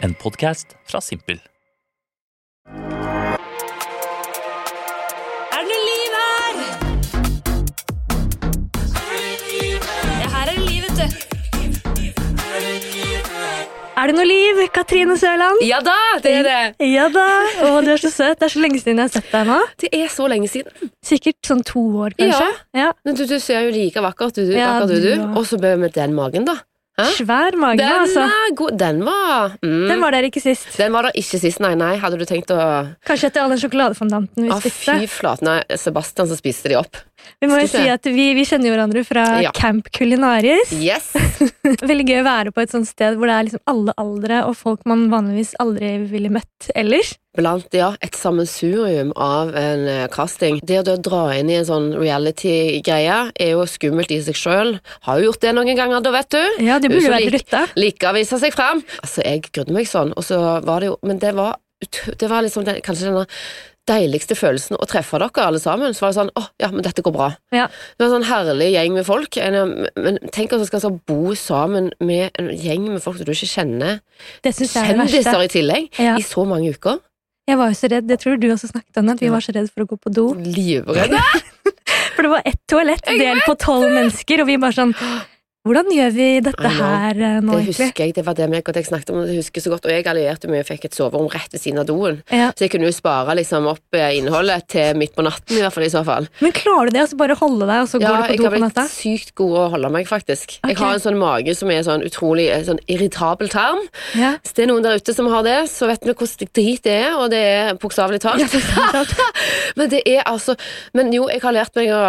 En 0.00 0.14
podkast 0.14 0.66
fra 0.88 1.00
Simpel. 1.02 1.38
Er 5.48 5.64
det 5.64 5.68
noe 5.70 5.80
liv 5.86 6.12
her? 6.18 6.54
Ja, 10.18 10.28
her 10.34 10.44
er 10.44 10.52
det 10.52 10.62
liv, 10.68 10.86
vet 10.86 10.98
du. 10.98 11.06
Er 13.98 14.06
det 14.06 14.14
noe 14.14 14.28
liv, 14.30 14.60
Katrine 14.70 15.16
Sørland? 15.18 15.58
Ja 15.66 15.80
da, 15.82 15.96
det 16.22 16.32
er 16.38 16.46
det. 16.46 16.60
Ja 16.86 17.08
da. 17.10 17.26
Å, 17.66 17.72
du 17.82 17.90
er 17.90 17.98
så 17.98 18.12
søt. 18.14 18.38
Det 18.38 18.46
er 18.46 18.52
så 18.54 18.62
lenge 18.62 18.78
siden 18.78 19.00
jeg 19.02 19.08
har 19.08 19.14
sett 19.18 19.32
deg 19.34 19.48
nå. 19.50 19.58
Det 19.82 19.90
er 19.98 20.08
så 20.14 20.28
lenge 20.30 20.46
siden. 20.52 20.70
Sikkert 21.04 21.40
sånn 21.50 21.64
to 21.66 21.82
år, 22.04 22.14
kanskje. 22.20 22.48
Ja. 22.78 22.92
Men 23.04 23.18
du, 23.18 23.24
du 23.26 23.34
ser 23.42 23.66
jo 23.66 23.74
like 23.74 23.98
vakker 24.04 24.30
ut, 24.30 24.38
du, 24.38 24.54
Ja, 24.54 24.76
akkurat 24.76 24.94
du, 24.94 25.00
du 25.02 25.08
du. 25.08 25.14
og- 25.26 25.40
Og 25.42 25.50
så 25.50 25.58
med 25.58 25.90
den 25.98 26.14
magen, 26.14 26.46
da. 26.46 26.54
Hæ? 26.98 27.06
Svær 27.14 27.54
mage, 27.54 27.78
Den 27.78 27.92
altså. 28.00 28.24
god. 28.58 28.78
Den 28.78 29.04
var 29.06 29.52
mm. 29.62 29.84
Den 29.88 30.00
var 30.02 30.16
der 30.16 30.26
ikke 30.26 30.40
sist. 30.42 30.66
Den 30.78 30.92
var 30.92 31.06
der 31.06 31.14
ikke 31.14 31.38
sist, 31.38 31.60
nei. 31.62 31.74
nei 31.78 31.92
Hadde 32.02 32.18
du 32.18 32.24
tenkt 32.26 32.50
å 32.50 32.58
Kanskje 33.06 33.30
etter 33.30 33.44
all 33.44 33.54
den 33.54 33.60
sjokoladefondanten 33.62 34.48
vi 34.48 34.50
ah, 34.50 34.58
spiste. 34.58 34.96
fy 34.98 35.06
flate. 35.06 35.46
Nei, 35.46 35.60
Sebastian 35.78 36.30
så 36.30 36.38
spiste 36.38 36.72
de 36.72 36.78
opp. 36.80 36.98
Vi 37.42 37.48
må 37.50 37.58
jo 37.60 37.68
si 37.70 37.84
at 37.90 38.06
vi, 38.08 38.30
vi 38.38 38.44
kjenner 38.48 38.72
hverandre 38.74 39.04
fra 39.06 39.26
Ja. 39.44 39.52
Camp 39.54 39.90
Kulinaris. 39.94 40.72
Yes! 40.78 41.12
Veldig 41.90 42.06
gøy 42.08 42.20
å 42.22 42.26
være 42.26 42.52
på 42.54 42.64
et 42.64 42.72
sånt 42.74 42.88
sted 42.88 43.18
hvor 43.18 43.30
det 43.30 43.36
er 43.36 43.48
liksom 43.48 43.62
alle 43.70 43.94
aldre 44.00 44.42
og 44.48 44.56
folk 44.58 44.84
man 44.88 45.06
vanligvis 45.12 45.54
aldri 45.62 45.96
ville 46.10 46.30
møtt 46.34 46.70
ellers. 46.78 47.14
Blant 47.38 47.74
ja, 47.76 47.92
et 48.02 48.16
sammensurium 48.18 49.12
av 49.14 49.52
en 49.58 49.84
eh, 49.86 50.06
casting. 50.10 50.58
Det 50.66 50.80
å 50.82 50.96
dra 50.98 51.20
inn 51.36 51.52
i 51.52 51.58
en 51.60 51.68
sånn 51.68 51.92
reality-greie 51.94 53.18
er 53.30 53.52
jo 53.52 53.66
skummelt 53.70 54.10
i 54.14 54.18
seg 54.26 54.38
sjøl. 54.38 54.74
Har 55.06 55.20
jo 55.20 55.28
gjort 55.28 55.44
det 55.44 55.54
noen 55.54 55.78
ganger, 55.78 56.02
da, 56.02 56.12
vet 56.16 56.32
du. 56.34 56.42
Ja, 56.66 56.80
det 56.82 56.90
burde 56.92 57.12
vært 57.12 57.34
rutta. 57.36 57.62
Like 57.78 58.10
å 58.10 58.14
vise 58.16 58.40
seg 58.42 58.54
fram. 58.56 58.82
Altså, 59.02 59.22
jeg 59.26 59.46
grudde 59.52 59.76
meg 59.76 59.86
sånn, 59.90 60.14
og 60.18 60.26
så 60.26 60.40
var 60.66 60.82
det 60.82 60.90
jo 60.90 60.98
Men 61.06 61.20
det 61.22 61.34
var, 61.38 61.58
det 62.18 62.30
var 62.30 62.42
liksom 62.42 62.66
den, 62.66 62.80
kanskje 62.82 63.10
denne 63.12 63.26
deiligste 63.88 64.36
følelsen 64.38 64.78
å 64.78 64.86
treffe 64.88 65.18
dere 65.20 65.46
alle 65.48 65.60
sammen. 65.62 65.96
Så 65.96 66.04
var 66.04 66.12
det 66.12 66.18
sånn 66.20 66.32
åh, 66.38 66.48
ja, 66.62 66.70
men 66.74 66.84
dette 66.86 67.04
går 67.04 67.14
bra. 67.14 67.30
Ja. 67.54 67.66
Det 67.68 68.04
var 68.04 68.10
en 68.10 68.16
sånn 68.18 68.28
herlig 68.28 68.70
gjeng 68.74 68.96
med 68.98 69.08
folk. 69.08 69.40
Men 69.40 70.20
tenk 70.34 70.54
at 70.54 70.62
du 70.62 70.68
skal 70.68 71.00
bo 71.08 71.34
sammen 71.38 71.90
med 72.04 72.36
en 72.38 72.52
gjeng 72.52 72.88
med 72.92 73.02
folk 73.04 73.20
som 73.20 73.28
du 73.28 73.34
ikke 73.34 73.50
kjenner. 73.50 74.00
Det 74.44 74.54
syns 74.56 74.76
jeg 74.76 74.84
er 74.84 74.94
det 74.94 75.02
verste. 75.02 75.22
Kjendiser 75.22 75.44
i 75.44 75.52
tillegg. 75.56 75.90
Ja. 75.98 76.16
I 76.20 76.26
så 76.26 76.44
mange 76.48 76.74
uker. 76.76 77.00
Jeg 77.48 77.56
var 77.56 77.70
jo 77.72 77.78
så 77.78 77.88
redd, 77.88 78.04
det 78.10 78.18
tror 78.20 78.36
du 78.36 78.50
også 78.52 78.68
snakket 78.68 79.00
om 79.00 79.08
at 79.08 79.22
vi 79.24 79.30
var 79.32 79.40
så 79.40 79.54
redd 79.56 79.70
for 79.72 79.86
å 79.86 79.88
gå 79.88 79.96
på 80.04 80.12
do. 80.12 80.26
Livredd. 80.36 81.16
For 82.18 82.26
det 82.26 82.30
var 82.32 82.46
ett 82.50 82.58
toalett 82.66 83.06
delt 83.06 83.44
på 83.46 83.54
tolv 83.62 83.92
mennesker, 83.94 84.40
og 84.42 84.48
vi 84.48 84.56
bare 84.58 84.74
sånn 84.74 84.90
Hvordan 85.66 85.88
gjør 85.90 86.12
vi 86.14 86.26
dette 86.46 86.70
her 86.70 87.18
nå, 87.18 87.56
egentlig? 87.58 87.74
Det 87.74 87.86
husker 87.88 88.04
jeg, 88.06 88.12
det 88.16 88.22
var 88.24 88.36
det 88.38 88.46
meg 88.48 88.68
og 88.70 88.76
deg 88.76 88.86
snakket 88.86 89.10
om, 89.10 89.18
det 89.26 89.34
husker 89.40 89.58
jeg 89.58 89.64
så 89.66 89.72
godt. 89.72 89.88
Og 89.88 89.92
jeg 89.92 90.06
allierte 90.08 90.48
meg 90.48 90.62
og 90.62 90.68
fikk 90.68 90.86
et 90.86 90.94
soverom 90.96 91.26
rett 91.32 91.52
ved 91.52 91.60
siden 91.60 91.80
av 91.82 91.88
doen. 91.90 92.20
Ja. 92.32 92.46
Så 92.56 92.64
jeg 92.64 92.72
kunne 92.72 92.86
jo 92.88 92.94
spare 92.94 93.34
liksom 93.36 93.66
opp 93.68 93.98
eh, 93.98 94.14
innholdet 94.20 94.68
til 94.70 94.96
midt 94.96 95.16
på 95.18 95.24
natten, 95.26 95.58
i 95.58 95.64
hvert 95.64 95.74
fall 95.74 95.84
i 95.84 95.90
så 95.92 96.04
fall. 96.06 96.28
Men 96.40 96.54
klarer 96.56 96.88
du 96.88 96.96
det, 96.96 97.02
altså 97.04 97.18
bare 97.20 97.36
holde 97.40 97.66
deg, 97.68 97.82
og 97.84 97.90
så 97.90 98.00
Ja, 98.00 98.12
går 98.14 98.16
du 98.16 98.22
jeg 98.22 98.38
på 98.38 98.38
do 98.38 98.46
har 98.48 98.54
på 98.56 98.62
natta? 98.64 98.84
blitt 98.86 98.94
sykt 98.94 99.34
god 99.42 99.56
å 99.58 99.66
holde 99.74 99.90
meg, 99.98 100.08
faktisk. 100.08 100.54
Okay. 100.60 100.72
Jeg 100.72 100.80
har 100.80 100.94
en 100.96 101.04
sånn 101.04 101.18
mage 101.20 101.56
som 101.58 101.72
er 101.74 101.82
sånn 101.90 102.06
utrolig 102.06 102.46
eh, 102.54 102.62
sånn 102.70 102.80
irritabel 102.86 103.50
tarm. 103.52 103.82
Ja. 104.16 104.36
Hvis 104.38 104.54
det 104.56 104.64
er 104.64 104.70
noen 104.72 104.86
der 104.86 105.02
ute 105.02 105.16
som 105.18 105.28
har 105.34 105.42
det, 105.44 105.58
så 105.74 105.90
vet 105.90 106.06
vi 106.06 106.14
hvordan 106.14 106.52
drit 106.54 106.86
det 106.86 106.94
er, 107.02 107.10
og 107.18 107.28
det 107.34 107.42
er 107.50 107.74
bokstavelig 107.82 108.22
talt. 108.24 108.46
Ja, 108.46 109.02
men 109.78 109.90
det 109.90 110.04
er 110.06 110.22
altså 110.24 110.54
Men 110.96 111.10
jo, 111.12 111.26
jeg 111.28 111.42
har 111.42 111.52
lært 111.56 111.76
meg 111.76 111.90
å 111.92 112.00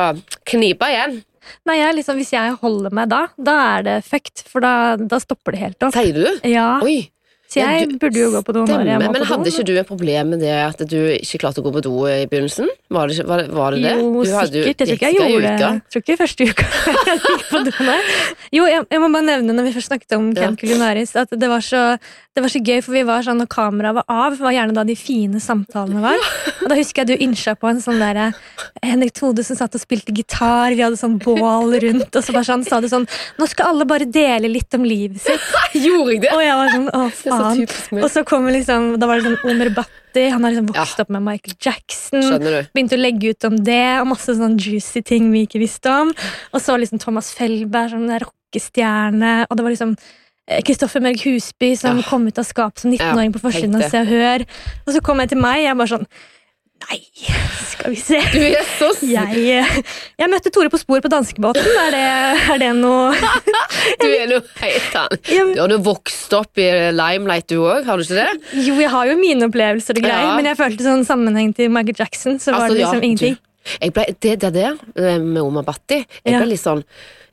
knipe 0.47 0.87
igjen. 0.93 1.25
Nei, 1.69 1.77
jeg, 1.79 1.95
liksom, 1.99 2.19
Hvis 2.19 2.33
jeg 2.33 2.57
holder 2.61 2.93
meg 2.95 3.09
da, 3.11 3.21
da 3.37 3.55
er 3.77 3.87
det 3.87 3.95
fucked, 4.07 4.43
for 4.49 4.63
da, 4.65 4.73
da 4.99 5.19
stopper 5.23 5.55
det 5.55 5.63
helt 5.63 5.87
opp. 5.87 5.95
Sier 5.95 6.15
du? 6.15 6.47
Ja, 6.47 6.71
Oi. 6.85 6.99
Så 7.49 7.57
Ja, 7.63 7.83
du- 7.85 7.97
burde 7.97 8.13
jo 8.21 8.29
gå 8.29 8.43
på 8.45 8.53
do 8.53 8.61
når 8.69 8.85
jeg 8.85 8.99
må 8.99 9.05
Men 9.09 9.13
på 9.15 9.19
do. 9.19 9.25
hadde 9.25 9.49
ikke 9.49 9.63
du 9.65 9.71
et 9.79 9.87
problem 9.89 10.29
med 10.29 10.39
det 10.45 10.51
at 10.53 10.77
du 10.87 10.97
ikke 11.17 11.39
klarte 11.41 11.57
å 11.57 11.63
gå 11.65 11.71
på 11.73 11.81
do 11.81 11.93
i 12.05 12.27
begynnelsen? 12.29 12.67
Var 12.93 13.07
det, 13.09 13.25
var, 13.25 13.37
det- 13.41 13.49
var 13.57 13.71
det 13.73 13.81
det? 13.81 13.93
Jo, 13.97 14.23
sikkert. 14.23 14.53
Jeg 14.69 14.77
tror 14.77 14.93
ikke 14.93 15.09
jeg 15.09 15.33
gjorde 15.33 15.57
det. 15.57 15.81
tror 15.89 16.01
ikke 16.05 16.17
første 16.19 16.45
uka 16.45 16.65
jeg 17.09 17.19
gikk 17.25 17.43
på 17.49 17.63
do, 17.65 17.71
nei. 17.89 17.97
Jo, 18.53 18.65
jeg, 18.69 18.85
jeg 18.93 18.99
må 19.01 19.09
bare 19.11 19.25
nevne 19.31 19.55
når 19.57 19.63
vi 19.65 19.73
først 19.79 19.89
snakket 19.89 20.15
om. 20.19 20.29
Camp 20.37 20.59
Culinaris, 20.61 21.15
at 21.15 21.29
det 21.33 21.49
var, 21.49 21.65
så, 21.65 21.97
det 22.37 22.43
var 22.45 22.49
så 22.53 22.61
gøy, 22.61 22.83
for 22.85 22.93
vi 22.93 23.01
var 23.09 23.25
sånn 23.25 23.41
når 23.41 23.49
kameraet 23.49 23.97
var 23.97 24.05
av, 24.07 24.37
var 24.37 24.53
gjerne 24.53 24.77
da 24.77 24.83
de 24.85 24.95
fine 24.95 25.41
samtalene 25.41 26.01
var. 26.05 26.21
Og 26.61 26.69
da 26.69 26.75
husker 26.77 27.01
jeg 27.01 27.07
du 27.17 27.25
innsja 27.25 27.55
på 27.57 27.69
en 27.71 27.81
sånn 27.81 27.97
derre 27.97 28.29
Henrik 28.85 29.13
Thodesen 29.17 29.57
satt 29.57 29.73
og 29.73 29.81
spilte 29.81 30.13
gitar, 30.13 30.69
vi 30.77 30.85
hadde 30.85 30.97
sånn 31.01 31.17
bål 31.17 31.73
rundt, 31.81 32.13
og 32.13 32.21
så 32.23 32.31
bare 32.37 32.45
sånn, 32.45 32.63
sa 32.69 32.77
du 32.79 32.87
sånn 32.87 33.07
Nå 33.39 33.47
skal 33.49 33.73
alle 33.73 33.85
bare 33.89 34.05
dele 34.05 34.47
litt 34.53 34.73
om 34.77 34.83
livet 34.85 35.17
sitt. 35.25 35.41
Gjorde 35.73 36.13
jeg 36.13 36.21
det? 36.27 36.31
Og 36.35 36.41
jeg 36.45 36.55
var 36.61 36.69
sånn, 36.77 36.87
å 36.93 37.03
Det 37.09 37.38
er 37.39 37.73
så. 37.73 38.03
Og 38.03 38.09
så 38.11 38.23
kommer 38.27 38.51
liksom, 38.55 38.99
da 38.99 39.07
var 39.09 39.19
det 39.19 39.25
sånn 39.29 39.49
Omer 39.51 39.69
Bhatti, 39.75 40.25
han 40.33 40.43
har 40.43 40.51
liksom 40.55 40.67
vokst 40.71 40.97
Ja. 40.99 41.03
opp 41.05 41.09
med 41.15 41.21
Michael 41.25 41.55
Jackson. 41.61 42.21
Begynte 42.75 42.97
å 42.97 43.01
legge 43.01 43.31
ut 43.35 43.43
om 43.49 43.57
det, 43.63 43.81
og 44.01 44.07
masse 44.13 44.35
sånn 44.37 44.57
juicy 44.59 45.01
ting 45.05 45.31
vi 45.31 45.45
ikke 45.47 45.59
visste 45.61 45.89
om. 45.89 46.13
Og 46.53 46.59
så 46.61 46.77
liksom 46.79 46.99
Thomas 46.99 47.31
Felberg, 47.37 47.91
sånn 47.93 48.09
rockestjerne, 48.25 49.45
og 49.49 49.57
det 49.57 49.63
var 49.67 49.71
liksom 49.75 49.95
eh, 50.49 50.61
Kristoffer 50.65 50.99
Mørg 51.05 51.21
Husby 51.27 51.75
som 51.77 51.97
Ja. 52.01 52.03
kom 52.09 52.25
ut 52.27 52.37
av 52.41 52.45
skapet 52.45 52.79
som 52.79 52.91
19-åring 52.91 53.31
på 53.33 53.39
forsiden 53.43 53.75
av. 53.77 53.89
Se 53.89 53.99
og 54.01 54.07
Hør. 54.07 54.45
Og 54.87 54.93
så 54.95 55.01
kom 55.05 55.19
jeg 55.19 55.29
til 55.29 55.37
meg, 55.41 55.63
jeg 55.67 55.77
bare 55.77 55.87
sånn 55.97 56.07
Nei, 56.79 57.01
skal 57.67 57.91
vi 57.91 57.97
se. 57.99 58.21
Du 58.31 58.39
er 58.39 58.63
så 58.79 58.87
Jeg, 59.03 59.35
eh, 59.51 59.81
jeg 60.17 60.29
møtte 60.31 60.49
Tore 60.49 60.69
på 60.71 60.79
sporet 60.79 61.03
på 61.03 61.09
danskebåten. 61.11 61.59
Er 61.83 61.91
det, 61.91 62.03
er 62.53 62.57
det 62.61 62.69
noe 62.77 63.11
Du 63.99 64.07
er 64.07 64.18
noe 64.29 64.41
helt 64.61 64.95
annet. 65.01 65.31
Ja, 65.33 65.43
Du 65.53 65.59
har 65.61 65.73
jo 65.75 65.79
vokst 65.89 66.33
opp 66.37 66.57
i 66.61 66.69
Limelight, 66.95 67.47
du 67.51 67.59
òg, 67.65 67.83
har 67.89 67.97
du 67.97 68.03
ikke 68.05 68.21
det? 68.21 68.63
Jo, 68.67 68.75
jeg 68.79 68.89
har 68.93 69.11
jo 69.11 69.17
mine 69.19 69.49
opplevelser 69.49 69.97
og 69.99 70.03
greier, 70.05 70.29
Ja. 70.29 70.35
men 70.37 70.45
jeg 70.51 70.57
følte 70.59 70.85
sånn 70.85 71.05
sammenheng 71.07 71.53
til 71.57 71.69
Michael 71.73 71.95
Jackson, 71.99 72.39
så 72.39 72.51
var 72.53 72.67
Altså, 72.69 72.75
det 72.77 72.83
liksom 72.85 73.01
ja, 73.01 73.07
ingenting. 73.09 73.37
Jeg 73.39 73.48
ble, 73.93 74.05
det, 74.21 74.39
det 74.41 74.53
der 74.55 74.77
eh, 74.95 75.19
med 75.19 75.41
Omar 75.41 75.63
Bhatti 75.67 75.99
Jeg 76.25 76.33
Ja. 76.33 76.39
ble 76.39 76.47
litt 76.53 76.61
sånn 76.63 76.83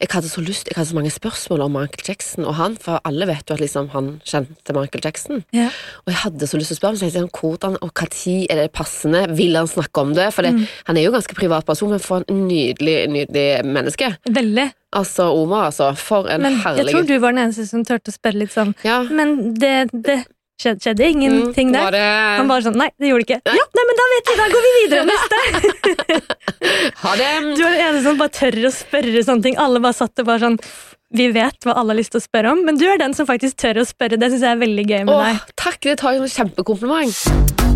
Jeg 0.01 0.09
hadde 0.13 0.29
så 0.29 0.43
lyst 0.45 0.69
Jeg 0.69 0.77
hadde 0.77 0.91
så 0.91 0.97
mange 0.99 1.11
spørsmål 1.15 1.63
om 1.65 1.73
Michael 1.73 2.05
Jackson 2.09 2.45
og 2.45 2.55
han, 2.59 2.75
for 2.77 3.01
alle 3.09 3.27
vet 3.31 3.49
jo 3.49 3.55
at 3.55 3.61
liksom 3.63 3.89
han 3.95 4.11
kjente 4.29 4.75
Michael 4.77 5.05
Jackson. 5.07 5.45
Ja. 5.57 5.71
Og 6.05 6.13
jeg 6.13 6.19
hadde 6.25 6.47
så 6.51 6.59
lyst 6.61 6.69
til 6.73 6.77
å 6.77 6.81
spørre 6.83 6.99
ham 7.17 7.31
hvordan 7.33 7.79
og 7.81 7.93
når 7.97 8.47
er 8.51 8.57
det 8.61 8.73
passende. 8.77 9.23
Vil 9.39 9.57
han 9.57 9.67
snakke 9.71 10.03
om 10.05 10.13
det? 10.15 10.27
For 10.35 10.43
det, 10.43 10.53
Mm. 10.53 10.67
han 10.87 10.97
er 10.99 11.03
jo 11.07 11.13
ganske 11.13 11.35
privat 11.35 11.65
person, 11.65 11.91
men 11.91 11.99
for 12.05 12.23
en 12.29 12.47
nydelig, 12.49 13.09
nydelig 13.09 13.65
menneske. 13.65 14.17
Veldig. 14.29 14.73
Altså, 14.93 15.31
Omar, 15.33 15.71
altså. 15.71 15.95
For 15.97 16.29
en 16.29 16.43
Men 16.43 16.61
jeg 16.61 16.87
tror 16.93 17.07
du 17.07 17.19
var 17.19 17.33
den 17.33 17.45
eneste 17.47 17.67
som 17.67 17.83
turte 17.85 18.13
å 18.13 18.19
spørre 18.19 18.39
litt 18.39 18.53
sånn 18.53 18.75
Ja. 18.85 19.03
Men 19.03 19.55
det, 19.55 19.89
det 19.93 20.27
skjedde, 20.61 20.81
skjedde 20.85 21.09
ingenting 21.13 21.69
Mm, 21.71 21.77
der. 21.77 21.91
det 21.97 22.05
Han 22.41 22.49
bare 22.49 22.63
sånn 22.67 22.77
Nei, 22.81 22.89
det 22.99 23.11
gjorde 23.13 23.27
det 23.27 23.37
ikke. 23.37 23.57
Ja, 23.61 23.67
nei, 23.79 23.85
men 23.91 24.01
da 24.01 24.07
vet 24.13 24.31
vi, 24.31 24.37
da 24.41 24.47
går 24.55 24.67
vi 24.67 24.73
videre. 24.81 25.05
Neste. 25.13 25.37
Ha 27.05 27.15
det! 27.21 27.31
Du 27.57 27.63
er 27.67 27.71
den 27.77 27.81
eneste 27.87 28.05
som 28.09 28.19
bare 28.21 28.35
tør 28.35 28.57
å 28.67 28.73
spørre 28.75 29.23
sånne 29.27 29.43
ting. 29.47 29.57
Alle 29.61 29.81
bare 29.85 29.97
satt 29.99 30.19
og 30.23 30.27
bare 30.29 30.43
sånn 30.43 30.59
Vi 31.17 31.29
vet 31.33 31.63
hva 31.69 31.77
alle 31.79 31.95
har 31.95 32.01
lyst 32.01 32.13
til 32.17 32.21
å 32.21 32.25
spørre 32.27 32.51
om, 32.57 32.65
men 32.67 32.77
du 32.81 32.85
er 32.91 32.99
den 32.99 33.15
som 33.15 33.29
faktisk 33.29 33.61
tør 33.63 33.83
å 33.85 33.87
spørre. 33.87 34.19
Det 34.19 34.33
syns 34.33 34.43
jeg 34.43 34.57
er 34.57 34.63
veldig 34.65 34.87
gøy 34.91 35.05
med 35.07 35.15
Åh, 35.15 35.25
deg. 35.29 35.55
takk, 35.63 35.79
det 35.87 35.99
tar 36.03 36.17
jo 36.19 36.27
som 36.27 36.47
kjempekompliment. 36.49 37.76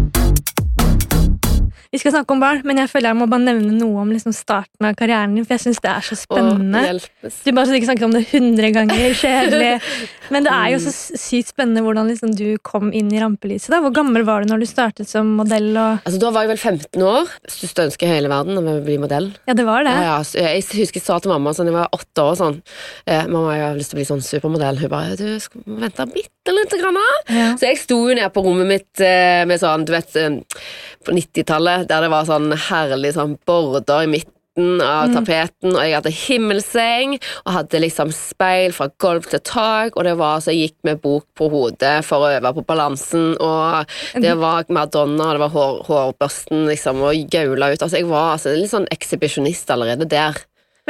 Vi 1.90 1.98
skal 1.98 2.12
snakke 2.14 2.30
om 2.36 2.38
barn, 2.38 2.60
men 2.62 2.78
jeg 2.78 2.86
føler 2.86 3.10
jeg 3.10 3.18
må 3.18 3.26
bare 3.26 3.42
nevne 3.42 3.72
noe 3.74 4.04
om 4.04 4.10
liksom 4.14 4.30
starten 4.30 4.86
av 4.86 4.94
karrieren 4.94 5.32
din, 5.34 5.42
for 5.42 5.56
jeg 5.56 5.64
syns 5.64 5.80
det 5.82 5.90
er 5.90 6.04
så 6.06 6.14
spennende. 6.20 6.82
Åh. 7.00 7.32
Du 7.42 7.50
bare 7.56 7.74
ikke 7.74 7.88
snakket 7.88 8.06
om 8.06 8.14
det 8.14 8.22
hundre 8.30 8.70
ganger, 8.76 9.14
kjedelig. 9.18 9.72
Men 10.30 10.46
det 10.46 10.52
er 10.54 10.68
jo 10.70 10.78
så 10.84 10.92
sykt 11.18 11.50
spennende 11.50 11.82
hvordan 11.82 12.06
liksom 12.12 12.36
du 12.38 12.54
kom 12.62 12.92
inn 12.94 13.10
i 13.10 13.18
rampelyset. 13.18 13.72
da. 13.74 13.80
Hvor 13.82 13.90
gammel 13.96 14.22
var 14.28 14.44
du 14.44 14.52
når 14.52 14.62
du 14.62 14.68
startet 14.70 15.10
som 15.10 15.32
modell? 15.40 15.72
Og... 15.74 15.98
Altså, 16.06 16.20
da 16.22 16.30
var 16.30 16.46
jeg 16.46 16.52
vel 16.52 16.60
15 16.62 17.06
år. 17.10 17.32
Største 17.50 17.88
ønske 17.88 18.06
i 18.06 18.12
hele 18.12 18.30
verden 18.30 18.60
om 18.60 18.70
å 18.70 18.76
bli 18.86 19.00
modell. 19.02 19.32
Ja, 19.50 19.58
det 19.58 19.66
var 19.66 19.82
det. 19.82 19.96
Ja, 19.98 20.20
ja, 20.22 20.52
jeg 20.54 20.62
husker 20.84 21.00
jeg 21.00 21.06
sa 21.08 21.18
til 21.18 21.34
mamma 21.34 21.56
sånn, 21.56 21.72
jeg 21.72 21.74
var 21.74 21.90
åtte 21.96 22.22
år 22.22 22.38
sånn 22.38 22.60
eh, 23.10 23.26
Mamma, 23.26 23.56
jeg 23.56 23.66
har 23.66 23.80
lyst 23.80 23.90
til 23.90 23.98
å 23.98 24.00
bli 24.00 24.06
sånn 24.12 24.22
supermodell. 24.22 24.78
Hun 24.78 24.92
bare 24.94 25.18
Du 25.18 25.26
skal 25.42 25.66
vente 25.66 26.06
bitte 26.14 26.54
lite 26.54 26.78
grann. 26.78 27.02
Ja. 27.26 27.50
Så 27.58 27.66
jeg 27.66 27.82
sto 27.82 27.98
jo 28.06 28.14
nede 28.14 28.30
på 28.34 28.46
rommet 28.46 28.70
mitt 28.70 29.02
eh, 29.02 29.42
med 29.50 29.58
sånn, 29.62 29.88
du 29.88 29.94
vet, 29.96 30.14
eh, 30.20 30.38
på 31.06 31.14
90-tallet, 31.16 31.79
der 31.88 32.06
det 32.06 32.10
var 32.12 32.28
sånn 32.28 32.52
herlig 32.68 33.14
sånn 33.16 33.38
border 33.48 34.04
i 34.04 34.12
midten 34.16 34.36
av 34.82 35.08
Mm. 35.08 35.14
tapeten, 35.14 35.70
og 35.76 35.80
jeg 35.80 35.94
hadde 35.94 36.10
himmelseng, 36.10 37.12
og 37.46 37.52
hadde 37.54 37.80
liksom 37.80 38.10
speil 38.12 38.72
fra 38.72 38.88
gulv 38.98 39.28
til 39.30 39.40
tak, 39.40 39.96
og 39.96 40.04
det 40.04 40.16
var 40.18 40.40
så 40.40 40.50
jeg 40.52 40.72
gikk 40.72 40.76
med 40.84 41.00
bok 41.00 41.24
på 41.38 41.48
hodet 41.48 42.04
for 42.04 42.26
å 42.26 42.32
øve 42.36 42.52
på 42.58 42.66
balansen, 42.66 43.36
og 43.40 43.86
det 44.20 44.36
var 44.36 44.64
Madonna, 44.68 45.32
det 45.32 45.40
var 45.40 45.54
hår, 45.54 45.84
hårbørsten 45.86 46.66
liksom, 46.66 47.00
og 47.00 47.30
gaula 47.30 47.72
ut. 47.72 47.80
Altså, 47.82 47.96
jeg 48.02 48.10
var 48.10 48.34
altså, 48.36 48.52
litt 48.58 48.74
sånn 48.74 48.90
ekshibisjonist 48.90 49.70
allerede 49.70 50.08
der. 50.08 50.34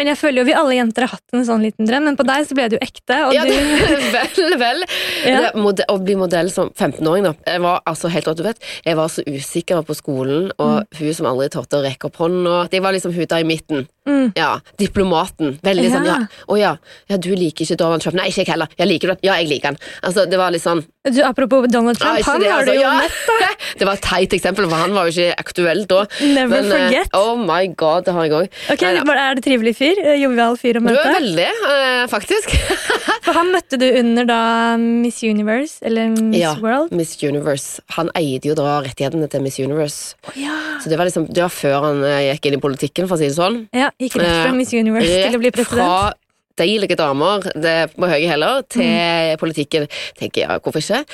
Men 0.01 0.09
jeg 0.09 0.17
føler 0.17 0.41
jo 0.41 0.47
vi 0.49 0.55
alle 0.57 0.77
jenter 0.79 1.05
har 1.05 1.13
hatt 1.19 1.35
en 1.37 1.45
sånn 1.45 1.61
liten 1.67 1.85
drøm, 1.89 2.07
men 2.09 2.17
på 2.17 2.25
deg 2.25 2.47
så 2.49 2.57
ble 2.57 2.69
det 2.73 2.79
jo 2.79 2.85
ekte. 2.87 3.19
Ja, 3.37 3.43
du, 3.45 3.53
vel, 4.17 4.55
vel. 4.63 4.85
Ja. 5.29 5.43
Det, 5.45 5.51
mode, 5.61 5.85
å 5.93 5.99
bli 6.01 6.17
modell 6.17 6.49
som 6.55 6.71
15-åring, 6.73 7.27
da. 7.29 7.35
Jeg 7.53 7.61
var 7.67 7.83
altså 7.91 8.09
helt 8.15 8.31
rått, 8.31 8.41
du 8.41 8.47
vet. 8.49 8.65
Jeg 8.87 8.97
var 8.97 9.13
så 9.13 9.25
usikker 9.29 9.85
på 9.85 9.99
skolen, 9.99 10.49
og 10.57 10.71
Mm. 10.81 10.87
hun 11.01 11.15
som 11.19 11.27
aldri 11.29 11.49
torde 11.53 11.77
å 11.77 11.83
rekke 11.85 12.07
opp 12.09 12.17
hånda 12.23 12.53
Jeg 12.73 12.81
var 12.85 12.95
liksom 12.95 13.13
hun 13.13 13.27
der 13.29 13.43
i 13.43 13.47
midten. 13.49 13.85
Mm. 14.09 14.33
Ja, 14.35 14.61
diplomaten. 14.81 15.59
Veldig 15.63 15.91
sånn 15.93 16.07
Ja. 16.09 16.15
ja, 16.23 16.45
å 16.49 16.57
ja, 16.59 16.71
ja, 17.11 17.19
du 17.21 17.31
liker 17.37 17.67
ikke 17.67 17.77
Donald 17.77 18.03
Trump. 18.03 18.17
Nei, 18.17 18.31
ikke 18.31 18.45
jeg 18.45 18.53
heller. 18.55 18.71
Jeg 18.79 18.89
liker 18.89 19.13
det. 19.13 19.19
Ja, 19.27 19.37
jeg 19.41 19.51
liker 19.51 19.75
han. 19.75 19.79
Altså, 20.03 20.25
det 20.31 20.39
var 20.41 20.55
litt 20.55 20.65
sånn 20.65 20.81
Du, 21.05 21.21
apropos 21.25 21.67
Donald 21.73 21.99
Trump, 22.01 22.19
ikke 22.21 22.33
han 22.33 22.43
det, 22.43 22.51
har 22.51 22.65
du 22.65 22.71
altså, 22.71 22.75
jo 22.77 22.83
ja. 22.83 22.95
møtt. 23.01 23.47
Det 23.81 23.87
var 23.87 23.97
et 23.97 24.03
teit 24.05 24.35
eksempel, 24.37 24.67
for 24.69 24.77
han 24.83 24.93
var 24.97 25.09
jo 25.09 25.13
ikke 25.15 25.37
aktuell 25.41 25.85
da. 25.89 26.01
Never 26.21 26.61
Men, 26.63 26.71
forget. 26.73 27.13
oh 27.17 27.37
my 27.39 27.69
god, 27.79 28.05
det 28.05 28.15
har 28.17 28.27
jeg 28.27 28.35
òg. 28.37 28.59
Ok, 28.75 28.83
Er 28.83 29.39
det 29.39 29.45
trivelig 29.45 29.75
fyr? 29.79 30.01
Eh, 30.03 30.19
Jovial 30.21 30.57
fyr 30.61 30.81
å 30.81 30.83
møte? 30.85 30.97
Du 30.97 31.09
er 31.09 31.17
veldig, 31.17 31.47
uh, 31.65 32.05
faktisk. 32.11 32.53
For 33.25 33.37
han 33.37 33.53
møtte 33.55 33.79
du 33.81 33.87
under 34.01 34.29
da 34.29 34.41
Miss 34.81 35.23
Universe, 35.23 35.79
eller 35.87 36.11
Miss 36.17 36.41
ja, 36.41 36.55
World? 36.61 36.93
Miss 36.97 37.15
Universe. 37.23 37.85
Han 37.97 38.11
eide 38.19 38.51
jo 38.51 38.57
da 38.59 38.81
rettighetene 38.85 39.29
til 39.31 39.45
Miss 39.45 39.61
Universe. 39.61 40.17
Oh, 40.29 40.37
ja. 40.41 40.57
Så 40.83 40.93
det 40.93 40.99
var 41.01 41.09
liksom, 41.09 41.29
det 41.31 41.45
var 41.45 41.53
før 41.55 41.79
han 41.87 42.05
eh, 42.09 42.27
gikk 42.33 42.51
inn 42.51 42.59
i 42.59 42.63
politikken, 42.67 43.09
for 43.09 43.17
å 43.17 43.23
si 43.23 43.31
det 43.31 43.39
sånn. 43.39 43.63
ja. 43.77 43.90
Gikk 43.99 44.17
rett 44.21 44.27
fra 44.43 44.49
Eh, 44.51 44.53
Miss 44.55 44.73
Universe 44.73 45.07
til 45.31 45.37
å 45.37 45.43
bli 45.43 45.51
president. 45.51 45.79
fra 45.79 46.13
deilige 46.61 46.97
damer 46.97 47.41
det, 47.55 47.91
på 47.97 48.07
høye 48.11 48.29
hæler 48.29 48.63
til 48.69 48.83
Mm. 48.85 49.39
politikken. 49.41 49.89
tenker 50.19 50.47
jeg, 50.47 50.61
hvorfor 50.63 50.81
ikke? 50.83 51.05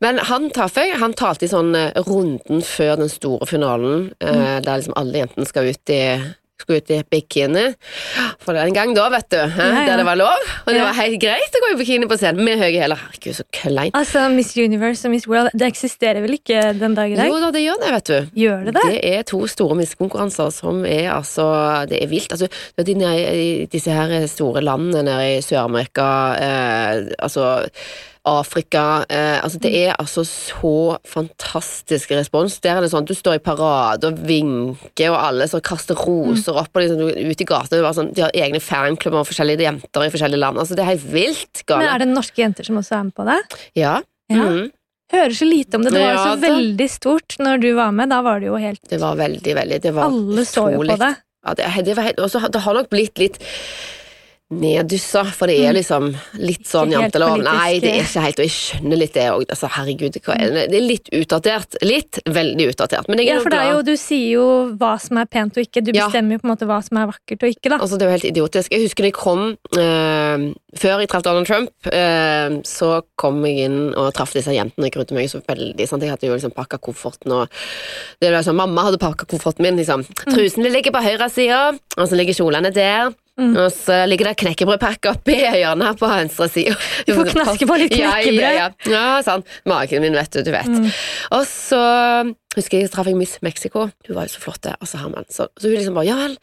Men 0.00 0.18
han 0.18 0.50
jeg. 0.82 0.98
Han 0.98 1.14
talte 1.14 1.44
i 1.44 1.48
sånn 1.48 1.74
eh, 1.74 1.92
runden 2.02 2.60
før 2.62 2.96
den 2.98 3.08
store 3.08 3.46
finalen, 3.46 4.12
eh, 4.20 4.28
Mm. 4.32 4.62
der 4.62 4.76
liksom 4.78 4.92
alle 4.96 5.12
jentene 5.26 5.46
skal 5.46 5.64
ut 5.70 5.88
i 5.90 6.20
skulle 6.62 6.80
ut 6.82 6.90
i 6.94 7.00
bikini. 7.12 7.66
For 8.42 8.56
den 8.56 8.74
gang 8.76 8.94
da, 8.96 9.08
vet 9.12 9.28
du. 9.34 9.38
Hæ? 9.42 9.66
Ja, 9.68 9.82
ja. 9.82 9.86
Der 9.92 10.02
det 10.02 10.06
var 10.08 10.18
lov. 10.20 10.48
Og 10.64 10.70
det 10.72 10.78
Ja. 10.80 10.86
var 10.88 10.96
helt 11.02 11.20
greit 11.22 11.58
å 11.58 11.62
gå 11.66 11.72
i 11.74 11.78
bikini 11.82 12.08
på 12.10 12.18
scenen 12.20 12.44
med 12.46 12.58
høye 12.62 12.80
hæler. 12.82 13.00
Herregud, 13.02 13.36
så 13.38 13.44
kleint. 13.52 13.94
Altså, 13.98 14.24
Miss 14.32 14.54
Universe 14.56 15.04
og 15.08 15.14
Miss 15.14 15.28
World 15.28 15.50
det 15.58 15.68
eksisterer 15.68 16.22
vel 16.24 16.38
ikke 16.38 16.62
den 16.78 16.94
dag 16.98 17.12
i 17.12 17.16
dag? 17.18 17.28
Jo 17.28 17.38
da, 17.42 17.50
det 17.54 17.64
gjør 17.66 17.80
det, 17.82 17.92
vet 17.98 18.10
du. 18.12 18.40
Gjør 18.46 18.64
det 18.66 18.74
det? 18.78 18.86
Det 18.88 19.00
er 19.12 19.22
to 19.28 19.42
store 19.50 19.76
miskonkurranser 19.82 20.52
som 20.54 20.84
er 20.86 21.10
altså 21.12 21.50
Det 21.88 22.02
er 22.02 22.08
vilt. 22.10 22.32
Altså, 22.32 22.48
de 22.78 23.66
disse 23.72 23.90
her 23.90 24.26
store 24.30 24.62
landene 24.64 25.02
nede 25.06 25.38
i 25.38 25.40
Sør-Amerika, 25.44 26.06
eh, 26.38 27.06
altså 27.18 27.66
Afrika 28.28 29.04
eh, 29.10 29.40
altså 29.42 29.58
Det 29.58 29.70
er 29.74 29.96
altså 29.98 30.22
så 30.26 30.98
fantastisk 31.08 32.12
respons. 32.14 32.60
Der 32.62 32.76
er 32.76 32.84
det 32.84 32.92
sånn 32.92 33.02
at 33.02 33.10
du 33.10 33.16
står 33.18 33.40
i 33.40 33.42
parade 33.42 34.12
og 34.12 34.20
vinker, 34.28 35.10
og 35.10 35.18
alle 35.18 35.48
så 35.50 35.58
kaster 35.64 35.98
roser 35.98 36.60
opp 36.60 36.70
og 36.70 36.84
liksom, 36.84 37.02
er 37.10 37.32
ute 37.32 37.42
i 37.42 37.48
er 37.80 37.96
sånn, 37.96 38.12
de 38.14 38.22
har 38.22 38.36
egne 38.38 38.60
fanklubber 38.62 39.24
og 39.24 39.30
forskjellige 39.30 39.66
jenter 39.66 40.06
i 40.06 40.12
forskjellige 40.14 40.42
land. 40.44 40.60
Altså 40.62 40.78
Det 40.78 40.84
er 40.84 40.92
helt 40.92 41.08
vilt 41.10 41.64
Men 41.72 41.88
er 41.88 42.04
det 42.04 42.12
norske 42.12 42.44
jenter 42.44 42.68
som 42.68 42.78
også 42.78 42.98
er 43.00 43.02
med 43.08 43.16
på 43.18 43.26
det? 43.26 43.40
Ja. 43.80 43.96
Ja. 44.30 44.46
Mhm. 44.46 44.70
Hører 45.12 45.34
så 45.36 45.44
lite 45.44 45.76
om 45.76 45.82
det. 45.84 45.90
Det 45.92 46.00
var 46.00 46.12
jo 46.12 46.16
Ja, 46.16 46.22
så 46.24 46.40
da. 46.40 46.52
veldig 46.54 46.88
stort 46.88 47.36
når 47.38 47.60
du 47.60 47.74
var 47.76 47.90
med. 47.92 48.08
Da 48.08 48.22
var 48.22 48.40
det 48.40 48.46
jo 48.48 48.56
helt 48.56 48.80
Det 48.88 49.00
var 49.00 49.18
veldig, 49.18 49.54
veldig 49.58 49.80
Det 49.82 49.92
var 49.92 50.08
Alle 50.08 50.44
så 50.48 50.70
jo 50.72 50.78
på 50.80 50.96
det. 50.96 51.10
Ja, 51.42 51.54
det, 51.58 51.66
det, 51.84 51.96
var 51.98 52.06
helt, 52.06 52.22
også, 52.22 52.40
det 52.48 52.62
har 52.62 52.74
nok 52.74 52.88
blitt 52.88 53.18
litt 53.18 53.38
neddyssa, 54.60 55.24
for 55.34 55.50
det 55.50 55.58
er 55.64 55.76
liksom 55.76 56.12
litt 56.40 56.66
sånn 56.68 56.82
Mm. 56.82 56.92
Ikke 56.92 57.02
helt 57.02 57.14
jantelov. 57.14 57.42
Nei, 57.46 57.80
det 57.80 57.90
er 57.92 58.02
ikke 58.02 58.24
helt, 58.24 58.40
og 58.40 58.46
jeg 58.46 58.54
skjønner 58.56 58.98
litt 58.98 59.14
det 59.14 59.26
òg. 59.30 59.44
Altså, 59.48 59.68
herregud, 59.76 60.16
er 60.16 60.52
det? 60.52 60.64
det 60.72 60.78
er 60.78 60.86
litt 60.86 61.08
utdatert. 61.12 61.76
Litt 61.82 62.18
veldig 62.26 62.68
utdatert. 62.72 63.08
Men 63.08 63.18
jeg 63.22 63.28
er 63.28 63.34
Ja, 63.36 63.40
for 63.40 63.54
det 63.54 63.60
er 63.60 63.70
jo, 63.72 63.82
du 63.86 63.94
sier 63.96 64.28
jo 64.36 64.46
hva 64.78 64.92
som 65.00 65.18
er 65.18 65.26
pent 65.30 65.56
og 65.56 65.62
ikke. 65.64 65.82
Du 65.84 65.92
bestemmer 65.92 66.36
jo 66.36 66.42
på 66.42 66.48
en 66.48 66.52
måte 66.54 66.68
hva 66.68 66.80
som 66.84 67.00
er 67.00 67.08
vakkert 67.12 67.46
og 67.46 67.54
ikke, 67.54 67.70
da. 67.70 67.78
Altså, 67.78 67.98
det 67.98 68.06
er 68.06 68.10
jo 68.10 68.16
helt 68.18 68.30
idiotisk. 68.32 68.72
Jeg 68.72 68.84
husker 68.86 69.06
da 69.06 69.10
jeg 69.12 69.16
kom 69.16 69.44
øh, 69.78 70.52
Før 70.72 71.02
jeg 71.02 71.08
traff 71.12 71.24
Donald 71.24 71.46
Trump, 71.46 71.70
øh, 71.86 72.60
så 72.64 73.02
kom 73.20 73.42
jeg 73.44 73.68
inn 73.68 73.80
og 73.94 74.12
traff 74.16 74.32
disse 74.32 74.52
jentene. 74.54 74.88
Jeg 74.88 74.96
grudde 74.96 75.16
meg 75.16 75.28
så 75.28 75.42
veldig. 75.44 75.88
Sant? 75.88 76.02
Jeg 76.02 76.14
hadde 76.14 76.26
jo 76.30 76.36
liksom 76.36 76.54
pakka 76.56 76.80
kofferten 76.80 77.32
og 77.32 77.48
det 78.22 78.30
var 78.32 78.44
sånn, 78.46 78.56
Mamma 78.56 78.86
hadde 78.88 79.00
pakka 79.02 79.26
kofferten 79.28 79.66
min. 79.66 79.76
Liksom. 79.80 80.04
Mm. 80.06 80.32
Trusene 80.32 80.72
ligger 80.72 80.94
på 80.94 81.04
høyre 81.04 81.28
side, 81.32 81.60
og 81.98 82.08
så 82.08 82.18
ligger 82.18 82.36
kjolene 82.38 82.72
der. 82.74 83.12
Mm. 83.40 83.54
Og 83.56 83.70
så 83.72 84.02
ligger 84.10 84.28
det 84.28 84.34
knekkebrødpakke 84.42 85.14
oppi 85.14 85.38
hjørnet 85.40 85.96
på 86.00 86.10
venstre 86.10 86.48
side. 86.52 86.74
Du 87.08 87.14
får 87.16 87.32
knaske 87.32 87.68
på 87.68 87.78
litt 87.80 87.94
knekkebrød. 87.94 88.42
ja, 88.42 88.52
ja. 88.58 88.68
ja 88.84 89.04
ja 89.14 89.22
sånn. 89.24 89.44
Magen 89.68 90.04
min, 90.04 90.16
vet 90.18 90.32
du. 90.36 90.42
Du 90.44 90.52
vet. 90.52 90.68
Mm. 90.68 90.90
Og 91.38 91.46
så 91.48 91.82
husker 92.56 92.82
jeg 92.82 92.90
traff 92.92 93.08
jeg 93.08 93.16
Miss 93.18 93.38
Mexico. 93.44 93.86
Hun 94.06 94.16
var 94.16 94.26
jo 94.28 94.34
så 94.34 94.42
flott, 94.42 94.66
og 94.72 94.88
så 94.88 95.00
Herman. 95.00 95.26
Så, 95.32 95.48
så 95.58 95.68
hun 95.70 95.76
liksom 95.78 95.96
bare 95.96 96.08
Ja 96.08 96.16
vel, 96.18 96.34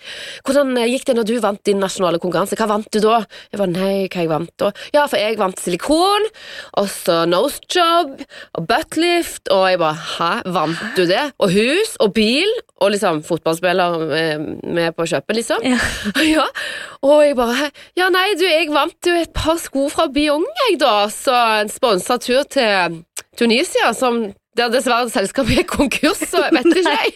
hvordan 0.47 0.71
eh, 0.79 0.89
gikk 0.93 1.05
det 1.09 1.15
når 1.17 1.27
du 1.29 1.33
vant 1.43 1.61
din 1.67 1.81
nasjonale 1.81 2.19
konkurranse? 2.21 2.57
Hva 2.59 2.69
vant 2.71 2.87
du 2.93 2.99
da? 3.03 3.19
Jeg 3.51 3.61
bare 3.61 3.73
nei, 3.73 4.07
hva 4.07 4.23
jeg 4.23 4.31
vant 4.31 4.53
da? 4.61 4.71
Ja, 4.95 5.05
for 5.11 5.21
jeg 5.21 5.37
vant 5.39 5.59
silikon, 5.61 6.27
og 6.79 6.89
så 6.91 7.21
nose 7.29 7.61
job 7.69 8.15
og 8.57 8.67
buttlift, 8.69 9.51
og 9.53 9.67
jeg 9.69 9.81
bare 9.81 9.99
hæ, 10.15 10.31
vant 10.55 10.83
du 10.97 11.03
det? 11.09 11.25
Og 11.39 11.53
hus 11.53 11.95
og 12.03 12.13
bil, 12.17 12.49
og 12.79 12.93
liksom 12.95 13.21
fotballspiller 13.27 13.97
med, 14.09 14.47
med 14.63 14.95
på 14.97 15.07
kjøpet, 15.09 15.41
liksom. 15.41 15.65
Ja. 15.67 15.79
Ja, 16.29 16.45
og 17.05 17.23
jeg 17.23 17.35
bare 17.37 17.69
Ja, 17.97 18.09
nei, 18.13 18.33
du, 18.37 18.43
jeg 18.45 18.69
vant 18.73 19.07
jo 19.07 19.15
et 19.17 19.31
par 19.35 19.57
sko 19.61 19.87
fra 19.91 20.07
Biong, 20.13 20.45
jeg, 20.65 20.79
da. 20.81 21.07
Så 21.13 21.33
en 21.63 21.71
sponsa 21.71 22.19
tur 22.21 22.45
til 22.49 23.01
Tunisia, 23.39 23.93
som 23.97 24.27
der 24.59 24.71
dessverre 24.73 25.09
selskapet 25.13 25.61
gikk 25.61 25.73
konkurs, 25.79 26.21
så 26.29 26.43
vet 26.45 26.69
ikke 26.69 26.93
jeg. 26.93 27.13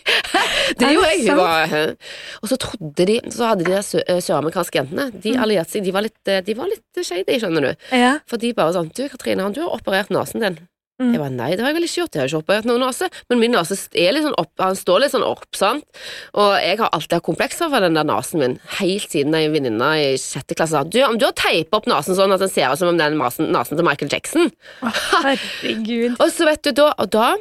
Det 0.80 0.88
Er 0.88 0.96
gjorde 0.96 1.12
det 1.12 1.20
jeg. 1.20 1.30
Hun 1.30 1.42
var, 1.44 1.96
og 2.42 2.50
så 2.52 2.58
trodde 2.62 3.08
de 3.10 3.20
Så 3.34 3.48
hadde 3.52 3.66
de 3.68 3.72
der 3.76 4.04
eh, 4.08 4.22
søramerikanske 4.24 4.80
jentene 4.80 5.06
De 5.24 5.36
allierte 5.38 5.76
seg. 5.76 5.86
De 5.86 5.94
var 5.96 6.06
litt, 6.08 6.20
eh, 6.28 6.42
de 6.46 6.56
var 6.58 6.72
litt 6.72 7.04
shady, 7.06 7.38
skjønner 7.42 7.68
du. 7.70 7.88
Ja. 7.96 8.14
For 8.30 8.42
de 8.42 8.54
bare 8.58 8.76
sånn 8.76 8.92
Du, 8.96 9.04
Katrine, 9.12 9.50
du 9.54 9.62
har 9.66 9.76
operert 9.76 10.12
nesen 10.14 10.44
din. 10.46 10.60
Mm. 11.02 11.10
Jeg 11.10 11.22
bare, 11.24 11.34
nei, 11.34 11.48
det 11.58 11.64
har 11.64 11.72
jeg 11.72 11.78
vel 11.80 11.86
ikke 11.88 11.98
gjort, 11.98 12.16
jeg 12.16 12.22
har 12.22 12.30
ikke 12.30 12.40
operert 12.44 12.68
noen 12.70 12.84
nase. 12.86 13.08
men 13.32 13.40
min 13.42 13.56
nase 13.56 13.78
er 13.98 14.20
sånn 14.22 14.36
opp, 14.38 14.52
han 14.62 14.78
står 14.78 15.02
litt 15.02 15.14
sånn 15.16 15.26
opp, 15.26 15.48
sant, 15.58 16.02
og 16.38 16.52
jeg 16.62 16.78
har 16.84 16.94
alltid 16.94 17.16
hatt 17.18 17.26
komplekser 17.26 17.72
for 17.74 17.82
den 17.82 17.98
der 17.98 18.06
nesen 18.06 18.44
min, 18.44 18.56
helt 18.78 19.10
siden 19.10 19.34
en 19.38 19.56
venninne 19.56 19.90
i 20.04 20.12
sjette 20.22 20.54
klasse 20.60 20.78
sa, 20.78 20.84
du, 20.86 21.00
om 21.06 21.18
du 21.18 21.26
har 21.26 21.34
teipet 21.40 21.74
opp 21.74 21.90
nesen 21.90 22.18
sånn 22.18 22.36
at 22.36 22.46
den 22.46 22.54
ser 22.54 22.70
ut 22.70 22.82
som 22.82 22.94
om 22.94 23.02
den 23.02 23.18
nasen, 23.18 23.50
nasen 23.56 23.80
til 23.80 23.88
Michael 23.88 24.14
Jackson, 24.14 24.54
herregud. 24.84 26.14
og 26.22 26.30
så 26.36 26.48
vet 26.52 26.62
du, 26.70 26.72
da, 26.78 26.92
og 26.94 27.10
da, 27.14 27.34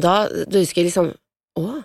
da, 0.00 0.16
da 0.30 0.64
husker 0.64 0.80
jeg 0.80 0.88
liksom, 0.88 1.12
å, 1.60 1.82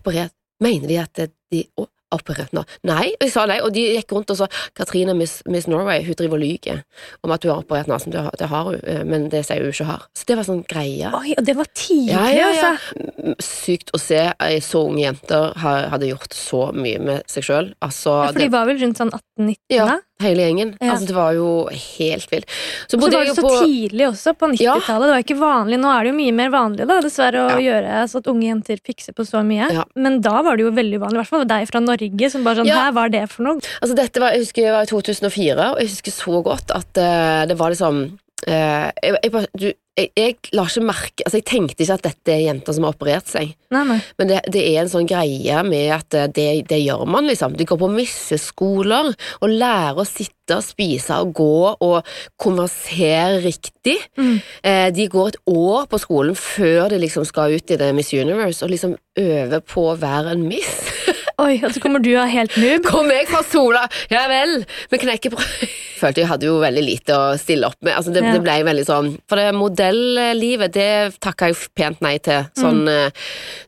operert, 0.00 0.32
mener 0.64 0.88
de 0.88 1.00
at 1.04 1.26
de, 1.52 1.66
å, 1.76 1.90
operert 2.14 2.52
nå? 2.56 2.62
Nei, 2.88 3.10
og 3.18 3.24
jeg 3.26 3.32
sa 3.34 3.44
nei, 3.50 3.58
og 3.64 3.72
de 3.76 3.84
gikk 3.98 4.12
rundt 4.16 4.30
og 4.34 4.38
sa, 4.40 4.48
Katrine 4.78 5.14
Miss, 5.18 5.38
Miss 5.46 5.66
Norway, 5.68 6.02
hun 6.06 6.14
driver 6.18 6.38
og 6.38 6.42
lyver 6.44 6.82
om 7.26 7.34
at 7.34 7.44
hun 7.44 7.52
har 7.52 7.62
operert 7.64 7.90
nesen, 7.90 8.12
det, 8.14 8.22
det 8.40 8.48
har 8.50 8.64
hun, 8.70 8.78
eh, 8.84 9.02
men 9.08 9.28
det 9.32 9.44
sier 9.48 9.62
hun 9.64 9.72
ikke 9.74 9.88
har. 9.90 10.06
Så 10.16 10.24
det 10.28 10.38
var 10.40 10.48
sånn 10.48 10.64
greie. 10.68 11.12
Oi, 11.18 11.34
og 11.38 11.44
det 11.44 11.56
var 11.58 11.68
tidlig, 11.74 12.12
Ja, 12.14 12.26
ja, 12.32 12.50
ja. 12.56 12.72
altså. 12.74 13.36
Sykt 13.44 13.92
å 13.94 14.00
se 14.00 14.20
ei 14.40 14.58
så 14.64 14.84
unge 14.88 15.04
jenter 15.04 15.52
hadde 15.60 16.08
gjort 16.10 16.32
så 16.36 16.68
mye 16.76 16.98
med 17.02 17.24
seg 17.30 17.44
sjøl. 17.46 17.72
Altså, 17.84 18.14
Ja, 18.24 18.32
for 18.32 18.40
de 18.44 18.48
var 18.52 18.66
vel 18.68 18.78
rundt 18.82 18.98
sånn 19.00 19.10
18-19 19.12 19.56
Ja. 19.76 19.98
hele 20.22 20.42
gjengen. 20.48 20.72
Ja. 20.80 20.94
Altså, 20.94 21.06
det 21.10 21.14
var 21.14 21.32
jo 21.36 21.48
helt 21.70 22.30
vilt. 22.32 22.48
Så 22.88 22.96
Så 22.98 23.00
var 23.00 23.24
det 23.24 23.34
så 23.36 23.42
på 23.44 23.52
tidlig 23.62 24.06
også, 24.08 24.32
på 24.34 24.48
90-tallet. 24.54 25.06
Det 25.08 25.14
var 25.14 25.22
ikke 25.22 25.38
vanlig. 25.38 25.78
Nå 25.78 25.92
er 25.92 26.02
det 26.04 26.10
jo 26.12 26.16
mye 26.18 26.34
mer 26.34 26.50
vanlig 26.50 26.86
da, 26.88 26.96
dessverre, 27.04 27.44
å 27.54 27.60
gjøre 27.62 28.00
så 28.10 28.18
at 28.22 28.26
unge 28.32 28.48
jenter 28.48 28.80
fikser 28.84 29.14
på 29.14 29.26
så 29.28 29.44
mye. 29.46 29.68
Ja. 29.72 29.84
Men 29.94 30.20
da 30.24 30.42
var 30.42 30.56
det 30.58 30.64
jo 30.66 30.72
veldig 30.74 30.98
vanlig, 31.04 31.18
i 31.18 31.22
hvert 31.22 31.32
fall 31.34 31.46
deg 31.46 31.68
fra 31.70 31.80
Norge, 31.84 31.97
som 32.32 32.46
bare 32.46 32.60
sånn 32.60 32.70
Ja. 32.70 32.86
Hæ, 32.86 32.94
hva 32.96 33.04
er 33.08 33.14
det 33.16 33.24
for 33.32 33.46
noe? 33.46 33.60
Altså 33.82 33.98
dette 33.98 34.22
var, 34.22 34.36
Jeg 34.36 34.46
husker 34.46 34.72
var 34.74 34.86
i 34.86 34.92
2004, 34.92 35.68
og 35.74 35.82
jeg 35.82 35.92
husker 35.92 36.14
så 36.14 36.42
godt 36.46 36.74
at 36.74 37.02
uh, 37.02 37.42
det 37.50 37.58
var 37.58 37.74
liksom 37.74 38.00
uh, 38.48 38.88
jeg, 39.02 39.18
jeg, 39.24 39.46
du, 39.58 39.68
jeg, 39.98 40.36
jeg 40.54 40.82
merke 40.86 41.24
Altså 41.26 41.40
Jeg 41.40 41.46
tenkte 41.50 41.82
ikke 41.84 41.96
at 41.98 42.04
dette 42.06 42.32
er 42.34 42.44
jenter 42.46 42.76
som 42.76 42.86
har 42.86 42.94
operert 42.94 43.28
seg, 43.30 43.50
Nei, 43.74 43.82
nei. 43.84 43.98
men 44.20 44.30
det, 44.30 44.38
det 44.54 44.62
er 44.70 44.80
en 44.84 44.90
sånn 44.92 45.08
greie 45.10 45.62
med 45.66 45.90
at 45.98 46.14
eh, 46.16 46.28
det, 46.32 46.46
det 46.70 46.78
gjør 46.80 47.02
man, 47.10 47.26
liksom. 47.28 47.56
De 47.58 47.66
går 47.68 47.80
på 47.82 47.90
misseskoler 47.92 49.10
og 49.42 49.48
lærer 49.52 49.98
å 50.00 50.06
sitte 50.08 50.56
og 50.56 50.64
spise 50.64 51.18
og 51.20 51.34
gå 51.36 51.50
og 51.84 52.06
konversere 52.40 53.42
riktig. 53.44 53.98
Mm. 54.16 54.38
Eh, 54.64 54.86
de 54.96 55.08
går 55.12 55.34
et 55.34 55.40
år 55.52 55.84
på 55.92 56.00
skolen 56.00 56.38
før 56.38 56.88
de 56.94 57.02
liksom 57.02 57.26
skal 57.28 57.52
ut 57.58 57.74
i 57.74 57.78
det 57.80 57.90
Miss 57.96 58.14
Universe, 58.16 58.64
og 58.64 58.72
liksom 58.72 58.96
øver 59.20 59.60
på 59.68 59.90
å 59.92 59.98
være 60.00 60.32
en 60.36 60.46
miss. 60.48 60.72
Oi, 61.38 61.60
og 61.62 61.70
så 61.70 61.78
kommer 61.78 62.02
du 62.02 62.10
av 62.18 62.26
helt 62.32 62.56
noob. 62.58 62.82
Kommer 62.88 63.14
jeg 63.14 63.28
fra 63.30 63.44
Sola? 63.46 63.84
Ja 64.10 64.24
vel, 64.30 64.64
med 64.90 65.02
knekkebrød. 65.04 65.68
Følte 66.00 66.22
jeg 66.24 66.30
hadde 66.30 66.48
jo 66.48 66.56
veldig 66.62 66.82
lite 66.82 67.14
å 67.14 67.28
stille 67.38 67.68
opp 67.70 67.78
med. 67.82 67.92
Altså 67.94 68.10
det, 68.14 68.24
Ja. 68.26 68.32
det 68.34 68.42
ble 68.42 68.56
veldig 68.66 68.84
sånn 68.86 69.12
For 69.30 69.38
det 69.38 69.52
modellivet, 69.88 70.72
det 70.74 71.18
takka 71.22 71.50
jeg 71.50 71.58
pent 71.76 72.00
nei 72.04 72.16
til. 72.22 72.46
Sånn, 72.58 72.84
mm. 72.86 73.16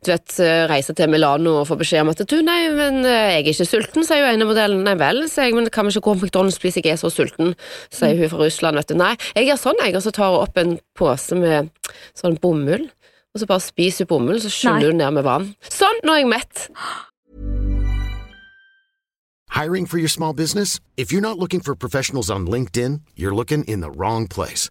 du 0.05 0.13
vet, 0.13 0.37
eh, 0.43 0.65
reise 0.71 0.95
til 0.97 1.11
Milano 1.11 1.61
og 1.61 1.69
få 1.69 1.79
beskjed 1.81 2.05
om 2.05 2.13
at 2.13 2.23
du, 2.29 2.37
nei, 2.45 2.69
men 2.75 3.03
eh, 3.05 3.37
jeg 3.37 3.43
er 3.43 3.51
ikke 3.53 3.69
sulten, 3.69 4.07
sier 4.07 4.23
jo 4.23 4.31
ene 4.31 4.49
modellen. 4.49 4.85
Nei 4.87 4.97
vel, 5.01 5.25
sier 5.31 5.49
jeg, 5.49 5.57
men 5.57 5.71
kan 5.73 5.87
vi 5.87 5.95
ikke 5.95 6.07
gå 6.09 6.17
på 6.21 6.29
McDonald's, 6.29 6.61
please, 6.61 6.81
jeg 6.81 6.95
er 6.95 7.01
så 7.01 7.11
sulten, 7.13 7.55
sier 7.95 8.17
hun 8.19 8.33
fra 8.33 8.43
Russland, 8.45 8.81
vet 8.81 8.93
du. 8.93 8.97
Nei, 9.01 9.13
jeg 9.37 9.51
gjør 9.51 9.63
sånn, 9.67 9.85
jeg, 9.85 9.97
og 9.99 10.07
så 10.07 10.15
tar 10.17 10.33
hun 10.35 10.47
opp 10.47 10.61
en 10.61 10.75
pose 10.99 11.39
med 11.39 11.71
sånn 12.19 12.41
bomull. 12.43 12.89
Og 13.31 13.43
så 13.43 13.47
bare 13.47 13.63
spiser 13.63 14.07
hun 14.07 14.15
bomull, 14.15 14.41
så 14.43 14.51
skyller 14.51 14.91
hun 14.91 15.01
ned 15.01 15.21
med 15.21 15.27
vann. 15.27 15.53
Sånn, 15.71 16.03
nå 16.05 16.17
er 16.17 16.25
jeg 16.25 16.33
mett. 16.33 16.67
Hiring 19.51 19.87
for 19.87 19.99
your 19.99 20.09
small 20.09 20.33
business? 20.33 20.81
If 20.97 21.13
you're 21.13 21.21
not 21.21 21.39
looking 21.39 21.61
for 21.61 21.75
professionals 21.75 22.31
on 22.31 22.47
LinkedIn, 22.47 23.03
you're 23.17 23.35
looking 23.35 23.65
in 23.65 23.81
the 23.81 23.91
wrong 23.91 24.27
place. 24.27 24.71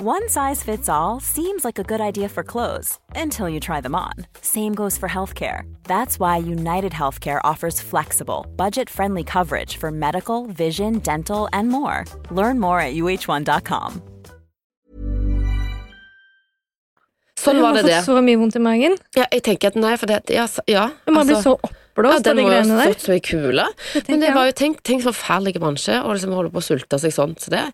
One 0.00 0.28
size 0.28 0.62
fits 0.62 0.88
all 0.88 1.18
seems 1.18 1.64
like 1.64 1.76
a 1.76 1.82
good 1.82 2.00
idea 2.00 2.28
for 2.28 2.44
clothes 2.44 3.00
until 3.16 3.48
you 3.48 3.58
try 3.58 3.80
them 3.80 3.96
on. 3.96 4.12
Same 4.42 4.72
goes 4.72 4.96
for 4.96 5.08
healthcare. 5.08 5.62
That's 5.88 6.20
why 6.20 6.36
United 6.36 6.92
Healthcare 6.92 7.40
offers 7.42 7.80
flexible, 7.80 8.46
budget 8.54 8.88
friendly 8.88 9.24
coverage 9.24 9.76
for 9.76 9.90
medical, 9.90 10.46
vision, 10.46 11.00
dental, 11.00 11.48
and 11.52 11.68
more. 11.68 12.04
Learn 12.30 12.60
more 12.60 12.80
at 12.80 12.94
uh1.com. 12.94 14.02
Sånn 17.38 17.60
var 17.62 17.74
det 17.74 17.84
det. 17.88 17.98
så 18.06 18.22
mye 18.22 18.38
vondt 18.38 18.54
i 18.58 18.62
magen. 18.62 18.96
Ja, 19.16 19.26
jeg 19.32 19.42
tenker 19.46 19.72
at 19.72 19.76
nei, 19.78 19.96
for 19.98 20.06
det 20.10 20.30
Ja, 20.30 20.46
ja 20.66 20.90
blitt 21.06 21.18
altså- 21.18 21.42
så 21.42 21.58
oppblåst 21.98 22.12
ja, 22.12 22.16
av 22.18 22.22
den 22.22 22.36
de 22.36 22.42
må 22.42 22.48
jo 22.48 22.54
greiene 22.54 22.78
ha 22.78 22.86
stått 22.86 23.04
så 23.06 23.14
i 23.16 23.20
kula. 23.20 23.66
Men 24.08 24.20
det 24.20 24.34
var 24.34 24.46
jo 24.46 24.52
tenk, 24.52 24.82
tenk 24.82 25.02
så 25.02 25.12
forferdelig 25.12 25.58
bransje, 25.58 25.98
og 26.04 26.14
liksom 26.14 26.34
holde 26.34 26.50
på 26.50 26.62
å 26.62 26.66
sulte 26.66 26.98
seg 26.98 27.14
sånn 27.14 27.34
til 27.38 27.50
det. 27.56 27.64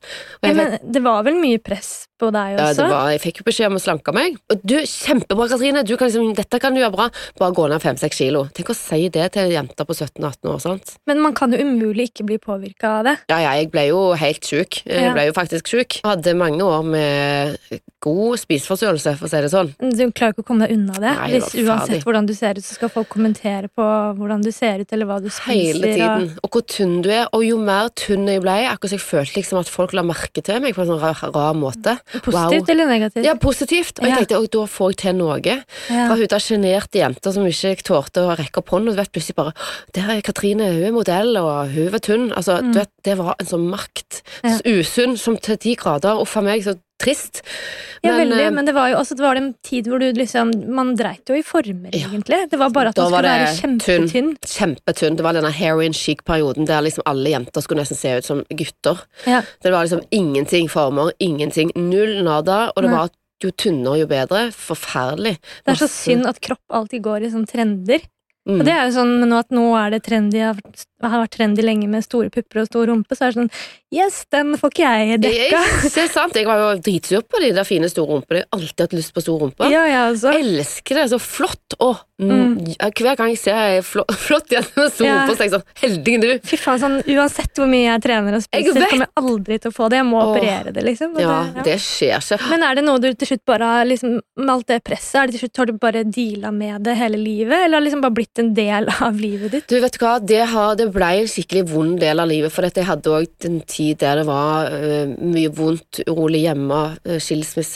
Og 0.43 0.49
Ja, 0.49 0.55
men 0.55 0.79
det 0.91 1.03
var 1.03 1.23
vel 1.25 1.35
mye 1.35 1.59
press 1.63 2.09
på 2.21 2.31
deg 2.35 2.55
Ja, 2.57 2.69
også? 2.71 2.77
det 2.83 2.89
var, 2.93 3.09
jeg 3.15 3.21
fikk 3.25 3.41
jo 3.43 3.45
beskjed 3.49 3.67
om 3.73 3.79
å 3.79 3.83
slanke 3.83 4.15
meg. 4.15 4.37
Og 4.53 4.61
du, 4.63 4.77
Kjempebra, 4.87 5.49
Katrine! 5.51 5.83
Du 5.85 5.97
kan 5.97 6.09
liksom, 6.09 6.35
dette 6.39 6.61
kan 6.63 6.75
du 6.75 6.81
gjøre 6.81 6.95
bra. 6.95 7.09
Bare 7.41 7.55
gå 7.57 7.69
ned 7.73 7.83
fem-seks 7.83 8.21
kilo. 8.23 8.45
Tenk 8.55 8.71
å 8.71 8.77
si 8.79 9.09
det 9.15 9.33
til 9.35 9.51
jenter 9.55 9.85
på 9.89 9.97
17-18 9.97 10.51
år. 10.53 10.61
sant? 10.63 10.95
Men 11.11 11.21
man 11.25 11.35
kan 11.35 11.53
jo 11.53 11.59
umulig 11.65 12.11
ikke 12.13 12.27
bli 12.29 12.39
påvirka 12.39 12.99
av 13.01 13.05
det. 13.09 13.17
Ja, 13.33 13.39
ja, 13.43 13.53
jeg 13.61 13.71
ble 13.75 13.89
jo 13.91 14.13
helt 14.19 14.41
sjuk. 14.47 14.83
Jeg 14.87 15.03
Ja. 15.09 15.13
ble 15.17 15.27
jo 15.27 15.33
faktisk 15.37 15.67
sjuk. 15.69 16.01
Hadde 16.05 16.35
mange 16.39 16.63
år 16.63 16.85
med 16.85 17.59
god 18.05 18.37
spiseforstyrrelse, 18.39 19.15
for 19.19 19.27
å 19.27 19.31
si 19.33 19.41
det 19.41 19.51
sånn. 19.51 19.71
Du 19.81 20.05
klarer 20.13 20.35
ikke 20.35 20.45
å 20.45 20.49
komme 20.51 20.67
deg 20.69 20.77
unna 20.77 20.93
det. 21.01 21.13
Nei, 21.17 21.31
Hvis 21.39 21.55
Uansett 21.65 22.05
hvordan 22.05 22.27
du 22.29 22.35
ser 22.37 22.59
ut, 22.59 22.65
så 22.65 22.75
skal 22.77 22.91
folk 22.93 23.09
kommentere 23.09 23.71
på 23.73 23.85
hvordan 24.19 24.43
du 24.45 24.51
ser 24.53 24.83
ut, 24.85 24.93
eller 24.93 25.07
hva 25.09 25.21
du 25.25 25.31
spiser. 25.31 25.73
Hele 25.81 25.95
tiden. 25.97 26.27
Og... 26.37 26.45
Og 26.45 26.51
hvor 26.59 26.67
tynn 26.69 27.01
du 27.03 27.09
er. 27.11 27.27
Og 27.33 27.45
jo 27.47 27.57
mer 27.59 27.89
tynn 27.97 28.29
jeg 28.29 28.43
ble, 28.45 28.59
akkurat 28.69 28.93
så 28.93 28.99
jeg 28.99 29.05
følte 29.07 29.39
liksom 29.41 29.61
at 29.63 29.73
folk 29.73 29.95
la 29.97 30.03
merke 30.07 30.43
til 30.45 30.61
meg 30.61 30.77
på 30.77 30.85
en 30.85 30.91
sånn 30.93 31.01
rar, 31.01 31.17
rar 31.35 31.57
måte. 31.57 31.97
Positivt 32.13 32.69
eller 32.69 32.87
negativt? 32.87 33.25
Ja, 33.27 33.35
positivt. 33.41 33.99
Og 34.01 34.07
jeg 34.09 34.21
tenkte 34.21 34.39
at 34.39 34.53
da 34.55 34.65
får 34.71 34.93
jeg 34.93 34.99
til 35.03 35.17
noe. 35.19 35.39
Ja. 35.45 35.57
Fra 35.89 36.19
hun 36.19 36.29
der 36.31 36.43
sjenerte 36.43 37.01
jenta 37.01 37.33
som 37.35 37.47
ikke 37.49 37.87
tålte 37.87 38.27
å 38.29 38.37
rekke 38.39 38.61
opp 38.61 38.75
hånden, 38.75 38.93
og 38.93 38.99
du 38.99 39.03
vet 39.03 39.13
plutselig 39.15 39.39
bare 39.39 39.55
Der 39.97 40.13
er 40.13 40.21
Katrine, 40.25 40.69
hun 40.77 40.89
er 40.91 40.95
modell, 40.95 41.35
og 41.41 41.73
hun 41.75 41.91
var 41.95 42.05
tynn. 42.05 42.29
Altså, 42.37 42.61
du 42.63 42.79
vet, 42.79 42.93
det 43.07 43.17
var 43.19 43.35
en 43.39 43.51
sånn 43.51 43.67
makt. 43.73 44.14
Ja. 44.43 44.59
Usunn 44.65 45.17
som 45.21 45.37
til 45.37 45.57
de 45.63 45.77
grader. 45.77 46.19
Uff 46.21 46.37
a 46.37 46.43
meg, 46.43 46.65
så 46.65 46.75
trist. 47.01 47.43
Ja, 48.05 48.13
veldig, 48.17 48.39
eh, 48.47 48.51
men 48.55 48.65
det 48.69 48.73
var 48.77 48.89
jo 48.93 48.97
også 49.01 49.17
det 49.19 49.25
var 49.25 49.37
en 49.37 49.55
tid 49.67 49.89
hvor 49.91 49.99
du 50.01 50.13
liksom 50.17 50.53
Man 50.73 50.95
dreit 50.97 51.27
jo 51.29 51.35
i 51.35 51.43
former, 51.43 51.91
Ja. 51.93 52.09
egentlig. 52.09 52.51
Det 52.51 52.59
var 52.59 52.71
bare 52.71 52.89
at 52.89 52.97
man 52.97 53.11
skulle 53.11 53.23
være 53.23 53.49
kjempetynn. 53.59 54.09
Tynn, 54.13 54.37
Kjempetynn. 54.45 55.17
Det 55.17 55.25
var 55.27 55.33
denne 55.35 55.51
heroin 55.53 55.93
chic-perioden 55.93 56.67
der 56.67 56.83
liksom 56.83 57.03
alle 57.07 57.31
jenter 57.35 57.61
skulle 57.63 57.83
nesten 57.83 57.97
se 57.99 58.17
ut 58.19 58.25
som 58.25 58.45
gutter. 58.51 59.01
Ja. 59.27 59.43
Det 59.63 59.73
var 59.73 59.85
liksom 59.85 60.03
ingenting 60.11 60.69
former, 60.71 61.13
ingenting. 61.21 61.73
Null 61.77 62.23
nada, 62.25 62.71
og 62.77 62.83
det 62.83 62.91
Nei. 62.91 62.99
var 62.99 63.11
jo 63.43 63.51
tynnere 63.51 63.99
jo 64.01 64.07
bedre. 64.07 64.51
Forferdelig. 64.55 65.39
Det 65.67 65.75
er 65.75 65.81
så 65.87 65.89
synd 65.91 66.27
at 66.27 66.41
kropp 66.41 66.61
alltid 66.71 67.03
går 67.03 67.25
i 67.27 67.31
sånne 67.35 67.47
trender. 67.51 68.01
Mm. 68.45 68.59
Og 68.61 68.67
det 68.67 68.75
er 68.77 68.83
jo 68.85 68.97
sånn 68.99 69.15
nå 69.25 69.39
at 69.41 69.55
nå 69.57 69.63
er 69.81 69.95
det 69.95 70.03
trendy, 70.05 70.37
jeg 70.43 70.53
har 71.05 71.23
vært 71.23 71.33
trendy 71.37 71.65
lenge 71.65 71.89
med 71.89 72.05
store 72.05 72.29
pupper 72.33 72.61
og 72.61 72.69
stor 72.69 72.91
rumpe, 72.91 73.17
så 73.17 73.25
er 73.27 73.33
det 73.33 73.41
sånn 73.41 73.51
Yes, 73.95 74.25
den 74.35 74.57
får 74.59 74.73
ikke 74.73 74.91
jeg 74.91 75.19
dekka. 75.23 75.59
Jeg, 75.63 75.91
det 75.95 76.01
er 76.03 76.09
sant, 76.11 76.35
jeg 76.35 76.49
var 76.49 76.59
jo 76.59 76.71
dritsur 76.83 77.23
på 77.31 77.39
de 77.39 77.53
der 77.55 77.67
fine 77.69 77.87
store 77.87 78.17
rumpene. 78.17 78.41
Jeg 78.41 78.49
har 78.51 78.59
alltid 78.59 78.83
hatt 78.83 78.97
lyst 78.99 79.13
på 79.15 79.23
stor 79.23 79.37
rumpe. 79.39 79.69
Ja, 79.71 79.85
ja, 79.87 80.01
altså. 80.09 80.33
Elsker 80.35 80.99
det, 80.99 81.05
så 81.13 81.21
flott! 81.23 81.77
Å, 81.79 81.93
mm. 82.19 82.75
Hver 82.99 83.21
gang 83.21 83.31
jeg 83.31 83.39
ser 83.39 83.61
ei 83.61 83.79
flott, 83.87 84.11
flott 84.19 84.51
jente 84.51 84.75
med 84.81 84.91
stor 84.97 85.07
Ja. 85.07 85.21
rumpe, 85.21 85.37
så 85.37 85.39
tenker 85.39 85.47
jeg 85.47 85.55
sånn 85.55 85.85
Heldige 85.85 86.21
du! 86.25 86.49
Fy 86.51 86.59
faen, 86.59 86.83
sånn, 86.83 86.97
Uansett 87.15 87.63
hvor 87.63 87.71
mye 87.71 87.87
jeg 87.87 88.03
trener 88.09 88.39
og 88.41 88.43
spiser, 88.43 88.81
jeg 88.83 88.91
kommer 88.91 89.07
jeg 89.07 89.23
aldri 89.23 89.61
til 89.63 89.71
å 89.71 89.77
få 89.79 89.89
det. 89.93 90.01
Jeg 90.03 90.09
må 90.11 90.19
Åh. 90.19 90.33
operere 90.33 90.75
det, 90.75 90.87
liksom. 90.91 91.15
Ja, 91.23 91.29
det, 91.31 91.63
ja. 91.63 91.67
det 91.71 91.79
skjer 91.87 92.19
ikke. 92.19 92.41
Men 92.51 92.67
er 92.67 92.81
det 92.81 92.87
noe 92.89 93.05
du 93.05 93.09
til 93.15 93.31
slutt 93.31 93.45
bare 93.47 93.71
har 93.77 93.87
liksom, 93.93 94.19
Med 94.43 94.55
alt 94.57 94.75
det 94.75 94.81
presset, 94.91 95.21
er 95.23 95.31
det 95.31 95.39
til 95.39 95.45
slutt 95.47 95.63
har 95.63 95.71
du 95.71 95.79
bare 95.79 96.03
deala 96.09 96.51
med 96.51 96.83
det 96.91 96.99
hele 96.99 97.21
livet? 97.23 97.55
Eller 97.61 97.79
har 97.79 97.85
det 97.85 97.93
liksom 97.93 98.03
bare 98.03 98.19
blitt 98.19 98.34
en 98.43 98.51
del 98.57 98.89
av 99.05 99.19
livet 99.21 99.53
ditt? 99.55 99.69
Du, 99.71 99.77
vet 99.83 99.99
hva, 100.01 100.17
det, 100.23 100.41
har, 100.51 100.75
det 100.79 100.89
ble 100.95 101.11
en 101.21 101.31
skikkelig 101.31 101.65
vond 101.71 101.95
del 102.01 102.23
av 102.23 102.31
livet, 102.31 102.53
for 102.55 102.67
jeg 102.67 102.87
hadde 102.89 103.13
òg 103.13 103.47
en 103.49 103.61
tid 103.69 104.01
der 104.03 104.21
det 104.23 104.27
var 104.29 104.73
uh, 104.73 105.15
mye 105.21 105.53
vondt, 105.55 106.03
urolig 106.09 106.45
hjemme, 106.47 106.83
skilsmisse, 107.05 107.25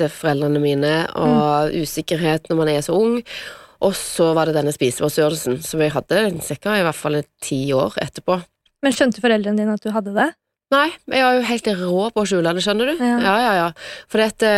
skilsmisseforeldrene 0.08 0.62
mine, 0.62 0.92
og 1.18 1.74
usikkerhet 1.78 2.50
når 2.50 2.60
man 2.62 2.72
er 2.72 2.84
så 2.84 2.96
ung. 2.98 3.20
Og 3.84 3.94
så 3.94 4.32
var 4.34 4.48
det 4.48 4.56
denne 4.58 4.74
spiseforstyrrelsen, 4.74 5.60
som 5.62 5.82
jeg 5.82 5.94
hadde 5.94 6.22
sikkert 6.42 6.80
i 6.80 6.84
hvert 6.86 6.98
fall 6.98 7.20
ti 7.44 7.60
år 7.76 7.94
etterpå. 8.02 8.40
Men 8.82 8.94
skjønte 8.94 9.22
foreldrene 9.22 9.58
dine 9.60 9.74
at 9.78 9.84
du 9.84 9.92
hadde 9.94 10.14
det? 10.16 10.30
Nei, 10.74 10.88
jeg 11.08 11.24
var 11.24 11.36
jo 11.38 11.44
helt 11.48 11.68
rå 11.78 12.08
på 12.12 12.22
å 12.22 12.28
skjule 12.28 12.52
det, 12.52 12.62
skjønner 12.64 12.90
du? 12.90 12.98
Ja. 13.00 13.14
Ja, 13.24 13.36
ja, 13.40 13.52
ja. 13.56 13.68
For 14.10 14.20
dette, 14.20 14.50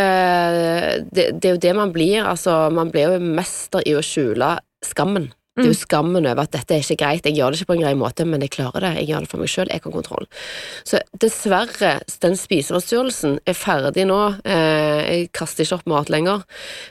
det, 1.07 1.27
det 1.39 1.51
er 1.51 1.55
jo 1.55 1.61
det 1.63 1.75
man 1.79 1.93
blir, 1.95 2.25
altså, 2.27 2.65
man 2.75 2.91
blir 2.91 3.15
jo 3.15 3.21
mester 3.39 3.85
i 3.87 3.95
å 3.95 4.03
skjule 4.03 4.57
skammen. 4.87 5.29
Det 5.61 5.69
er 5.69 5.75
jo 5.75 5.79
skammen 5.79 6.27
over 6.27 6.43
at 6.43 6.53
dette 6.57 6.75
er 6.77 6.83
ikke 6.85 6.99
greit, 7.05 7.27
jeg 7.29 7.37
gjør 7.39 7.53
det 7.53 7.61
ikke 7.61 7.71
på 7.73 7.77
en 7.79 7.85
grei 7.85 7.95
måte, 8.01 8.27
men 8.29 8.45
jeg 8.45 8.53
klarer 8.57 8.87
det, 8.87 8.93
jeg 9.01 9.11
gjør 9.11 9.27
det 9.27 9.31
for 9.33 9.43
meg 9.43 9.53
selv, 9.53 9.71
jeg 9.73 9.83
har 9.85 9.95
kontroll. 9.95 10.29
Så 10.89 11.01
dessverre, 11.21 11.93
den 12.25 12.37
spiseforstyrrelsen 12.41 13.39
er 13.47 13.59
ferdig 13.59 14.07
nå, 14.11 14.21
eh, 14.45 15.01
jeg 15.07 15.31
kaster 15.37 15.65
ikke 15.67 15.81
opp 15.81 15.91
mat 15.93 16.13
lenger, 16.13 16.45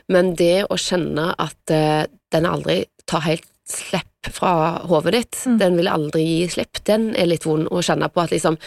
men 0.08 0.34
det 0.38 0.66
å 0.70 0.78
kjenne 0.80 1.30
at 1.38 1.74
eh, 1.74 2.04
den 2.32 2.46
aldri 2.46 2.84
tar 3.10 3.26
helt 3.26 3.46
slipp 3.70 4.06
fra 4.34 4.80
hovedet 4.90 5.12
ditt, 5.20 5.36
Mm. 5.46 5.58
den 5.58 5.76
vil 5.76 5.88
aldri 5.88 6.22
gi 6.26 6.48
slipp, 6.48 6.84
den 6.84 7.14
er 7.16 7.26
litt 7.26 7.46
vond 7.46 7.68
å 7.70 7.82
kjenne 7.82 8.10
på 8.12 8.20
at 8.22 8.30
liksom, 8.30 8.58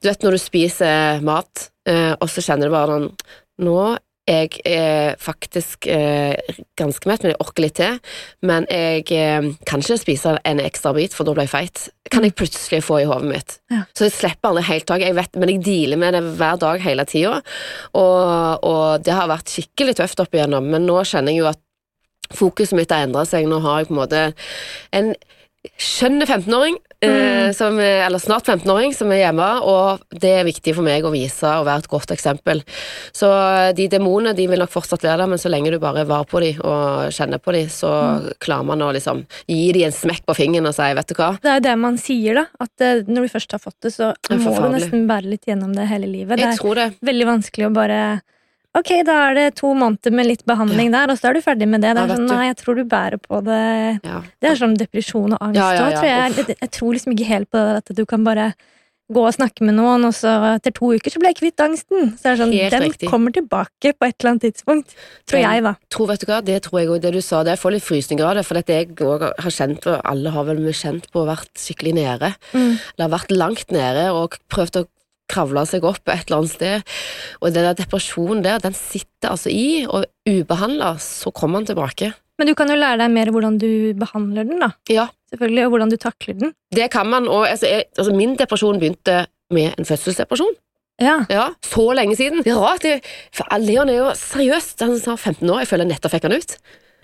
du 0.00 0.08
vet 0.08 0.22
når 0.22 0.36
du 0.36 0.38
spiser 0.38 1.20
mat, 1.26 1.70
eh, 1.86 2.14
og 2.20 2.28
så 2.30 2.40
kjenner 2.40 2.68
du 2.68 2.72
bare 2.72 2.98
den 2.98 3.08
nå 3.66 3.98
jeg 4.28 4.60
er 4.68 5.16
faktisk 5.22 5.86
eh, 5.88 6.36
ganske 6.78 7.08
mett, 7.08 7.24
men 7.24 7.32
jeg 7.32 7.40
orker 7.40 7.64
litt 7.64 7.76
til. 7.78 7.98
Men 8.44 8.66
jeg 8.68 9.06
eh, 9.16 9.48
kan 9.68 9.84
ikke 9.84 10.00
spise 10.00 10.34
en 10.44 10.60
ekstra 10.62 10.92
bit, 10.96 11.16
for 11.16 11.24
da 11.24 11.34
blir 11.36 11.48
jeg 11.48 11.54
feit. 11.54 11.86
Kan 12.12 12.26
jeg 12.26 12.36
plutselig 12.36 12.82
få 12.84 13.00
i 13.02 13.06
hodet 13.08 13.30
mitt. 13.30 13.56
Ja. 13.72 13.84
Så 13.96 14.08
jeg 14.08 14.16
slipper 14.18 14.50
aldri 14.50 14.66
helt 14.68 14.88
tak. 14.90 15.04
Jeg 15.04 15.16
vet, 15.16 15.40
men 15.40 15.54
jeg 15.54 15.64
dealer 15.64 16.00
med 16.00 16.16
det 16.16 16.22
hver 16.40 16.60
dag 16.60 16.84
hele 16.84 17.08
tida. 17.08 17.38
Og, 17.96 18.68
og 18.68 19.06
det 19.06 19.16
har 19.16 19.32
vært 19.32 19.54
skikkelig 19.54 19.96
tøft 20.02 20.20
opp 20.24 20.36
igjennom, 20.36 20.68
men 20.68 20.86
nå 20.88 21.00
kjenner 21.08 21.32
jeg 21.32 21.42
jo 21.42 21.50
at 21.52 21.64
fokuset 22.36 22.76
mitt 22.76 22.92
har 22.92 23.06
endra 23.06 23.24
seg. 23.28 23.48
Nå 23.48 23.62
har 23.64 23.80
jeg 23.82 23.90
på 23.90 23.96
en 23.96 24.02
måte 24.02 24.24
en 24.96 25.14
skjønn 25.78 26.22
15-åring, 26.22 26.76
eh, 27.02 27.50
er- 27.50 28.06
eller 28.06 28.18
snart 28.18 28.46
15-åring, 28.46 28.94
som 28.94 29.10
er 29.12 29.24
hjemme, 29.26 29.48
og 29.62 30.00
det 30.10 30.30
er 30.40 30.46
viktig 30.46 30.74
for 30.74 30.86
meg 30.86 31.02
å 31.04 31.10
vise 31.12 31.42
og 31.46 31.66
være 31.66 31.82
et 31.84 31.88
godt 31.90 32.12
eksempel. 32.14 32.62
Så 33.12 33.26
eh, 33.30 33.72
de 33.74 33.88
demonene 33.88 34.34
de 34.38 34.46
vil 34.46 34.58
nok 34.62 34.70
fortsatt 34.70 35.02
være 35.02 35.18
der, 35.24 35.26
men 35.26 35.38
så 35.38 35.50
lenge 35.50 35.70
du 35.74 35.78
bare 35.82 36.06
var 36.08 36.24
på 36.30 36.40
de 36.40 36.52
og 36.62 37.10
kjenner 37.14 37.42
på 37.42 37.52
de, 37.56 37.64
så 37.68 37.90
klarer 38.38 38.64
man 38.70 38.82
å 38.86 38.92
liksom 38.94 39.24
gi 39.48 39.72
de 39.72 39.84
en 39.88 39.92
smekk 39.92 40.24
på 40.26 40.38
fingeren 40.38 40.70
og 40.70 40.74
si 40.78 40.88
vet 40.94 41.10
du 41.10 41.14
hva, 41.18 41.32
Det 41.42 41.50
er 41.50 41.60
jo 41.60 41.66
det 41.68 41.76
man 41.78 41.98
sier, 41.98 42.34
da. 42.42 42.46
At 42.60 42.80
eh, 42.80 43.04
når 43.08 43.26
du 43.28 43.34
først 43.34 43.52
har 43.52 43.62
fått 43.62 43.78
det, 43.82 43.94
så 43.98 44.14
er 44.14 44.38
må 44.38 44.54
du 44.54 44.72
nesten 44.78 45.06
bære 45.10 45.34
litt 45.34 45.46
gjennom 45.50 45.74
det 45.76 45.88
hele 45.90 46.06
livet. 46.10 46.38
Det 46.38 46.46
jeg 46.46 46.58
er 46.62 46.82
det. 46.84 46.90
veldig 47.02 47.30
vanskelig 47.34 47.68
å 47.68 47.74
bare 47.74 48.00
Ok, 48.76 48.90
da 49.08 49.14
er 49.30 49.34
det 49.38 49.44
to 49.58 49.70
måneder 49.74 50.12
med 50.14 50.28
litt 50.28 50.42
behandling 50.46 50.92
der, 50.92 51.10
og 51.10 51.18
så 51.18 51.30
er 51.30 51.38
du 51.38 51.42
ferdig 51.42 51.66
med 51.66 51.80
det. 51.82 51.94
Det 51.96 52.02
er 52.04 52.10
ja, 52.12 52.16
sånn, 52.18 52.26
nei, 52.28 52.42
jeg 52.50 52.58
tror 52.60 52.76
du 52.76 52.84
bærer 52.84 53.18
på 53.22 53.40
det 53.46 53.62
Ja. 54.04 54.18
Det 54.38 54.50
er 54.50 54.58
sånn 54.60 54.76
depresjon 54.78 55.32
og 55.34 55.38
angst 55.40 55.58
Ja, 55.58 55.70
ja, 55.72 55.86
ja, 55.88 55.94
tror 55.96 56.10
jeg. 56.10 56.34
Jeg, 56.36 56.58
jeg 56.60 56.74
tror 56.76 56.92
liksom 56.98 57.14
ikke 57.16 57.30
helt 57.32 57.50
på 57.50 57.62
det 57.64 57.78
at 57.80 57.94
du 57.96 58.04
kan 58.06 58.26
bare 58.28 58.52
gå 59.08 59.22
og 59.24 59.32
snakke 59.32 59.64
med 59.64 59.78
noen, 59.78 60.04
og 60.04 60.12
så 60.12 60.34
etter 60.50 60.74
to 60.76 60.90
uker 60.92 61.12
så 61.12 61.20
ble 61.22 61.30
jeg 61.32 61.38
kvitt 61.38 61.62
angsten. 61.64 62.10
Så 62.12 62.26
det 62.26 62.32
er 62.34 62.40
sånn, 62.42 62.52
Helt 62.52 62.74
Den 62.76 62.84
riktig. 62.90 63.08
kommer 63.08 63.32
tilbake 63.32 63.94
på 63.96 64.04
et 64.04 64.16
eller 64.20 64.34
annet 64.34 64.44
tidspunkt. 64.50 64.92
Tror 65.24 65.40
jeg, 65.40 65.62
da. 65.64 65.72
Tror, 65.88 66.10
vet 66.12 66.20
du 66.20 66.26
hva, 66.28 66.42
Det 66.44 66.58
tror 66.66 66.80
jeg 66.82 66.90
òg, 66.92 67.00
det 67.06 67.14
du 67.16 67.20
sa. 67.24 67.40
Det 67.42 67.56
jeg 67.56 67.62
får 67.62 67.74
litt 67.78 67.86
frysninger 67.86 68.28
av 68.28 68.36
det. 68.36 68.44
For 68.44 68.60
dette 68.60 68.76
jeg 68.76 68.92
også 68.92 69.32
har 69.46 69.56
kjent 69.56 69.80
på, 69.86 69.96
alle 70.12 70.34
har 70.36 70.44
vel 70.50 70.60
kjent 70.76 71.08
på 71.14 71.24
vært 71.24 71.52
skikkelig 71.56 71.94
nede. 71.96 72.34
Mm. 72.52 72.76
Eller 72.76 73.14
vært 73.16 73.32
langt 73.32 73.72
nede 73.72 74.10
og 74.12 74.36
prøvd 74.52 74.82
å 74.82 74.86
kravle 75.28 75.64
seg 75.68 75.84
opp 75.88 76.08
et 76.08 76.24
eller 76.28 76.40
annet 76.42 76.54
sted. 76.54 76.94
Og 77.42 77.52
den 77.54 77.66
der 77.68 77.76
depresjonen 77.78 78.42
der, 78.44 78.58
den 78.64 78.76
sitter 78.76 79.34
altså 79.34 79.52
i, 79.52 79.84
og 79.88 80.06
ubehandla, 80.28 80.94
så 81.02 81.32
kommer 81.34 81.60
den 81.62 81.70
tilbake. 81.74 82.12
Men 82.38 82.46
du 82.46 82.54
kan 82.54 82.70
jo 82.70 82.76
lære 82.78 83.00
deg 83.02 83.10
mer 83.10 83.32
hvordan 83.34 83.56
du 83.58 83.68
behandler 83.98 84.46
den, 84.46 84.60
da. 84.62 84.72
Ja, 84.92 85.08
Selvfølgelig, 85.28 85.64
Og 85.66 85.70
hvordan 85.74 85.90
du 85.92 85.96
takler 86.00 86.34
den. 86.40 86.52
det 86.72 86.86
kan 86.90 87.06
man. 87.06 87.26
Og 87.28 87.42
altså, 87.48 87.66
jeg, 87.68 87.84
altså, 87.98 88.14
min 88.16 88.36
depresjon 88.38 88.78
begynte 88.80 89.26
med 89.52 89.74
en 89.76 89.84
fødselsdepresjon. 89.84 90.54
Ja. 91.00 91.18
Ja, 91.30 91.48
Så 91.62 91.84
lenge 91.94 92.16
siden. 92.16 92.40
Det 92.42 92.52
er 92.54 92.58
rart. 92.62 92.82
Det, 92.82 93.02
for 93.36 93.44
Leon 93.60 93.88
er 93.92 93.98
jo 93.98 94.06
seriøst, 94.16 94.80
han 94.80 94.96
er 94.96 95.16
15 95.16 95.50
år, 95.50 95.58
jeg 95.62 95.68
føler 95.68 95.84
jeg 95.84 95.92
nettopp 95.92 96.14
fikk 96.16 96.26
han 96.26 96.38
ut. 96.38 96.56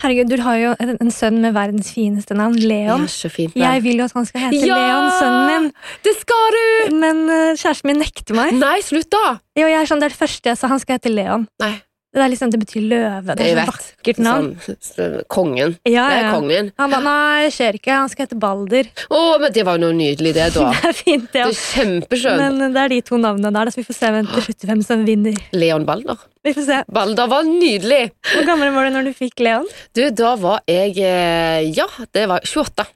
Herregud, 0.02 0.30
du 0.32 0.42
har 0.42 0.58
jo 0.58 0.72
en, 0.82 1.10
sønn 1.14 1.38
med 1.42 1.54
verdens 1.56 1.92
fineste 1.94 2.34
navn, 2.36 2.56
Leon. 2.58 3.04
Ja, 3.06 3.10
så 3.10 3.30
fint. 3.32 3.54
Jeg 3.56 3.84
vil 3.84 4.02
jo 4.02 4.08
at 4.08 4.16
han 4.16 4.26
skal 4.28 4.46
hete 4.48 4.60
Ja! 4.66 4.76
Leon, 4.80 5.08
sønnen 5.20 5.46
min. 5.52 5.70
Det 6.04 6.14
skal 6.18 6.56
du! 6.56 6.64
Men 6.98 7.22
eh, 7.30 7.54
kjæresten 7.54 7.92
min 7.92 8.02
nekter 8.02 8.36
meg. 8.36 8.52
Nei, 8.58 8.76
slutt 8.84 9.10
da! 9.14 9.38
Jo, 9.56 9.68
jeg 9.70 9.80
er 9.80 9.90
sånn, 9.90 10.02
Det 10.02 10.10
er 10.10 10.16
det 10.16 10.20
første 10.20 10.50
jeg 10.50 10.60
sa. 10.60 10.70
Han 10.72 10.82
skal 10.82 10.98
hete 10.98 11.12
Leon. 11.14 11.46
Nei, 11.62 11.72
Det, 12.14 12.22
er 12.22 12.30
liksom, 12.30 12.50
det 12.54 12.60
betyr 12.62 12.84
løve. 12.86 13.34
Det 13.34 13.46
er 13.50 13.56
så 13.58 13.64
vakkert 13.72 14.20
navn. 14.22 14.50
Sånn, 14.62 15.16
kongen. 15.34 15.74
Ja, 15.88 16.04
Det 16.12 16.20
er 16.20 16.28
kongen. 16.36 16.70
Han 16.78 16.92
ba 16.94 17.00
nei, 17.02 17.48
skjer 17.54 17.80
ikke. 17.80 17.90
Han 17.98 18.12
skal 18.12 18.28
hete 18.28 18.38
Balder. 18.38 18.90
Å, 19.10 19.22
men 19.42 19.56
det 19.56 19.64
var 19.66 19.80
jo 19.80 19.88
noe 19.88 19.96
nydelig, 19.98 20.34
det, 20.36 20.46
da. 20.54 20.68
Det 20.78 20.92
er 20.92 20.96
fint, 21.00 21.26
ja. 21.34 21.48
Det 21.50 21.56
er 21.56 21.58
kjempeskjønt. 21.58 22.38
Men 22.44 22.68
eh, 22.68 22.72
det 22.76 22.84
er 22.84 22.94
de 22.94 23.00
to 23.10 23.18
navnene 23.18 23.50
der, 23.50 23.66
da, 23.66 23.74
så 23.74 23.82
vi 23.82 23.86
får 23.88 23.98
se 23.98 24.12
til 24.30 24.46
slutt 24.46 24.68
hvem 24.70 24.86
som 24.86 25.04
vinner. 25.08 25.42
Leon 25.58 25.86
Balder. 25.88 26.22
Vi 26.44 26.54
får 26.54 26.68
se. 26.68 26.80
Balder 26.92 27.30
var 27.34 27.46
nydelig! 27.48 28.02
Hvor 28.30 28.46
gammel 28.46 28.70
var 28.74 28.86
du 28.86 28.94
når 28.98 29.10
du 29.10 29.14
fikk 29.16 29.42
Leon? 29.42 29.66
Du, 29.96 30.04
da 30.14 30.34
var 30.38 30.62
jeg 30.70 30.94
eh, 31.00 31.70
Ja, 31.74 31.88
det 32.14 32.28
var 32.30 32.44
28. 32.46 32.86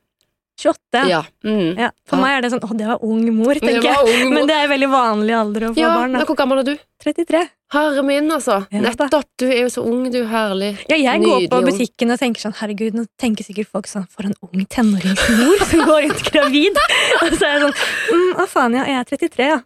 28. 0.58 1.02
Ja. 1.08 1.20
Mm. 1.46 1.78
Ja, 1.78 1.90
For 2.08 2.18
meg 2.18 2.38
er 2.38 2.42
det 2.42 2.50
sånn 2.50 2.64
å, 2.66 2.70
det 2.76 2.88
var 2.88 3.04
ung 3.06 3.22
mor, 3.36 3.54
tenker 3.62 3.86
jeg. 3.86 3.94
ung 4.02 4.24
mor. 4.26 4.34
Men 4.40 4.48
det 4.50 4.56
er 4.58 4.72
veldig 4.72 4.88
vanlig 4.90 5.36
alder 5.38 5.68
å 5.68 5.70
få 5.76 5.80
Ja, 5.80 5.92
barn. 5.94 6.16
Da. 6.18 6.24
hvor 6.26 6.38
gammel 6.40 6.62
er 6.64 6.66
du? 6.66 6.74
33. 7.04 7.44
Herre 7.72 8.02
min, 8.02 8.30
altså. 8.32 8.58
Ja. 8.74 8.80
Nettopp. 8.82 9.28
Du 9.38 9.44
er 9.46 9.60
jo 9.62 9.70
så 9.70 9.84
ung, 9.86 10.08
du. 10.10 10.18
Herlig. 10.26 10.72
Ja, 10.90 10.96
jeg 10.98 11.22
går 11.22 11.46
på 11.52 11.62
butikken 11.68 12.14
og 12.14 12.18
tenker 12.18 12.42
sånn 12.42 12.56
Herregud, 12.58 12.96
nå 12.96 13.06
tenker 13.20 13.46
sikkert 13.46 13.70
folk 13.70 13.90
sånn 13.90 14.06
For 14.10 14.26
en 14.26 14.34
ung 14.42 14.64
tenåringsmor 14.72 15.64
som 15.70 15.84
går 15.86 16.06
rundt 16.08 16.22
gravid. 16.32 16.80
Og 17.22 17.34
så 17.36 17.42
er 17.44 17.58
jeg 17.58 17.64
sånn 17.66 17.74
mm, 17.76 18.30
Å, 18.40 18.46
faen, 18.50 18.78
ja, 18.80 18.86
jeg 18.88 19.02
er 19.02 19.10
33, 19.12 19.50
ja. 19.52 19.58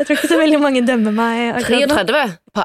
Jeg 0.00 0.08
tror 0.08 0.16
ikke 0.16 0.30
så 0.32 0.38
veldig 0.40 0.58
mange 0.62 0.80
dømmer 0.88 1.12
meg. 1.12 1.58
33. 1.66 2.22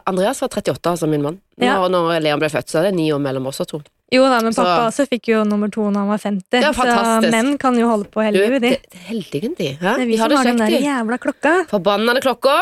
Andreas 0.08 0.40
var 0.40 0.54
38, 0.56 0.94
altså 0.94 1.10
min 1.12 1.26
mann. 1.26 1.42
Ja. 1.60 1.76
Når, 1.84 1.92
når 1.92 2.24
Leon 2.24 2.40
ble 2.40 2.48
født, 2.54 2.72
så 2.72 2.80
er 2.80 2.88
det 2.88 2.94
ni 2.96 3.10
år 3.12 3.20
mellom 3.20 3.52
oss 3.52 3.60
to. 3.68 3.82
Jo 4.14 4.24
da, 4.30 4.40
men 4.42 4.54
Så- 4.54 4.62
pappa 4.64 4.88
også 4.92 5.08
fikk 5.10 5.28
jo 5.32 5.44
nummer 5.44 5.72
to 5.72 5.82
når 5.90 6.04
han 6.04 6.08
var 6.08 6.18
50. 6.22 6.62
Ja, 6.62 6.72
så 6.74 7.32
menn 7.32 7.58
kan 7.58 7.78
jo 7.80 7.88
holde 7.90 8.06
på 8.14 8.22
hele 8.22 8.38
livet, 8.38 8.62
de. 8.62 8.70
det, 8.70 8.86
det 8.92 9.00
er 9.00 9.08
heldige 9.10 9.56
de. 9.58 9.70
Hæ? 9.82 9.96
Det 9.98 10.02
er 10.02 10.06
vi 10.06 10.12
de 10.12 10.18
som 10.22 10.32
har 10.38 10.44
den 10.44 10.58
der 10.58 10.78
jævla 10.86 11.18
klokka. 11.18 11.54
Forbannede 11.72 12.22
klokka. 12.22 12.56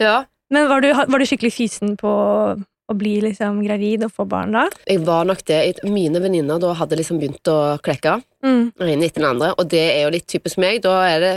Ja. 0.00 0.24
Men 0.50 0.68
var 0.68 0.80
du, 0.80 0.92
var 0.92 1.18
du 1.18 1.24
skikkelig 1.24 1.52
fysen 1.54 1.96
på 1.96 2.10
å 2.90 2.94
bli 2.98 3.20
liksom 3.22 3.62
gravid 3.64 4.02
og 4.04 4.12
få 4.12 4.26
barn 4.28 4.52
da? 4.52 4.66
Jeg 4.90 5.00
var 5.06 5.24
nok 5.24 5.44
det. 5.48 5.80
Mine 5.84 6.20
venninner 6.20 6.58
da 6.60 6.74
hadde 6.74 6.98
liksom 6.98 7.20
begynt 7.22 7.46
å 7.48 7.78
klekke. 7.80 8.18
Mm. 8.44 8.72
Den 8.76 8.88
ene 8.96 9.06
etter 9.06 9.22
den 9.22 9.30
andre, 9.30 9.54
og 9.56 9.68
det 9.70 9.84
er 9.94 10.02
jo 10.02 10.10
litt 10.10 10.26
typisk 10.28 10.58
meg. 10.58 10.82
Da 10.82 10.98
er 11.08 11.20
det 11.20 11.34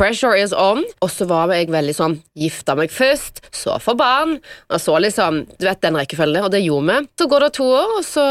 Pressure 0.00 0.32
is 0.40 0.54
on. 0.56 0.82
Og 1.04 1.12
så 1.12 1.26
var 1.28 1.52
jeg 1.52 1.68
veldig 1.72 1.92
sånn 1.96 2.18
Gifta 2.40 2.76
meg 2.78 2.92
først, 2.94 3.42
så 3.52 3.76
få 3.82 3.94
barn. 4.00 4.38
Og 4.72 4.80
så 4.80 4.96
liksom 5.02 5.44
Du 5.58 5.66
vet 5.68 5.82
den 5.84 5.98
rekkefølgen 6.00 6.46
og 6.48 6.52
det 6.54 6.64
gjorde 6.64 6.88
vi. 7.02 7.08
Så 7.20 7.28
går 7.30 7.46
det 7.46 7.54
to 7.60 7.68
år, 7.68 7.96
og 8.00 8.04
så 8.06 8.26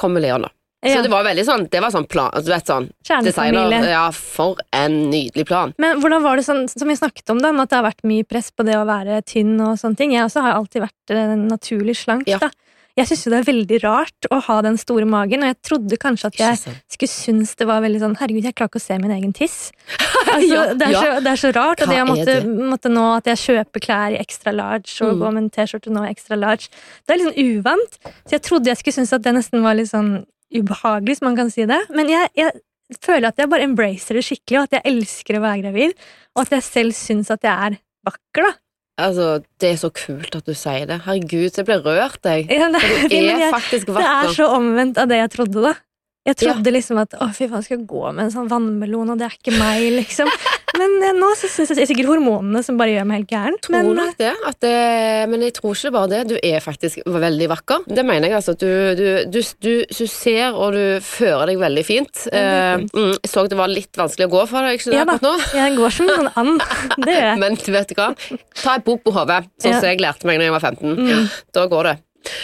kommer 0.00 0.24
Leon, 0.24 0.46
da. 0.48 0.54
Ja. 0.84 0.98
Så 0.98 1.04
det 1.06 1.12
var 1.12 1.24
veldig 1.24 1.44
sånn 1.48 1.62
Det 1.72 1.80
var 1.80 1.92
sånn 1.94 2.04
plan 2.12 2.32
Du 2.44 2.50
vet 2.52 2.68
sånn 2.68 2.90
Kjernefamilie. 3.08 3.78
Ja, 3.88 4.02
for 4.12 4.60
en 4.76 4.98
nydelig 5.12 5.46
plan. 5.48 5.72
Men 5.80 6.00
hvordan 6.02 6.24
var 6.24 6.36
det 6.36 6.44
sånn, 6.44 6.66
som 6.68 6.90
vi 6.90 6.96
snakket 6.98 7.32
om, 7.32 7.40
da, 7.40 7.54
at 7.62 7.70
det 7.72 7.78
har 7.78 7.86
vært 7.86 8.04
mye 8.08 8.26
press 8.28 8.50
på 8.52 8.66
det 8.68 8.76
å 8.76 8.84
være 8.88 9.22
tynn 9.24 9.54
og 9.64 9.78
sånne 9.80 9.96
ting? 10.00 10.12
Jeg 10.12 10.26
også 10.26 10.44
har 10.44 10.58
alltid 10.58 10.84
vært 10.84 11.14
eh, 11.16 11.32
naturlig 11.40 11.96
slank, 12.02 12.28
Ja. 12.28 12.40
da. 12.42 12.50
Jeg 12.94 13.08
syns 13.10 13.24
jo 13.26 13.30
det 13.32 13.38
er 13.40 13.46
veldig 13.48 13.78
rart 13.82 14.26
å 14.30 14.36
ha 14.46 14.56
den 14.62 14.76
store 14.78 15.06
magen, 15.10 15.42
og 15.42 15.48
jeg 15.50 15.56
trodde 15.66 15.96
kanskje 15.98 16.28
at 16.30 16.36
jeg 16.38 16.74
skulle 16.94 17.10
synes 17.10 17.54
det 17.58 17.66
var 17.66 17.80
veldig 17.82 17.98
sånn 18.04 18.14
Herregud, 18.20 18.44
jeg 18.46 18.54
klarer 18.54 18.70
ikke 18.70 18.78
å 18.78 18.84
se 18.84 18.98
min 19.02 19.14
egen 19.16 19.32
tiss. 19.34 19.56
Altså, 20.34 20.46
Ja, 20.54 20.62
det, 20.74 20.86
er 20.86 20.92
ja. 20.94 21.00
så, 21.02 21.16
det 21.24 21.30
er 21.32 21.40
så 21.42 21.50
rart, 21.54 21.82
og 21.82 21.90
Hva 21.90 21.94
det 21.94 22.02
å 22.02 22.06
måtte, 22.08 22.36
måtte 22.70 22.90
nå 22.94 23.02
at 23.16 23.26
jeg 23.32 23.40
kjøper 23.42 23.82
klær 23.84 24.14
i 24.14 24.20
extra 24.22 24.54
large 24.54 24.94
og 25.04 25.12
Mm. 25.14 25.18
går 25.20 25.34
med 25.34 25.42
en 25.42 25.50
T-skjorte 25.56 25.92
nå 25.94 26.04
i 26.06 26.10
extra 26.14 26.38
large, 26.38 26.70
det 27.04 27.14
er 27.14 27.20
litt 27.20 27.28
sånn 27.28 27.50
uvant. 27.58 27.98
Så 28.24 28.36
jeg 28.38 28.42
trodde 28.46 28.70
jeg 28.72 28.78
skulle 28.80 28.96
synes 29.00 29.12
at 29.18 29.22
det 29.26 29.34
nesten 29.36 29.62
var 29.66 29.74
litt 29.78 29.90
sånn 29.90 30.12
ubehagelig, 30.54 31.16
hvis 31.16 31.22
man 31.26 31.36
kan 31.38 31.50
si 31.50 31.66
det. 31.70 31.80
Men 31.94 32.08
jeg, 32.10 32.30
jeg 32.38 32.98
føler 33.04 33.28
at 33.30 33.38
jeg 33.42 33.50
bare 33.52 33.66
embracer 33.68 34.18
det 34.18 34.24
skikkelig, 34.26 34.58
og 34.62 34.68
at 34.70 34.78
jeg 34.78 34.86
elsker 34.94 35.38
å 35.38 35.44
være 35.44 35.62
gravid, 35.66 35.94
og 36.34 36.42
at 36.46 36.56
jeg 36.56 36.66
selv 36.70 36.96
syns 36.98 37.30
at 37.34 37.42
jeg 37.46 37.68
er 37.68 37.78
vakker, 38.06 38.48
da. 38.48 38.52
Altså, 38.94 39.40
det 39.58 39.72
er 39.72 39.78
så 39.80 39.90
kult 39.90 40.36
at 40.38 40.46
du 40.46 40.54
sier 40.54 40.86
det. 40.86 41.00
Herregud, 41.02 41.48
så 41.50 41.62
jeg 41.62 41.66
ble 41.66 41.78
rørt, 41.82 42.20
jeg. 42.22 42.46
Ja, 42.46 42.68
det, 42.70 42.82
du 43.10 43.16
er 43.16 43.50
faktisk 43.50 43.90
vakker. 43.90 44.06
det 44.06 44.30
er 44.30 44.36
så 44.36 44.46
omvendt 44.54 45.00
av 45.02 45.10
det 45.10 45.18
jeg 45.18 45.32
trodde, 45.34 45.64
da. 45.66 45.74
Jeg 46.24 46.38
trodde 46.40 46.72
liksom 46.72 46.98
at 47.02 47.14
å 47.20 47.26
fy 47.36 47.46
faen, 47.50 47.62
skal 47.66 47.76
jeg 47.78 47.86
gå 47.90 48.02
med 48.14 48.26
en 48.26 48.32
sånn 48.32 48.46
vannmelon, 48.48 49.10
og 49.12 49.18
det 49.20 49.26
er 49.28 49.34
ikke 49.36 49.58
meg, 49.60 49.90
liksom. 49.98 50.30
Men 50.78 50.94
eh, 51.06 51.12
nå 51.14 51.28
så 51.38 51.46
syns 51.46 51.70
jeg 51.70 51.76
det 51.78 51.82
er 51.84 51.88
sikkert 51.92 52.08
hormonene 52.10 52.58
som 52.66 52.78
bare 52.80 52.90
gjør 52.96 53.04
meg 53.06 53.20
helt 53.20 53.30
gæren. 53.30 53.58
tror 53.62 53.74
Men, 53.76 53.90
nok 53.94 54.16
det, 54.18 54.30
det, 54.64 54.72
men 55.30 55.44
jeg 55.46 55.52
tror 55.54 55.76
ikke 55.76 55.92
bare 55.94 56.08
det. 56.10 56.22
Du 56.32 56.34
er 56.40 56.64
faktisk 56.64 56.98
veldig 57.06 57.46
vakker. 57.52 57.84
Det 57.86 58.02
mener 58.08 58.26
jeg. 58.26 58.34
altså. 58.40 58.56
Du, 58.58 58.66
du, 58.98 59.04
du, 59.30 59.38
du, 59.62 59.70
du 59.86 60.00
ser 60.10 60.56
og 60.58 60.74
du 60.74 60.98
fører 61.06 61.52
deg 61.52 61.60
veldig 61.62 61.84
fint. 61.86 62.24
Ja, 62.32 62.40
er 62.40 62.80
Eh, 62.80 62.88
mm, 62.90 63.12
jeg 63.22 63.30
så 63.30 63.44
det 63.46 63.56
var 63.60 63.70
litt 63.70 63.94
vanskelig 64.00 64.26
å 64.26 64.32
gå 64.32 64.42
for 64.50 64.66
deg 64.66 64.80
ikke 64.80 64.96
Ja 64.96 65.04
akkurat 65.04 65.22
nå. 65.28 65.34
eh, 65.44 65.60
jeg 65.60 65.76
går 65.78 65.94
som 66.00 66.10
en 66.16 66.28
and. 66.42 66.66
Det 67.04 67.14
gjør 67.14 67.28
jeg. 67.28 67.38
Men 67.44 67.60
du 67.60 67.70
vet 67.76 67.94
hva? 68.00 68.08
Ta 68.64 68.74
et 68.80 68.88
bok 68.88 69.04
på 69.06 69.14
hodet, 69.14 69.44
sånn 69.62 69.76
Ja. 69.76 69.78
som 69.84 69.92
jeg 69.92 70.02
lærte 70.02 70.26
meg 70.26 70.42
da 70.42 70.48
jeg 70.48 70.56
var 70.56 70.66
15. 70.72 70.98
Mm. 70.98 71.30
Da 71.54 71.68
går 71.70 71.90
det. 71.92 71.94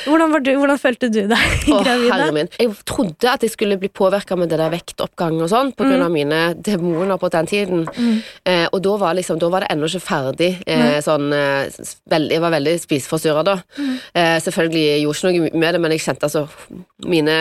Hvordan, 0.05 0.33
var 0.35 0.43
du, 0.45 0.51
hvordan 0.59 0.81
følte 0.81 1.09
du 1.13 1.21
deg 1.31 1.55
gravid? 1.69 2.11
herre 2.11 2.35
min. 2.37 2.51
Jeg 2.61 2.75
trodde 2.89 3.31
at 3.33 3.45
jeg 3.45 3.53
skulle 3.55 3.79
bli 3.81 3.91
påvirka 3.93 4.37
med 4.39 4.51
det 4.53 4.59
der 4.61 4.73
vektoppgang 4.73 5.39
og 5.41 5.51
sånn, 5.53 5.73
på 5.77 5.87
grunn 5.89 6.05
av 6.05 6.13
mine 6.15 6.41
demoner 6.57 7.21
på 7.21 7.31
den 7.33 7.49
tiden. 7.51 7.87
Mm. 7.97 8.19
Eh, 8.45 8.67
og 8.69 8.83
da 8.85 8.97
var, 9.01 9.17
liksom, 9.19 9.41
da 9.41 9.51
var 9.53 9.65
det 9.65 9.71
ennå 9.75 9.89
ikke 9.91 10.05
ferdig. 10.05 10.51
Eh, 10.69 10.99
sånn, 11.05 11.31
eh, 11.37 11.81
veldig, 12.13 12.37
jeg 12.37 12.45
var 12.45 12.55
veldig 12.57 12.77
spiseforstyrra 12.85 13.47
da. 13.47 13.57
Mm. 13.79 13.97
Eh, 14.23 14.37
selvfølgelig 14.45 14.85
jeg 14.87 15.03
gjorde 15.05 15.19
ikke 15.19 15.33
noe 15.51 15.65
med 15.65 15.75
det, 15.77 15.83
men 15.85 15.97
jeg 15.97 16.05
kjente 16.07 16.31
altså 16.31 16.47
mine 17.09 17.41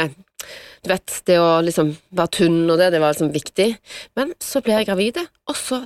Du 0.80 0.88
vet, 0.88 1.12
det 1.28 1.36
å 1.36 1.60
liksom 1.60 1.90
være 2.16 2.32
tynn 2.38 2.62
og 2.72 2.78
det, 2.80 2.94
det 2.94 3.02
var 3.04 3.12
liksom 3.12 3.34
viktig. 3.34 3.74
Men 4.16 4.32
så 4.40 4.62
ble 4.64 4.78
jeg 4.78 4.88
gravid, 4.88 5.20
og 5.52 5.58
så 5.60 5.82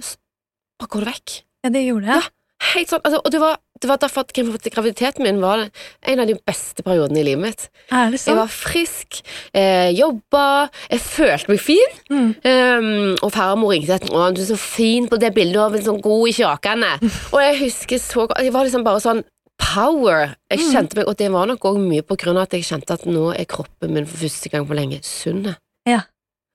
bare 0.78 0.92
går 0.94 1.06
det 1.06 1.14
vekk. 1.16 1.36
Ja, 1.64 1.72
det 1.74 1.82
gjorde 1.88 2.12
jeg. 2.12 2.30
Helt 2.74 2.92
sånn, 2.92 3.02
altså, 3.04 3.20
og 3.26 3.34
det 3.34 3.42
var, 3.42 3.58
det 3.84 3.90
var 3.92 4.00
derfor 4.02 4.24
at 4.24 4.32
graviditeten 4.34 5.26
min 5.26 5.42
var 5.44 5.66
en 6.08 6.22
av 6.24 6.30
de 6.30 6.38
beste 6.48 6.84
periodene 6.86 7.20
i 7.22 7.26
livet 7.28 7.44
mitt. 7.44 7.66
Er 7.92 8.14
det 8.14 8.22
Jeg 8.24 8.38
var 8.40 8.48
frisk, 8.52 9.20
eh, 9.54 9.92
jobba, 9.92 10.70
jeg 10.90 11.04
følte 11.04 11.52
meg 11.52 11.60
fin. 11.62 12.00
Mm. 12.10 12.30
Um, 12.48 13.16
og 13.22 13.34
farmor 13.36 13.74
ringte 13.76 13.98
etter 14.00 14.14
meg, 14.16 14.36
du 14.38 14.42
er 14.42 14.50
så 14.54 14.58
fin 14.60 15.08
på 15.12 15.20
det 15.20 15.34
bildet, 15.36 15.60
og 15.62 15.76
sånn 15.84 16.02
god 16.02 16.28
i 16.32 16.36
kjakene. 16.40 16.94
og 17.34 17.40
jeg 17.44 17.60
husker 17.66 18.02
så 18.02 18.26
godt, 18.28 18.40
jeg 18.42 18.56
var 18.56 18.66
liksom 18.66 18.88
bare 18.88 19.04
sånn 19.04 19.24
power. 19.60 20.36
Jeg 20.52 20.60
Mm. 20.60 20.72
kjente 20.74 20.96
meg, 20.98 21.08
og 21.08 21.18
det 21.18 21.32
var 21.32 21.46
nok 21.48 21.60
også 21.60 21.80
mye 21.84 22.02
på 22.02 22.18
grunn 22.18 22.38
av 22.38 22.44
at 22.48 22.52
jeg 22.58 22.64
kjente 22.64 22.92
at 22.94 23.06
nå 23.06 23.32
er 23.38 23.46
kroppen 23.46 23.94
min 23.94 24.06
for 24.06 24.18
første 24.18 24.50
gang 24.50 24.66
på 24.68 24.76
lenge 24.76 25.00
sunn. 25.04 25.56
Ja. 25.86 26.02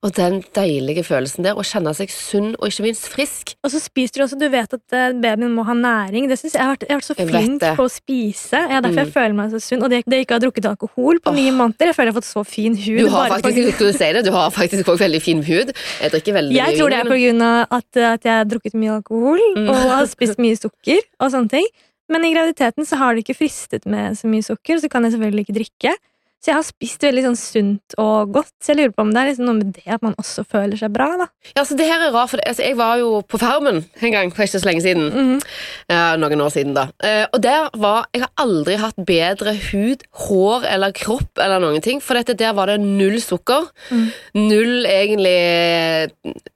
Og 0.07 0.13
den 0.15 0.37
deilige 0.55 1.03
følelsen 1.03 1.43
der, 1.43 1.57
å 1.59 1.63
kjenne 1.67 1.91
seg 1.99 2.13
sunn 2.15 2.53
og 2.61 2.69
ikke 2.71 2.85
minst 2.85 3.09
frisk. 3.11 3.57
Og 3.67 3.73
så 3.73 3.81
spiser 3.83 4.21
du 4.21 4.23
også, 4.29 4.37
du 4.39 4.45
vet 4.53 4.71
at 4.77 4.95
eh, 4.95 5.09
babyen 5.19 5.51
må 5.57 5.65
ha 5.67 5.75
næring. 5.75 6.29
Det 6.31 6.37
synes 6.39 6.55
Jeg 6.55 6.61
jeg 6.61 6.69
har 6.69 6.77
vært, 6.77 6.85
jeg 6.87 6.95
har 6.95 7.01
vært 7.01 7.09
så 7.09 7.17
Jeg 7.19 7.29
flink 7.33 7.65
på 7.81 7.83
å 7.83 7.91
spise. 7.91 8.61
Ja, 8.71 8.79
derfor 8.79 8.95
Mm. 8.95 9.01
jeg 9.03 9.13
føler 9.17 9.35
meg 9.35 9.51
så 9.51 9.59
sunn. 9.65 9.83
Og 9.83 9.91
det, 9.91 10.05
det 10.07 10.21
ikke 10.23 10.37
ha 10.39 10.43
drukket 10.45 10.69
alkohol 10.71 11.19
på 11.19 11.35
ni 11.35 11.49
måneder. 11.51 11.91
Jeg 11.91 11.97
føler 11.99 12.13
jeg 12.13 12.15
har 12.15 12.21
fått 12.21 12.31
så 12.31 12.45
fin 12.47 12.77
hud. 12.79 13.01
Du 13.03 13.09
har 13.11 13.35
faktisk, 13.35 13.79
du 13.83 13.93
si 13.93 14.13
det, 14.15 14.25
du 14.25 14.31
har 14.31 14.51
faktisk 14.55 14.87
også 14.87 15.03
veldig 15.03 15.23
fin 15.25 15.43
hud. 15.43 15.75
Jeg 15.75 16.15
drikker 16.15 16.39
veldig 16.39 16.55
Jeg 16.55 16.71
mye 16.71 16.79
tror 16.79 16.95
det 16.95 17.01
er 17.03 17.11
på 17.11 17.19
grunn 17.25 17.43
av 17.43 17.67
at, 17.81 17.91
at 18.15 18.23
jeg 18.31 18.37
har 18.39 18.45
drukket 18.55 18.75
mye 18.79 18.95
alkohol 19.01 19.43
Mm. 19.59 19.67
og 19.69 19.77
har 19.99 20.07
spist 20.07 20.39
mye 20.39 20.55
sukker 20.55 21.03
og 21.19 21.33
sånne 21.35 21.51
ting. 21.51 21.67
Men 22.09 22.23
i 22.25 22.31
graviditeten 22.33 22.87
så 22.87 22.97
har 23.03 23.15
det 23.19 23.27
ikke 23.27 23.37
fristet 23.43 23.85
med 23.85 24.15
så 24.17 24.31
mye 24.31 24.47
sukker, 24.47 24.79
så 24.79 24.89
kan 24.89 25.03
jeg 25.05 25.13
selvfølgelig 25.19 25.45
ikke 25.49 25.59
drikke. 25.59 25.93
Så 26.39 26.53
jeg 26.53 26.55
har 26.55 26.67
spist 26.67 27.03
veldig 27.03 27.23
sånn 27.25 27.39
sunt 27.39 27.95
og 27.99 28.31
godt. 28.37 28.53
Så 28.63 28.71
jeg 28.71 28.79
lurer 28.79 28.93
på 28.95 29.03
om 29.03 29.11
det 29.15 29.21
er 29.21 29.31
liksom 29.33 29.49
noe 29.49 29.59
med 29.59 29.73
det 29.75 29.95
at 29.97 30.05
man 30.07 30.15
også 30.23 30.45
føler 30.47 30.79
seg 30.79 30.93
bra, 30.95 31.09
da. 31.19 31.27
Ja, 31.51 31.65
altså 31.65 31.75
det 31.79 31.89
her 31.91 32.05
er 32.07 32.13
rart, 32.15 32.31
for 32.31 32.43
altså, 32.47 32.63
jeg 32.63 32.77
var 32.79 33.01
jo 33.01 33.09
på 33.27 33.41
Farmen 33.43 33.81
en 33.83 34.15
gang 34.15 34.31
for 34.35 34.47
ikke 34.47 34.61
så 34.63 34.69
lenge 34.71 34.85
siden. 34.85 35.09
Mhm. 35.11 35.41
Ja, 35.91 36.03
noen 36.21 36.45
år 36.45 36.53
siden, 36.55 36.77
da. 36.77 36.89
Uh, 37.03 37.25
og 37.33 37.43
der 37.43 37.71
var 37.81 38.07
Jeg 38.15 38.23
har 38.23 38.31
aldri 38.45 38.77
hatt 38.79 39.01
bedre 39.09 39.55
hud, 39.71 40.05
hår 40.29 40.67
eller 40.71 40.95
kropp 40.95 41.43
eller 41.43 41.63
noen 41.63 41.83
ting, 41.83 42.01
for 42.05 42.19
dette 42.19 42.37
der 42.39 42.55
var 42.55 42.71
det 42.71 42.79
null 42.85 43.19
sukker. 43.23 43.67
Mm. 43.91 44.07
Null 44.39 44.87
egentlig 44.87 46.13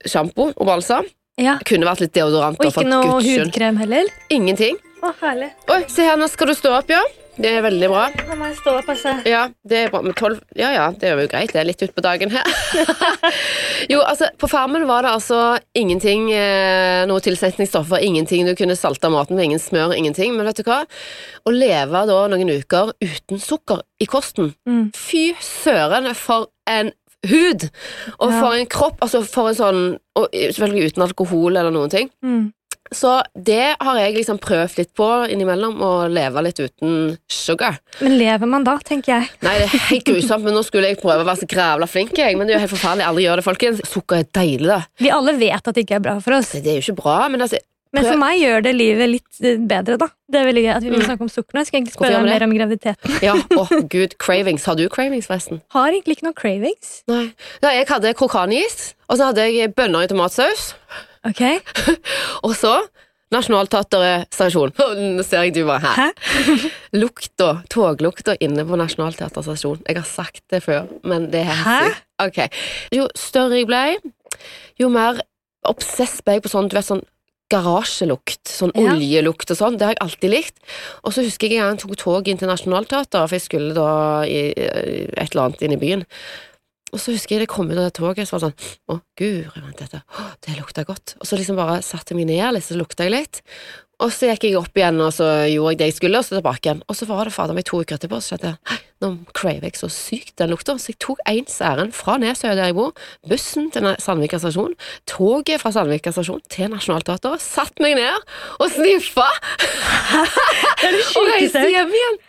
sjampo 0.06 0.52
og 0.52 0.66
balsam. 0.66 1.08
Ja. 1.40 1.56
Kunne 1.66 1.88
vært 1.88 2.04
litt 2.04 2.14
deodorant. 2.14 2.60
Og 2.60 2.70
ikke 2.70 2.86
noe 2.86 3.18
hudkrem 3.24 3.80
heller. 3.80 4.10
Ingenting. 4.30 4.78
Å, 5.02 5.10
herlig. 5.22 5.50
Oi, 5.72 5.82
se 5.90 6.06
her, 6.06 6.18
nå 6.20 6.28
skal 6.30 6.52
du 6.52 6.54
stå 6.54 6.76
opp, 6.78 6.92
ja. 6.92 7.02
Det 7.32 7.48
er 7.48 7.62
veldig 7.64 7.88
bra. 7.88 8.02
Nå 8.28 8.34
må 8.36 8.48
jeg 8.50 8.58
stå 8.58 8.74
opp, 8.76 8.88
altså. 8.92 9.12
Ja, 9.28 9.46
det 9.68 9.78
er 9.86 9.92
bra 9.92 10.02
med 10.04 10.14
tolv 10.18 10.42
Ja 10.58 10.68
ja, 10.74 10.86
det 10.92 11.08
er 11.08 11.16
jo 11.16 11.28
greit. 11.32 11.52
Det 11.54 11.60
er 11.62 11.64
litt 11.68 11.80
utpå 11.86 12.04
dagen 12.04 12.32
her. 12.34 12.44
jo, 13.92 14.02
altså, 14.04 14.28
på 14.38 14.50
Farmen 14.52 14.84
var 14.88 15.06
det 15.06 15.14
altså 15.16 15.38
ingenting 15.78 16.28
eh, 16.36 17.02
Noe 17.08 17.24
tilsetningsstoffer, 17.24 18.04
ingenting 18.04 18.44
du 18.48 18.52
kunne 18.58 18.76
salte 18.76 19.08
maten 19.12 19.38
med, 19.38 19.48
ingen 19.48 19.62
smør, 19.62 19.94
ingenting. 19.96 20.36
Men 20.36 20.48
vet 20.50 20.60
du 20.60 20.68
hva? 20.68 20.82
Å 21.48 21.54
leve 21.54 22.04
da 22.10 22.18
noen 22.32 22.52
uker 22.52 22.92
uten 23.02 23.40
sukker 23.42 23.80
i 24.02 24.08
kosten 24.10 24.52
Mm. 24.68 24.90
Fy 24.96 25.32
søren, 25.42 26.06
for 26.18 26.48
en 26.68 26.90
hud! 27.28 27.68
Og 28.18 28.30
Ja. 28.32 28.38
for 28.40 28.56
en 28.58 28.66
kropp. 28.66 28.98
Altså 29.04 29.22
for 29.26 29.48
en 29.50 29.54
sånn 29.58 29.82
Og 30.18 30.28
selvfølgelig 30.32 30.92
uten 30.92 31.04
alkohol 31.06 31.56
eller 31.56 31.72
noen 31.72 31.90
ting. 31.92 32.10
Mm. 32.24 32.50
Så 32.96 33.14
det 33.35 33.74
har 33.81 33.98
jeg 33.98 34.14
liksom 34.18 34.38
prøvd 34.42 34.78
litt 34.83 34.92
på 34.98 35.09
innimellom, 35.33 35.81
å 35.83 35.90
leve 36.12 36.44
litt 36.44 36.61
uten 36.61 37.16
sugar. 37.33 37.81
Men 38.02 38.18
lever 38.20 38.50
man 38.52 38.64
da, 38.68 38.76
tenker 38.85 39.14
jeg. 39.16 39.31
Nei, 39.44 39.57
det 39.62 39.66
er 39.68 39.85
helt 39.88 40.07
grusomt, 40.12 40.44
men 40.46 40.57
nå 40.57 40.62
skulle 40.66 40.92
jeg 40.92 41.00
prøve 41.00 41.24
å 41.24 41.28
være 41.28 41.42
så 41.42 41.50
grævla 41.50 41.88
flink, 41.90 42.14
jeg. 42.20 42.37
Men 42.38 42.48
det 42.48 42.55
er 42.55 42.61
jo 42.61 42.64
helt 42.66 42.74
forferdelig. 42.76 43.09
Aldri 43.09 43.26
gjør 43.26 43.40
det, 43.42 43.46
folkens. 43.48 43.83
Sukker 43.88 44.22
er 44.22 44.31
deilig, 44.37 44.68
da. 44.70 44.81
Vi 45.02 45.12
alle 45.12 45.37
vet 45.40 45.68
at 45.68 45.76
det 45.76 45.87
ikke 45.87 45.98
er 46.00 46.07
bra 46.09 46.16
for 46.24 46.38
oss. 46.38 46.55
Det 46.57 46.68
er 46.68 46.81
jo 46.81 46.87
ikke 46.87 47.00
bra, 47.02 47.18
men 47.33 47.44
altså 47.46 47.61
Men 47.92 48.07
for 48.09 48.16
meg 48.16 48.38
gjør 48.40 48.62
det 48.64 48.70
livet 48.72 49.11
litt 49.11 49.40
eh, 49.44 49.59
bedre, 49.68 49.98
da. 50.00 50.07
Det 50.33 50.38
er 50.40 50.46
veldig 50.48 50.62
gøy 50.64 50.70
at 50.72 50.85
vi 50.87 50.92
vil 50.94 51.02
snakke 51.05 51.26
om 51.26 51.28
sukker 51.28 51.52
nå. 51.52 51.61
Jeg 51.61 51.68
skal 51.68 51.78
egentlig 51.83 51.92
spørre 51.92 52.20
deg 52.22 52.28
mer 52.31 52.44
om 52.46 52.55
graviditeten. 52.57 53.18
Ja, 53.20 53.35
å 53.61 53.66
gud, 53.92 54.14
cravings. 54.16 54.64
Har 54.64 54.78
du 54.81 54.87
cravings, 54.88 55.28
forresten? 55.28 55.61
Har 55.76 55.92
egentlig 55.92 56.16
ikke 56.16 56.28
noen 56.31 56.38
cravings. 56.38 56.94
Nei. 57.12 57.26
Ja, 57.61 57.74
jeg 57.76 57.85
hadde 57.90 58.14
krokanis, 58.16 58.94
og 59.12 59.20
så 59.20 59.28
hadde 59.28 59.44
jeg 59.52 59.74
bønner 59.76 60.07
i 60.07 60.09
tomatsaus, 60.09 60.70
Ok? 61.28 61.42
og 62.46 62.54
så 62.58 62.76
Nationaltheatret-stasjon. 63.32 64.74
Nå 65.16 65.24
ser 65.24 65.46
jeg 65.46 65.54
du 65.56 65.62
bare 65.68 65.80
her. 65.96 66.11
Lukta, 67.02 67.62
toglukta 67.72 68.37
inne 68.44 68.64
på 68.68 68.76
Nationaltheatret 68.80 69.46
stasjon. 69.46 69.80
Jeg 69.88 70.00
har 70.00 70.08
sagt 70.08 70.42
det 70.52 70.62
før, 70.66 70.90
men 71.08 71.30
det 71.32 71.44
er 71.46 71.54
helt 71.62 71.94
sykt. 71.94 72.04
Ok. 72.22 72.42
Jo 72.94 73.06
større 73.18 73.62
jeg 73.62 73.70
ble, 73.70 73.85
jo 74.78 74.90
mer 74.92 75.22
obsess 75.68 76.20
ble 76.26 76.37
jeg 76.37 76.44
på 76.44 76.52
sånn, 76.52 76.68
du 76.70 76.76
vet, 76.76 76.87
sånn 76.87 77.02
garasjelukt, 77.52 78.48
sånn 78.48 78.70
Ja. 78.78 78.94
oljelukt 78.94 79.50
og 79.52 79.58
sånn. 79.58 79.76
Det 79.76 79.85
har 79.87 79.94
jeg 79.96 80.04
alltid 80.04 80.30
likt. 80.32 80.56
Og 81.04 81.12
så 81.12 81.24
husker 81.24 81.48
jeg 81.48 81.58
en 81.58 81.64
gang 81.66 81.76
jeg 81.76 81.82
tok 81.85 81.96
tog 82.00 82.28
inn 82.28 82.40
til 82.40 82.48
Nationaltheatret, 82.48 83.28
for 83.28 83.37
jeg 83.37 83.44
skulle 83.44 83.74
da 83.76 83.88
i, 84.24 84.52
i 84.56 85.04
et 85.12 85.32
eller 85.32 85.48
annet 85.48 85.62
inn 85.66 85.76
i 85.76 85.80
byen. 85.82 86.06
Og 86.92 87.00
så 87.00 87.14
husker 87.14 87.37
jeg 87.37 87.46
det 87.46 87.52
kom 87.52 87.70
ut 87.70 87.78
av 87.78 87.87
det 87.87 87.94
toget, 87.96 88.28
så 88.28 88.37
var 88.37 88.42
det 88.42 88.50
sånn 88.50 88.92
Å, 88.92 88.98
guri 89.16 89.62
vant 89.64 89.81
dette 89.81 90.02
Å, 90.02 90.26
det 90.44 90.59
lukta 90.59 90.85
godt. 90.88 91.16
Og 91.20 91.28
så 91.28 91.38
liksom 91.40 91.57
bare 91.57 91.81
satte 91.85 92.12
jeg 92.12 92.20
meg 92.20 92.28
ned 92.28 92.59
litt, 92.59 92.66
så 92.66 92.76
lukta 92.76 93.09
jeg 93.09 93.14
litt. 93.14 93.42
Og 94.02 94.11
så 94.11 94.33
gikk 94.33 94.48
jeg 94.48 94.59
opp 94.59 94.76
igjen, 94.76 94.98
og 95.00 95.12
så 95.14 95.26
gjorde 95.46 95.72
jeg 95.72 95.81
det 95.81 95.88
jeg 95.92 95.98
skulle, 96.00 96.20
og 96.20 96.26
så 96.26 96.37
tilbake 96.37 96.66
igjen. 96.68 96.81
Og 96.90 96.98
så 96.98 97.07
var 97.09 97.28
det 97.28 97.35
fader 97.37 97.57
meg 97.57 97.66
to 97.68 97.81
uker 97.81 97.96
etterpå, 97.96 98.18
så 98.18 98.35
skjedde 98.35 98.55
det 98.57 98.81
nå 99.02 99.11
craver 99.35 99.66
jeg 99.66 99.78
så 99.81 99.88
sykt 99.90 100.37
den 100.38 100.52
lukta. 100.52 100.76
Så 100.78 100.92
jeg 100.92 101.00
tok 101.02 101.22
ens 101.28 101.57
ærend 101.64 101.94
fra 101.96 102.18
Nesøya, 102.22 102.55
der 102.59 102.70
jeg 102.70 102.76
bor, 102.78 102.92
bussen 103.28 103.70
til 103.74 103.88
Sandvika 104.02 104.38
stasjon, 104.42 104.76
toget 105.11 105.62
fra 105.62 105.72
Sandvika 105.74 106.12
stasjon 106.14 106.42
til 106.52 106.70
Nationaltheatret, 106.74 107.42
satt 107.42 107.83
meg 107.83 107.96
ned 107.98 108.28
og 108.59 108.68
sniffa! 108.74 109.28
Og 110.83 111.28
reiste 111.28 111.62
hjem 111.70 111.92
igjen. 111.94 112.22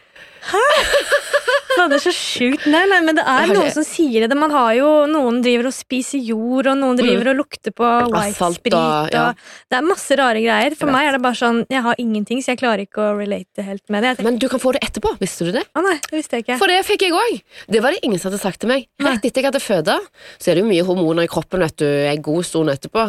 Det 1.73 1.97
er 1.97 2.01
så 2.03 2.11
sjukt. 2.13 2.65
Nei, 2.69 2.83
nei, 2.89 2.99
men 3.03 3.17
det 3.17 3.23
er 3.27 3.49
noen 3.49 3.71
som 3.73 3.83
sier 3.85 4.27
det. 4.29 4.35
Man 4.37 4.51
har 4.53 4.73
jo 4.77 4.89
Noen 5.09 5.39
driver 5.43 5.67
og 5.71 5.73
spiser 5.75 6.21
jord, 6.21 6.67
og 6.69 6.77
noen 6.79 6.99
driver 6.99 7.31
og 7.31 7.39
lukter 7.41 7.73
på 7.75 7.87
white 8.13 8.29
Asfalt, 8.35 8.59
sprit. 8.59 8.75
Og, 8.77 9.09
ja. 9.13 9.23
Det 9.71 9.79
er 9.79 9.87
masse 9.87 10.17
rare 10.19 10.43
greier. 10.43 10.75
For 10.79 10.91
meg 10.93 11.09
er 11.09 11.17
det 11.17 11.21
bare 11.25 11.37
sånn 11.39 11.63
Jeg 11.73 11.81
har 11.85 11.97
ingenting, 12.01 12.43
så 12.45 12.53
jeg 12.53 12.61
klarer 12.61 12.85
ikke 12.85 13.01
å 13.01 13.15
relate 13.17 13.65
helt 13.65 13.83
med 13.93 14.05
det. 14.05 14.13
Men 14.25 14.37
du 14.41 14.45
kan 14.51 14.61
få 14.61 14.75
det 14.77 14.83
etterpå, 14.85 15.15
visste 15.21 15.47
du 15.49 15.51
det? 15.57 15.65
Å 15.73 15.83
nei, 15.83 15.95
det 16.05 16.13
visste 16.19 16.37
jeg 16.39 16.45
ikke. 16.45 16.59
For 16.61 16.71
det 16.71 16.77
fikk 16.87 17.07
jeg 17.07 17.17
òg. 17.17 17.41
Det 17.73 17.81
var 17.83 17.95
det 17.97 18.03
ingen 18.05 18.21
som 18.21 18.29
hadde 18.31 18.41
sagt 18.43 18.61
til 18.63 18.71
meg. 18.71 18.85
Rett 19.03 19.25
etter 19.25 19.41
jeg 19.41 19.49
hadde 19.49 19.63
føda, 19.63 19.97
så 20.37 20.53
er 20.53 20.59
det 20.59 20.63
jo 20.65 20.69
mye 20.69 20.85
hormoner 20.87 21.25
i 21.27 21.31
kroppen 21.31 21.65
vet 21.65 21.77
du, 21.81 21.87
en 21.89 22.21
god 22.29 22.45
stund 22.47 22.69
etterpå. 22.73 23.07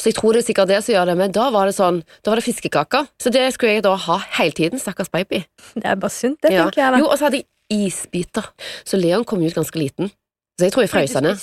Så 0.00 0.10
jeg 0.10 0.18
tror 0.18 0.34
det 0.34 0.42
er 0.42 0.48
sikkert 0.48 0.72
det 0.72 0.80
som 0.86 0.96
gjør 0.96 1.12
det, 1.12 1.18
men 1.20 1.36
da 1.36 1.50
var 1.54 1.68
det 1.70 1.76
sånn, 1.76 2.00
da 2.24 2.32
var 2.32 2.40
det 2.40 2.46
fiskekaker. 2.48 3.08
Så 3.20 3.32
det 3.34 3.44
skulle 3.54 3.76
jeg 3.78 3.84
da 3.86 3.94
ha 4.08 4.18
hele 4.40 4.56
tiden, 4.56 4.80
stakkars 4.82 5.12
baby. 5.12 5.44
Det 5.76 5.84
er 5.84 6.00
bare 6.00 6.14
sunt, 6.14 6.40
det, 6.42 6.54
Ja. 6.56 6.67
Tenker 6.68 6.84
jeg 6.84 6.94
da. 6.94 7.02
Jo, 7.02 7.10
og 7.10 7.18
så 7.18 7.28
hadde 7.28 7.42
jeg 7.42 7.88
isbiter. 7.88 8.50
Så 8.86 9.00
Leon 9.00 9.26
kom 9.28 9.42
ut 9.44 9.56
ganske 9.56 9.80
liten. 9.80 10.12
Så 10.58 10.66
jeg 10.66 10.74
tror 10.74 10.84
jeg 10.86 10.92
frøys 10.92 11.16
han 11.18 11.28
ned. 11.28 11.42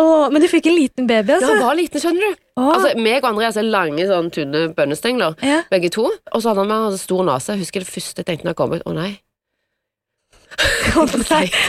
Oh, 0.00 0.30
men 0.32 0.40
du 0.42 0.48
fikk 0.48 0.66
en 0.70 0.76
liten 0.76 1.08
baby, 1.08 1.34
altså? 1.36 1.50
Ja, 1.50 1.58
han 1.58 1.66
var 1.66 1.76
liten, 1.76 2.00
skjønner 2.00 2.22
du. 2.24 2.38
Oh. 2.56 2.70
Altså, 2.74 2.92
meg 3.00 3.18
og 3.20 3.28
Andreas 3.32 3.58
er 3.60 3.66
lange, 3.66 4.06
sånn 4.08 4.30
tynne 4.32 4.62
bønnestengler, 4.76 5.36
yeah. 5.44 5.66
begge 5.72 5.90
to. 5.92 6.06
Og 6.08 6.38
så 6.40 6.52
hadde 6.52 6.64
han 6.64 6.72
med 6.72 6.96
stor 7.00 7.26
nese. 7.28 7.56
Jeg 7.56 7.66
husker 7.66 7.84
det 7.84 7.90
første 7.90 8.22
jeg 8.22 8.30
tenkte 8.30 8.48
da 8.48 8.54
jeg 8.54 8.60
kom 8.62 8.72
ut. 8.72 8.86
Å 8.88 8.96
nei. 8.96 9.12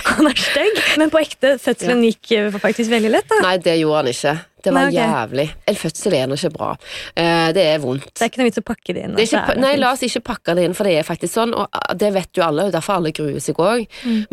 Han 0.09 0.29
er 0.29 0.39
stygg. 0.39 0.81
Men 1.01 1.11
på 1.13 1.21
ekte, 1.23 1.55
fødselen 1.61 2.03
gikk 2.07 2.33
eh, 2.35 2.57
faktisk 2.63 2.91
veldig 2.93 3.11
lett, 3.13 3.29
da. 3.31 3.41
Nei, 3.45 3.57
det 3.63 3.77
gjorde 3.79 4.01
han 4.01 4.11
ikke. 4.13 4.35
Det 4.63 4.71
var 4.71 4.87
Nei, 4.87 4.93
okay. 4.93 5.11
jævlig. 5.11 5.45
En 5.67 5.75
fødsel 5.75 6.15
er 6.17 6.29
nå 6.29 6.37
ikke 6.39 6.53
bra. 6.53 6.69
Uh, 7.17 7.49
det 7.55 7.65
er 7.67 7.81
vondt. 7.83 8.09
Det 8.13 8.23
er 8.23 8.31
ikke 8.31 8.41
noe 8.41 8.47
vits 8.47 8.61
å 8.61 8.65
pakke 8.65 8.95
det 8.95 9.03
inn. 9.03 9.15
Det 9.17 9.25
altså, 9.25 9.41
ikke, 9.41 9.55
er 9.57 9.61
nei, 9.63 9.73
la 9.81 9.91
oss 9.91 10.03
ikke 10.07 10.23
pakke 10.29 10.55
det 10.57 10.67
inn, 10.67 10.75
for 10.77 10.87
det 10.87 10.95
er 10.99 11.07
faktisk 11.07 11.35
sånn, 11.35 11.55
og 11.57 11.97
det 11.99 12.11
vet 12.15 12.39
jo 12.39 12.45
alle, 12.45 12.67
og 12.69 12.75
derfor 12.75 12.99
alle 13.01 13.11
gruer 13.15 13.43
seg 13.43 13.59
òg. 13.59 13.83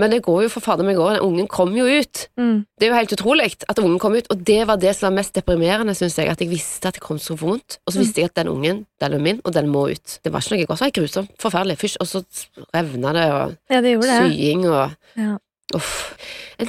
Men 0.00 0.14
det 0.14 0.20
går 0.26 0.44
jo 0.46 0.52
for 0.54 0.64
fader 0.64 0.86
meg 0.86 1.00
òg, 1.02 1.18
ungen 1.26 1.48
kom 1.50 1.74
jo 1.76 1.88
ut. 1.88 2.24
Mm. 2.40 2.62
Det 2.78 2.86
er 2.86 2.92
jo 2.92 2.98
helt 3.00 3.16
utrolig 3.16 3.48
at 3.50 3.82
ungen 3.82 3.98
kom 4.02 4.14
ut, 4.18 4.30
og 4.30 4.44
det 4.46 4.60
var 4.70 4.80
det 4.80 4.94
som 4.96 5.08
var 5.10 5.18
mest 5.18 5.34
deprimerende, 5.36 5.96
syns 5.98 6.18
jeg, 6.20 6.30
at 6.30 6.40
jeg 6.42 6.52
visste 6.52 6.90
at 6.90 6.98
det 6.98 7.04
kom 7.04 7.18
så 7.22 7.36
vondt, 7.40 7.80
og 7.84 7.94
så 7.94 8.02
visste 8.02 8.22
jeg 8.22 8.30
at 8.30 8.38
den 8.38 8.52
ungen, 8.52 8.84
den 9.02 9.18
er 9.18 9.22
min, 9.22 9.42
og 9.44 9.54
den 9.56 9.70
må 9.72 9.88
ut. 9.90 10.18
Det 10.22 10.32
var 10.32 10.44
ikke 10.44 10.56
noe 10.56 10.70
godt, 10.70 10.80
det 10.80 10.86
var 10.86 10.96
grusomt, 11.00 11.34
forferdelig. 11.42 11.78
Fysj, 11.80 11.98
og 12.00 12.10
så 12.10 12.24
revna 12.76 13.14
det, 13.16 13.26
og 13.34 13.56
Ja, 13.70 13.80
det 13.84 13.96
sying, 14.04 14.66
og 14.68 14.90
Ja. 15.16 15.36
uff. 15.74 16.14
En 16.58 16.68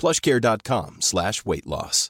plushcare.com 0.00 0.98
slash 1.00 1.44
weight 1.46 1.66
loss. 1.66 2.08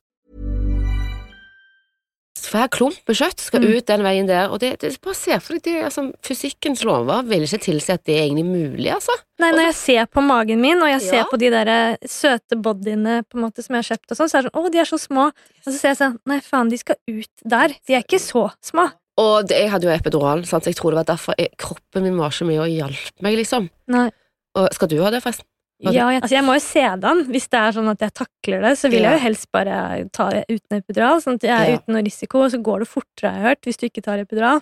svær 2.40 2.70
klump 2.72 2.96
med 3.06 3.16
kjøtt 3.18 3.42
skal 3.44 3.60
Mm. 3.60 3.72
ut 3.76 3.86
den 3.86 4.02
veien 4.02 4.26
der, 4.26 4.48
og 4.48 4.60
det, 4.62 4.70
det 4.80 4.94
bare 5.04 5.14
ser 5.18 5.40
for 5.44 5.54
deg 5.58 5.62
det, 5.66 5.74
altså, 5.84 6.06
Fysikkens 6.24 6.80
lover 6.88 7.20
vil 7.28 7.42
ikke 7.44 7.58
tilsi 7.66 7.92
at 7.92 8.04
det 8.08 8.14
er 8.16 8.22
egentlig 8.30 8.46
mulig, 8.48 8.88
altså. 8.94 9.12
Nei, 9.42 9.50
når 9.52 9.66
jeg 9.68 9.74
ser 9.76 10.06
på 10.08 10.22
magen 10.24 10.62
min, 10.62 10.80
og 10.80 10.88
jeg 10.88 11.02
ser 11.04 11.18
Ja. 11.20 11.26
på 11.30 11.36
de 11.38 11.50
der 11.52 11.68
eh, 11.68 11.96
søte 12.08 12.56
bodyene 12.56 13.18
på 13.28 13.36
en 13.36 13.44
måte 13.44 13.62
som 13.62 13.76
jeg 13.76 13.84
har 13.84 13.90
kjøpt, 13.90 14.10
og 14.14 14.16
sånn, 14.16 14.30
så 14.32 14.38
er 14.38 14.42
det 14.46 14.52
sånn 14.54 14.62
Å, 14.64 14.72
de 14.72 14.78
er 14.80 14.88
så 14.88 14.98
små. 15.02 15.26
Og 15.28 15.68
så 15.68 15.76
ser 15.76 15.88
jeg 15.92 15.98
sånn 16.00 16.16
Nei, 16.32 16.40
faen, 16.40 16.70
de 16.72 16.78
skal 16.80 16.96
ut 17.12 17.44
der. 17.44 17.76
De 17.86 17.94
er 17.98 18.02
ikke 18.06 18.22
så 18.24 18.46
små. 18.64 18.88
Og 19.20 19.46
det, 19.50 19.60
jeg 19.60 19.70
hadde 19.74 19.90
jo 19.90 19.92
epidural, 19.98 20.46
sant? 20.48 20.64
så 20.64 20.70
jeg 20.72 20.76
tror 20.80 20.94
det 20.96 21.02
var 21.02 21.10
derfor 21.12 21.34
jeg, 21.36 21.52
kroppen 21.60 22.02
min 22.08 22.16
var 22.16 22.30
ikke 22.32 22.46
med 22.48 22.62
og 22.64 22.72
hjalp 22.72 23.20
meg, 23.20 23.36
liksom. 23.36 23.68
Nei. 23.92 24.08
Og 24.56 24.72
skal 24.72 24.88
du 24.88 24.96
ha 25.04 25.10
det, 25.12 25.20
forresten? 25.22 25.44
Ok. 25.80 25.94
Ja, 25.96 26.10
jeg, 26.12 26.20
altså 26.22 26.34
jeg 26.36 26.44
må 26.44 26.54
jo 26.58 26.60
se 26.64 26.82
den. 27.04 27.20
Hvis 27.32 27.46
det 27.48 27.60
er 27.60 27.72
sånn 27.72 27.88
at 27.88 28.02
jeg 28.04 28.12
takler 28.20 28.60
det, 28.66 28.72
så 28.76 28.90
vil 28.92 29.06
jeg 29.06 29.16
jo 29.16 29.22
helst 29.22 29.46
bare 29.52 29.76
ta 30.12 30.26
uten 30.44 30.76
epidural. 30.76 31.22
Sånn 31.24 31.38
at 31.40 31.46
jeg 31.48 31.56
er 31.56 31.78
uten 31.80 31.94
noe 31.96 32.02
risiko, 32.04 32.42
og 32.44 32.50
så 32.52 32.60
går 32.60 32.84
det 32.84 32.88
fortere, 32.90 33.30
jeg 33.32 33.40
har 33.40 33.48
hørt, 33.54 33.62
hvis 33.64 33.80
du 33.80 33.86
ikke 33.88 34.02
tar 34.04 34.20
epidural. 34.20 34.60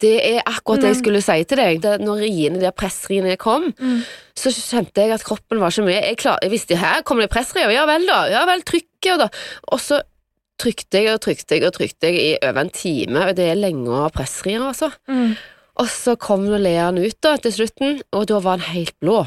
Det 0.00 0.12
er 0.24 0.38
akkurat 0.48 0.80
det 0.80 0.92
jeg 0.94 1.00
skulle 1.02 1.20
si 1.20 1.34
til 1.44 1.58
deg. 1.60 1.80
Det, 1.84 1.96
når 2.00 2.22
riene, 2.22 2.60
de 2.62 2.70
pressriene 2.72 3.34
kom, 3.36 3.66
Mm. 3.76 3.98
så 4.38 4.48
kjente 4.54 5.02
jeg 5.02 5.12
at 5.12 5.24
kroppen 5.26 5.58
var 5.60 5.74
så 5.74 5.82
mye 5.84 5.98
Jeg, 6.00 6.16
klar, 6.22 6.38
jeg 6.40 6.50
visste 6.54 6.78
her 6.80 7.02
kommer 7.02 7.26
det 7.26 7.30
pressrier, 7.34 7.68
ja 7.74 7.84
vel 7.84 8.06
da, 8.08 8.22
ja 8.30 8.46
vel, 8.48 8.62
trykker 8.62 9.18
da. 9.20 9.28
Og 9.72 9.78
så 9.82 9.98
trykte 10.60 11.02
jeg 11.02 11.12
og 11.12 11.20
trykte 11.20 11.58
jeg 11.58 11.66
og 11.68 11.74
trykte 11.76 12.08
jeg 12.08 12.16
i 12.20 12.38
over 12.48 12.60
en 12.62 12.70
time, 12.70 13.26
og 13.28 13.34
det 13.36 13.50
er 13.50 13.60
lenge 13.60 13.88
å 13.90 14.04
ha 14.06 14.08
pressrier, 14.14 14.60
altså. 14.64 14.88
Mm. 15.08 15.34
Og 15.80 15.86
så 15.88 16.16
kom 16.20 16.46
Lean 16.48 16.96
ut 17.00 17.16
da, 17.20 17.36
til 17.36 17.52
slutten, 17.52 18.00
og 18.12 18.26
da 18.28 18.40
var 18.40 18.58
han 18.58 18.72
helt 18.74 18.96
blå. 19.00 19.26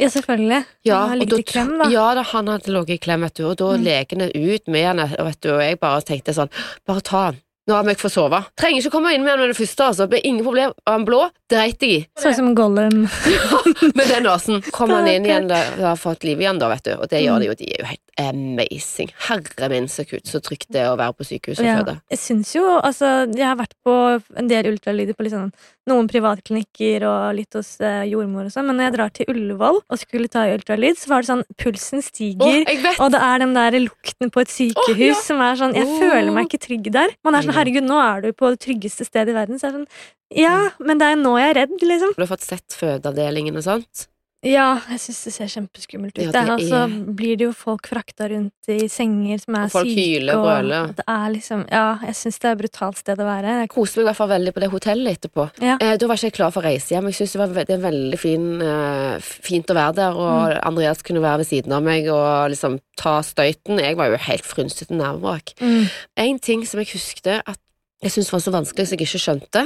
Ja, 0.00 0.08
selvfølgelig. 0.10 0.64
Ja, 0.84 0.96
Han 1.04 1.08
har 1.08 1.16
ligget 1.20 1.38
i 1.38 1.42
klem, 1.52 1.78
da. 1.78 1.86
Ja, 1.92 2.14
da, 2.18 2.22
han 2.22 2.48
hadde 2.50 2.72
ligget 2.74 2.96
i 2.96 3.02
klem, 3.04 3.20
vet 3.22 3.34
du, 3.38 3.44
og 3.46 3.56
da 3.60 3.64
Mm. 3.76 3.84
legene 3.84 4.26
ut 4.34 4.66
med 4.68 4.82
henne, 4.88 5.08
vet 5.18 5.40
du, 5.40 5.52
og 5.54 5.60
jeg 5.62 5.78
bare 5.80 6.00
tenkte 6.02 6.34
sånn, 6.34 6.50
bare 6.86 7.00
ta 7.00 7.24
han. 7.30 7.36
Nå 7.68 7.74
har 7.74 7.84
vi 7.84 7.94
ikke 7.94 8.04
fått 8.10 8.12
sove. 8.18 8.44
Trenger 8.60 8.82
ikke 8.82 8.90
komme 8.92 9.14
inn 9.14 9.22
med 9.24 9.30
han 9.30 9.38
med 9.40 9.48
det 9.54 9.56
første, 9.56 9.80
altså. 9.86 10.04
Det 10.04 10.10
ble 10.10 10.20
ingen 10.24 10.44
problem. 10.44 10.72
Var 10.84 10.92
han 10.98 11.04
blå? 11.06 11.30
Dreit 11.52 11.82
jeg 11.84 11.90
i. 11.92 11.96
Sånn 12.16 12.32
som 12.38 12.54
Gollum. 12.56 13.02
Med 13.04 14.06
den 14.08 14.24
rasen. 14.24 14.62
Kom 14.72 14.88
han 14.94 15.06
inn 15.10 15.26
igjen, 15.28 15.48
da, 15.50 15.58
da 15.76 15.90
har 15.92 15.98
fått 16.00 16.24
liv 16.24 16.40
igjen, 16.40 16.56
da, 16.58 16.70
vet 16.72 16.86
du. 16.88 16.94
Og 16.96 17.08
det 17.10 17.20
Mm. 17.20 17.26
gjør 17.26 17.38
de 17.42 17.46
jo. 17.50 17.54
De 17.60 17.66
er 17.74 17.82
jo 17.82 17.88
helt 17.90 18.00
amazing. 18.22 19.10
Herre 19.26 19.68
min, 19.68 19.86
så 19.90 20.04
kult, 20.08 20.24
så 20.30 20.40
trygt 20.40 20.70
det 20.72 20.84
å 20.88 20.94
være 20.96 21.12
på 21.18 21.26
sykehus 21.28 21.58
og 21.60 21.66
Ja. 21.66 21.76
føde. 21.82 22.00
Jeg 22.10 22.18
syns 22.22 22.54
jo, 22.54 22.64
altså 22.80 23.26
Jeg 23.34 23.44
har 23.44 23.56
vært 23.56 23.74
på 23.84 24.22
en 24.38 24.48
del 24.48 24.64
ultralyder 24.72 25.14
på 25.18 25.24
liksom, 25.26 25.52
noen 25.86 26.08
privatklinikker 26.08 27.04
og 27.04 27.34
litt 27.36 27.52
hos 27.52 27.74
eh, 27.80 28.04
jordmor 28.08 28.46
og 28.46 28.52
sånn, 28.54 28.64
men 28.70 28.78
når 28.78 28.84
jeg 28.88 28.94
drar 28.96 29.12
til 29.12 29.26
Ullevål 29.34 29.80
og 29.90 29.98
skulle 30.00 30.28
ta 30.32 30.46
ultralyd, 30.48 30.96
så 30.96 31.08
var 31.12 31.20
det 31.22 31.28
sånn 31.28 31.44
Pulsen 31.60 32.00
stiger. 32.00 32.64
jeg! 32.64 32.96
Og 33.00 33.10
det 33.12 33.20
er 33.20 33.38
den 33.44 33.52
der 33.52 33.70
lukten 33.84 34.30
på 34.32 34.40
et 34.40 34.48
sykehus 34.48 35.12
ja. 35.12 35.20
som 35.20 35.42
er 35.44 35.56
sånn 35.60 35.74
Jeg 35.76 35.84
Åh. 35.86 35.98
føler 36.00 36.32
meg 36.32 36.48
ikke 36.48 36.62
trygg 36.68 36.90
der. 36.94 37.08
Man 37.22 37.34
er 37.34 37.42
sånn 37.42 37.52
Herregud, 37.58 37.84
nå 37.84 37.98
er 38.00 38.20
du 38.22 38.32
på 38.32 38.48
det 38.54 38.60
tryggeste 38.64 39.04
stedet 39.04 39.34
i 39.34 39.36
verden. 39.36 39.58
Så 39.60 39.68
er 39.68 39.72
det 39.72 39.80
sånn 39.82 39.88
Ja, 40.34 40.70
men 40.80 40.98
det 40.98 41.06
er 41.12 41.16
nå 41.16 41.36
jeg 41.38 41.50
er 41.50 41.60
redd, 41.66 41.78
liksom. 41.82 42.14
Du 42.16 42.22
har 42.24 42.32
fått 42.36 42.42
sett 42.46 42.68
fødeavdelingen 42.80 43.56
og 43.56 43.62
sånt. 43.66 44.08
Ja, 44.44 44.74
jeg 44.90 44.98
syns 45.00 45.22
det 45.24 45.30
ser 45.32 45.46
kjempeskummelt 45.48 46.18
ut. 46.18 46.24
Ja, 46.26 46.32
det, 46.34 46.40
det 46.44 46.52
og 46.52 46.60
så 46.68 46.80
er- 46.84 47.14
blir 47.16 47.36
det 47.40 47.46
jo 47.46 47.52
folk 47.56 47.86
frakta 47.88 48.26
rundt 48.28 48.68
i 48.68 48.88
senger 48.92 49.38
som 49.40 49.54
er 49.56 49.62
syke. 49.62 49.64
Og 49.64 49.72
folk 49.72 49.88
syke. 49.88 50.02
hyler 50.04 50.34
og 50.36 50.44
brøler. 50.44 50.90
Det 50.98 51.04
er 51.08 51.30
liksom 51.32 51.62
Ja, 51.72 51.98
jeg 52.04 52.14
syns 52.14 52.38
det 52.42 52.44
er 52.44 52.52
et 52.52 52.58
brutalt 52.60 52.98
sted 53.00 53.16
å 53.16 53.24
være. 53.24 53.54
Jeg 53.62 53.70
koste 53.72 53.96
meg 53.96 54.04
i 54.04 54.08
hvert 54.10 54.16
fall 54.20 54.28
veldig 54.34 54.52
på 54.52 54.60
det 54.60 54.70
hotellet 54.74 55.16
etterpå. 55.16 55.46
Ja. 55.64 55.78
Eh, 55.80 55.96
da 55.96 56.06
var 56.06 56.16
ikke 56.20 56.28
jeg 56.28 56.36
klar 56.36 56.52
for 56.52 56.60
å 56.60 56.64
reise 56.68 56.92
hjem. 56.92 57.08
Jeg 57.08 57.14
synes 57.22 57.32
det 57.32 57.40
var 57.40 57.48
ve- 57.56 57.64
det 57.64 57.74
er 57.78 57.90
veldig 57.90 58.18
fin, 58.20 58.60
eh, 58.60 59.18
fint 59.48 59.66
å 59.72 59.74
være 59.80 59.94
der, 59.94 60.12
og 60.12 60.52
Mm. 60.52 60.60
Andreas 60.66 61.00
kunne 61.02 61.22
være 61.24 61.38
ved 61.38 61.46
siden 61.48 61.72
av 61.72 61.82
meg 61.82 62.06
og 62.08 62.50
liksom 62.50 62.80
ta 62.98 63.20
støyten. 63.22 63.80
Jeg 63.80 63.96
var 63.96 64.10
jo 64.10 64.16
helt 64.18 64.44
frynsete 64.44 64.90
nervevrak. 64.92 65.54
Mm. 65.58 65.88
En 66.18 66.38
ting 66.38 66.66
som 66.66 66.80
jeg 66.80 66.88
huskte 66.92 67.40
at 67.46 67.56
jeg 68.04 68.12
syntes 68.12 68.32
var 68.34 68.42
så 68.44 68.52
vanskelig 68.54 68.86
så 68.86 68.96
jeg 68.96 69.06
ikke 69.06 69.22
skjønte, 69.22 69.64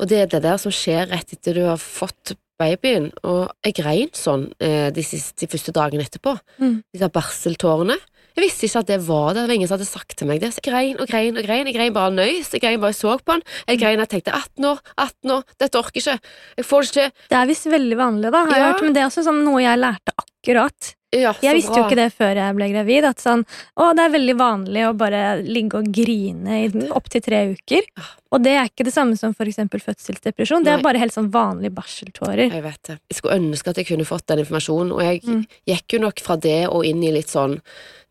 og 0.00 0.08
det 0.10 0.22
er 0.22 0.32
det 0.32 0.42
der 0.46 0.56
som 0.60 0.72
skjer 0.74 1.10
rett 1.12 1.36
etter 1.36 1.58
du 1.58 1.66
har 1.68 1.80
fått 1.80 2.34
babyen, 2.60 3.10
og 3.26 3.50
jeg 3.66 3.76
grein 3.80 4.10
sånn 4.16 4.48
eh, 4.62 4.88
de, 4.94 5.04
siste, 5.04 5.36
de 5.42 5.50
første 5.50 5.74
dagene 5.74 6.06
etterpå. 6.06 6.36
Mm. 6.62 6.76
De 6.94 7.00
der 7.02 7.12
barseltårene. 7.12 7.96
Jeg 8.34 8.42
visste 8.42 8.66
ikke 8.66 8.80
at 8.82 8.88
det 8.88 8.98
var 9.06 9.28
der, 9.28 9.44
det 9.44 9.50
var 9.50 9.54
ingen 9.54 9.68
som 9.70 9.76
hadde 9.76 9.86
sagt 9.86 10.16
til 10.18 10.26
meg 10.26 10.40
det. 10.42 10.50
Så 10.54 10.62
jeg 10.62 10.66
grein 10.72 10.98
og 10.98 11.10
grein 11.10 11.38
og 11.38 11.46
grein, 11.46 11.68
jeg 11.70 11.76
grein 11.76 11.94
bare 11.94 12.14
nøys, 12.14 12.50
jeg 12.54 12.62
grein 12.64 12.80
bare 12.82 12.90
jeg 12.94 12.98
så 12.98 13.14
på 13.20 13.36
han. 13.36 13.44
Jeg 13.68 13.78
grein 13.82 14.02
og 14.02 14.10
tenkte 14.10 14.34
18 14.34 14.70
år, 14.72 14.80
18 14.96 15.34
år, 15.36 15.44
dette 15.62 15.78
orker 15.78 16.00
jeg 16.00 16.18
ikke, 16.18 16.34
jeg 16.58 16.68
får 16.70 16.82
det 16.82 16.90
ikke 16.90 17.00
til. 17.00 17.26
Det 17.30 17.38
er 17.38 17.50
visst 17.50 17.70
veldig 17.76 17.98
vanlig, 18.00 18.32
da, 18.34 18.46
har 18.48 18.58
jeg 18.58 18.72
hørt, 18.72 18.86
men 18.86 18.96
det 18.96 19.04
er 19.04 19.10
også 19.10 19.26
sånn 19.28 19.44
noe 19.46 19.62
jeg 19.62 19.82
lærte 19.82 20.16
akkurat. 20.44 20.94
Ja, 21.14 21.30
Jeg 21.44 21.54
visste 21.60 21.76
jo 21.78 21.84
ikke 21.86 21.94
det 21.94 22.08
før 22.10 22.34
jeg 22.34 22.54
ble 22.56 22.66
gravid. 22.72 23.04
At 23.06 23.20
sånn, 23.22 23.44
å, 23.78 23.92
det 23.94 24.02
er 24.02 24.14
veldig 24.16 24.34
vanlig 24.34 24.82
å 24.88 24.94
bare 24.98 25.20
ligge 25.46 25.78
og 25.78 25.90
grine 25.94 26.56
i 26.64 26.88
opptil 26.90 27.22
tre 27.22 27.42
uker. 27.54 27.86
Og 28.34 28.42
det 28.42 28.56
er 28.58 28.66
ikke 28.66 28.86
det 28.88 28.94
samme 28.96 29.14
som 29.16 29.30
eksempel 29.30 29.78
fødselsdepresjon. 29.84 30.64
Det 30.66 30.72
Nei. 30.72 30.78
er 30.80 30.82
bare 30.82 30.98
helt 30.98 31.14
sånn 31.14 31.30
vanlige 31.30 31.70
barseltårer. 31.76 32.50
Jeg 32.50 32.64
vet 32.66 32.82
det. 32.90 32.98
Jeg 33.12 33.20
skulle 33.20 33.38
ønske 33.38 33.70
at 33.70 33.76
jeg 33.78 33.86
kunne 33.92 34.08
fått 34.08 34.26
den 34.26 34.42
informasjonen, 34.42 34.90
og 34.92 35.02
jeg 35.06 35.22
Mm. 35.24 35.46
gikk 35.70 35.92
jo 35.94 35.98
nok 36.00 36.18
fra 36.20 36.36
det 36.36 36.66
og 36.68 36.84
inn 36.84 37.02
i 37.04 37.12
litt 37.12 37.28
sånn 37.30 37.60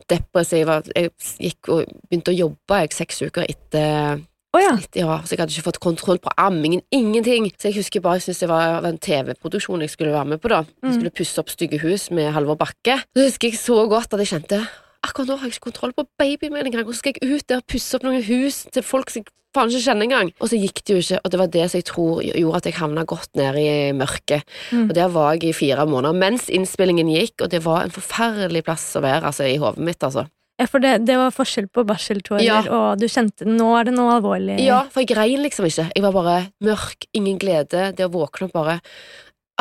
depressiv 0.07 0.67
Jeg 0.95 1.11
gikk 1.39 1.69
og 1.69 1.85
begynte 2.09 2.31
å 2.31 2.37
jobbe 2.37 2.79
jeg 2.79 2.93
seks 2.93 3.21
uker 3.21 3.45
etter 3.47 4.21
Å 4.53 4.59
ja. 4.61 4.73
Litt, 4.77 4.93
ja, 4.99 5.15
så 5.25 5.33
jeg 5.33 5.39
hadde 5.41 5.55
ikke 5.55 5.65
fått 5.71 5.79
kontroll 5.81 6.19
på 6.21 6.29
ammingen, 6.37 6.83
ingenting. 6.93 7.47
Så 7.57 7.71
jeg 7.71 7.79
husker 7.79 8.03
bare, 8.05 8.19
jeg 8.19 8.27
syntes 8.27 8.43
det 8.43 8.49
var 8.51 8.85
en 8.85 8.99
TV-produksjon 9.01 9.81
jeg 9.81 9.89
skulle 9.89 10.13
være 10.13 10.29
med 10.35 10.41
på, 10.43 10.51
da. 10.53 10.59
Jeg 10.83 10.91
Mm. 10.91 10.93
skulle 10.99 11.09
pusse 11.17 11.39
opp 11.41 11.49
stygge 11.49 11.79
hus 11.81 12.11
med 12.11 12.31
Halvor 12.33 12.55
Bakke. 12.61 12.99
Så 13.17 13.25
husker 13.25 13.49
jeg 13.49 13.57
så 13.57 13.87
godt 13.89 14.13
at 14.13 14.19
jeg 14.21 14.29
kjente 14.41 14.61
akkurat 15.03 15.27
nå 15.27 15.35
har 15.39 15.49
jeg 15.49 15.55
ikke 15.57 15.71
kontroll 15.71 15.91
på 15.97 16.05
babyen 16.19 16.53
min 16.53 16.65
engang. 16.69 16.85
Hvordan 16.85 16.95
skal 17.01 17.13
jeg 17.19 17.33
ut 17.35 17.47
der 17.47 17.57
og 17.57 17.67
pusse 17.67 17.95
opp 17.97 18.03
noen 18.03 18.21
hus 18.23 18.67
til 18.71 18.83
folk 18.83 19.09
som 19.09 19.23
jeg 19.23 19.31
faen 19.53 19.69
ikke 19.69 19.83
kjenner 19.89 20.05
engang? 20.07 20.31
Og 20.39 20.47
så 20.49 20.55
gikk 20.61 20.79
det 20.85 20.93
jo 20.93 21.01
ikke, 21.01 21.19
og 21.25 21.31
det 21.31 21.39
var 21.39 21.47
det 21.47 21.65
som 21.71 21.77
jeg 21.81 21.85
tror 21.89 22.21
gjorde 22.23 22.55
at 22.57 22.63
jeg 22.69 22.73
havna 22.77 23.03
godt 23.05 23.29
ned 23.35 23.55
i 23.57 23.91
mørket. 23.91 24.43
Mm. 24.71 24.87
Og 24.89 24.93
der 24.95 25.09
var 25.09 25.33
jeg 25.33 25.43
i 25.49 25.51
fire 25.53 25.85
måneder 25.85 26.13
mens 26.13 26.47
innspillingen 26.49 27.09
gikk, 27.09 27.41
og 27.41 27.49
det 27.49 27.63
var 27.65 27.83
en 27.83 27.91
forferdelig 27.91 28.63
plass 28.63 28.85
å 28.95 29.01
være 29.01 29.25
altså, 29.25 29.43
i 29.49 29.57
hodet 29.57 29.83
mitt, 29.83 29.99
altså. 30.03 30.27
Ja, 30.61 30.67
for 30.69 30.79
det, 30.83 31.05
det 31.07 31.15
var 31.17 31.31
forskjell 31.33 31.67
på 31.73 31.83
barseltårer, 31.89 32.43
Ja. 32.45 32.59
og 32.69 32.99
du 33.01 33.07
kjente 33.09 33.45
nå 33.49 33.71
er 33.79 33.85
det 33.89 33.93
noe 33.95 34.19
alvorlig. 34.19 34.59
Ja, 34.61 34.83
for 34.93 35.01
jeg 35.01 35.09
grein 35.15 35.41
liksom 35.41 35.65
ikke. 35.65 35.87
Jeg 35.95 36.03
var 36.03 36.13
bare 36.13 36.35
mørk, 36.61 37.07
ingen 37.13 37.39
glede. 37.41 37.95
Det 37.97 38.05
å 38.05 38.11
våkne 38.13 38.49
opp 38.49 38.53
bare 38.53 38.79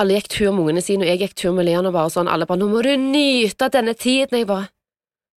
Alle 0.01 0.15
gikk 0.17 0.29
tur 0.33 0.53
med 0.53 0.63
ungene 0.65 0.83
sine, 0.83 1.05
og 1.05 1.09
jeg 1.11 1.19
gikk 1.21 1.35
tur 1.37 1.53
med 1.53 1.67
Leon 1.67 1.85
og 1.85 1.93
bare 1.93 2.09
sånn 2.09 2.27
Alle 2.29 2.47
bare 2.47 2.57
'Nå 2.59 2.69
må 2.71 2.83
du 2.83 2.97
nyte 2.97 3.69
denne 3.71 3.93
tiden'. 3.95 4.33
Jeg 4.39 4.47
bare 4.47 4.69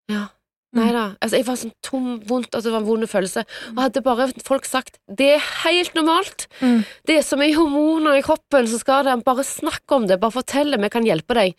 Ja. 0.10 0.28
Nei 0.76 0.90
da. 0.92 1.06
Altså, 1.24 1.38
jeg 1.40 1.46
var 1.48 1.56
sånn 1.60 1.72
tom, 1.86 2.08
vondt, 2.28 2.52
altså 2.52 2.68
det 2.68 2.74
var 2.74 2.82
en 2.84 2.90
vond 2.90 3.08
følelse. 3.08 3.46
Og 3.72 3.82
hadde 3.86 4.02
bare 4.04 4.28
folk 4.44 4.66
sagt 4.68 4.98
'Det 5.08 5.30
er 5.38 5.44
helt 5.64 5.94
normalt'. 5.96 6.48
Mm. 6.60 6.84
Det 7.08 7.18
er 7.18 7.24
så 7.24 7.38
mye 7.40 7.56
hormoner 7.56 8.18
i 8.18 8.22
kroppen, 8.26 8.68
så 8.68 8.80
skal 8.80 9.04
det 9.06 9.24
Bare 9.26 9.44
snakk 9.44 9.90
om 9.92 10.08
det. 10.08 10.20
Bare 10.20 10.32
fortell 10.32 10.72
det, 10.72 10.82
vi 10.82 10.90
kan 10.90 11.06
hjelpe 11.06 11.34
deg. 11.34 11.56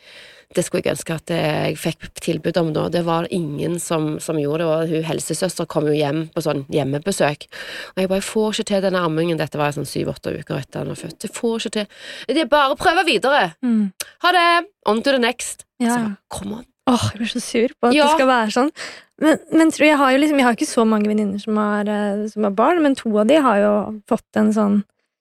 Det 0.54 0.62
skulle 0.64 0.84
jeg 0.84 0.94
ønske 0.94 1.14
at 1.14 1.26
jeg 1.26 1.76
fikk 1.76 2.20
tilbud 2.20 2.56
om 2.60 2.72
da. 2.72 2.88
Det 2.88 3.04
var 3.04 3.26
ingen 3.30 3.80
som, 3.80 4.20
som 4.20 4.36
gjorde 4.38 4.58
det, 4.58 4.66
og 4.66 4.88
hun 4.88 5.02
helsesøster 5.08 5.66
kom 5.66 5.88
jo 5.88 5.96
hjem 5.96 6.28
på 6.30 6.44
sånn 6.44 6.66
hjemmebesøk. 6.70 7.48
Og 7.96 7.98
jeg 7.98 8.08
bare 8.08 8.20
'Jeg 8.20 8.30
får 8.30 8.52
ikke 8.52 8.64
til 8.64 8.82
denne 8.82 9.00
ammingen'. 9.02 9.38
Dette 9.38 9.58
var 9.58 9.72
sånn 9.72 9.88
syv-åtte 9.88 10.38
uker 10.38 10.60
etter 10.60 10.78
han 10.84 10.88
var 10.88 10.94
født. 10.96 11.22
Jeg 11.24 11.34
får 11.34 11.56
ikke 11.58 11.70
til. 11.70 11.86
Det 12.28 12.38
er 12.38 12.44
bare 12.46 12.74
å 12.74 12.78
prøve 12.78 13.04
videre. 13.04 13.54
Mm. 13.62 13.92
Ha 14.22 14.32
det! 14.32 14.66
On 14.86 15.02
to 15.02 15.10
the 15.10 15.18
next. 15.18 15.64
Ja. 15.80 15.88
Så, 15.96 16.16
kom 16.30 16.52
an. 16.54 16.66
Åh, 16.88 17.10
jeg 17.12 17.18
blir 17.18 17.32
så 17.34 17.40
sur 17.42 17.68
på 17.82 17.88
at 17.88 17.94
Ja. 17.94 18.04
det 18.06 18.14
skal 18.14 18.26
være 18.28 18.50
sånn. 18.54 18.70
Men, 19.22 19.38
men 19.52 19.70
tror 19.72 19.86
jeg 19.86 19.96
har 19.96 20.12
jo 20.12 20.18
liksom 20.20 20.40
Jeg 20.40 20.44
har 20.44 20.56
ikke 20.58 20.68
så 20.68 20.84
mange 20.84 21.08
venninner 21.08 21.40
som, 21.40 21.56
eh, 21.56 22.26
som 22.28 22.44
har 22.44 22.52
barn, 22.56 22.82
men 22.84 22.98
to 22.98 23.12
av 23.16 23.30
de 23.30 23.40
har 23.40 23.62
jo 23.62 23.72
fått 24.10 24.40
en 24.40 24.52
sånn 24.52 24.76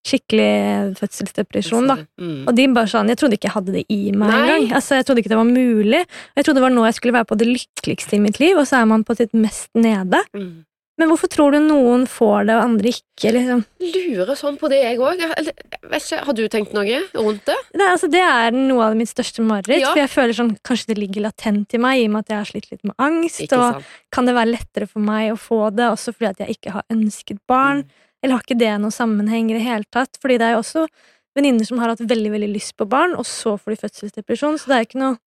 skikkelig 0.06 0.98
fødselsdepresjon, 1.00 1.88
da. 1.90 1.96
Mm. 2.22 2.44
Og 2.46 2.52
de 2.58 2.68
bare 2.76 2.92
sånn, 2.92 3.10
Jeg 3.10 3.18
trodde 3.18 3.40
ikke 3.40 3.50
jeg 3.50 3.56
hadde 3.56 3.74
det 3.74 3.86
i 3.90 4.12
meg 4.14 4.30
engang. 4.30 4.68
Altså, 4.78 5.00
jeg 5.00 5.08
trodde 5.08 5.24
ikke 5.24 5.34
det 5.34 5.40
var 5.40 5.50
mulig. 5.50 6.04
Jeg 6.36 6.46
trodde 6.46 6.60
det 6.60 6.66
var 6.68 6.76
nå 6.76 6.86
jeg 6.86 6.98
skulle 7.00 7.16
være 7.16 7.30
på 7.32 7.38
det 7.42 7.48
lykkeligste 7.50 8.18
i 8.18 8.22
mitt 8.22 8.40
liv, 8.40 8.60
og 8.60 8.68
så 8.70 8.82
er 8.82 8.90
man 8.92 9.06
på 9.08 9.16
sitt 9.18 9.34
mest 9.34 9.72
nede. 9.74 10.22
Mm. 10.38 10.66
Men 10.96 11.10
hvorfor 11.12 11.28
tror 11.28 11.52
du 11.52 11.60
noen 11.60 12.06
får 12.08 12.46
det, 12.48 12.56
og 12.56 12.62
andre 12.70 12.92
ikke? 12.94 13.32
liksom? 13.36 13.64
Lurer 13.84 14.38
sånn 14.40 14.56
på 14.60 14.70
det, 14.72 14.78
jeg 14.80 15.00
òg. 15.04 15.24
Har 15.26 16.38
du 16.38 16.46
tenkt 16.52 16.72
noe 16.76 17.02
rundt 17.18 17.44
det? 17.50 17.58
Er- 17.76 17.90
altså, 17.90 18.08
det 18.12 18.22
er 18.24 18.56
noe 18.56 18.86
av 18.88 18.96
mitt 18.96 19.12
største 19.12 19.44
mareritt. 19.44 19.84
Ja. 19.84 19.92
For 19.92 20.00
jeg 20.00 20.14
føler 20.14 20.38
sånn, 20.38 20.54
Kanskje 20.66 20.94
det 20.94 20.98
ligger 21.02 21.28
latent 21.28 21.76
i 21.76 21.82
meg, 21.84 22.00
i 22.00 22.06
og 22.08 22.16
med 22.16 22.24
at 22.24 22.32
jeg 22.32 22.40
har 22.40 22.48
slitt 22.48 22.72
litt 22.72 22.84
med 22.88 22.96
angst. 22.98 23.44
Ikke 23.44 23.60
og 23.60 23.76
sant? 23.76 23.92
Kan 24.16 24.26
det 24.30 24.38
være 24.38 24.54
lettere 24.54 24.88
for 24.88 25.04
meg 25.04 25.34
å 25.34 25.40
få 25.40 25.60
det, 25.76 25.90
også 25.92 26.16
fordi 26.16 26.32
at 26.32 26.40
jeg 26.46 26.56
ikke 26.56 26.78
har 26.78 26.88
ønsket 26.96 27.44
barn? 27.46 27.84
Mm. 27.84 27.92
Eller 28.24 28.38
har 28.38 28.48
ikke 28.48 28.58
det 28.64 28.72
noen 28.80 28.96
sammenheng 28.96 29.52
i 29.52 29.60
det 29.60 29.66
hele 29.68 29.84
tatt? 29.92 30.16
Fordi 30.22 30.40
det 30.40 30.48
er 30.48 30.56
jo 30.56 30.64
også 30.64 30.88
venninner 31.36 31.68
som 31.68 31.78
har 31.84 31.92
hatt 31.92 32.00
veldig 32.00 32.32
veldig 32.32 32.54
lyst 32.56 32.78
på 32.80 32.88
barn, 32.88 33.14
og 33.20 33.28
så 33.28 33.58
får 33.60 33.76
de 33.76 33.82
fødselsdepresjon. 33.84 34.58
Så 34.62 34.72
det 34.72 34.78
er 34.78 34.88
ikke 34.88 35.02
noe 35.04 35.18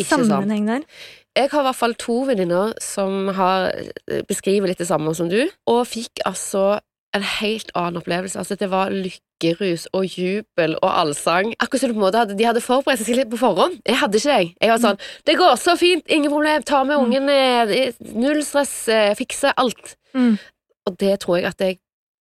Ikke 0.00 0.18
sammenheng 0.24 0.66
der. 0.68 0.88
Jeg 1.34 1.50
har 1.50 1.64
i 1.64 1.66
hvert 1.66 1.78
fall 1.78 1.94
to 1.98 2.20
venninner 2.28 2.74
som 2.82 3.28
har 3.34 3.70
eh, 3.74 4.22
beskriver 4.26 4.70
litt 4.70 4.82
det 4.82 4.88
samme 4.90 5.14
som 5.18 5.30
du, 5.30 5.40
og 5.70 5.86
fikk 5.90 6.22
altså 6.26 6.78
en 7.14 7.22
helt 7.40 7.70
annen 7.78 8.00
opplevelse. 8.00 8.38
Altså, 8.38 8.56
det 8.58 8.68
var 8.72 8.90
lykkerus 8.90 9.86
og 9.94 10.06
jubel 10.18 10.74
og 10.80 10.90
allsang. 10.90 11.52
Akkurat 11.62 11.84
som 11.84 12.02
hadde, 12.02 12.38
de 12.38 12.46
hadde 12.48 12.62
forberedt 12.62 13.04
seg 13.06 13.20
litt 13.20 13.30
på 13.30 13.38
forhånd. 13.38 13.78
Jeg 13.86 14.00
hadde 14.00 14.18
ikke 14.18 14.38
det. 14.38 14.54
Jeg 14.62 14.72
var 14.72 14.82
sånn 14.82 14.98
Det 15.26 15.36
går 15.38 15.54
så 15.62 15.76
fint, 15.78 16.06
ingen 16.10 16.32
problem, 16.32 16.66
ta 16.66 16.82
med 16.84 16.98
ungen, 16.98 17.30
eh, 17.30 17.92
null 18.14 18.42
stress, 18.46 18.88
eh, 18.88 19.14
fikse 19.18 19.54
alt. 19.56 19.96
Mm. 20.14 20.38
og 20.86 20.96
det 21.00 21.14
tror 21.24 21.40
jeg 21.40 21.46
at 21.48 21.58
jeg 21.58 21.78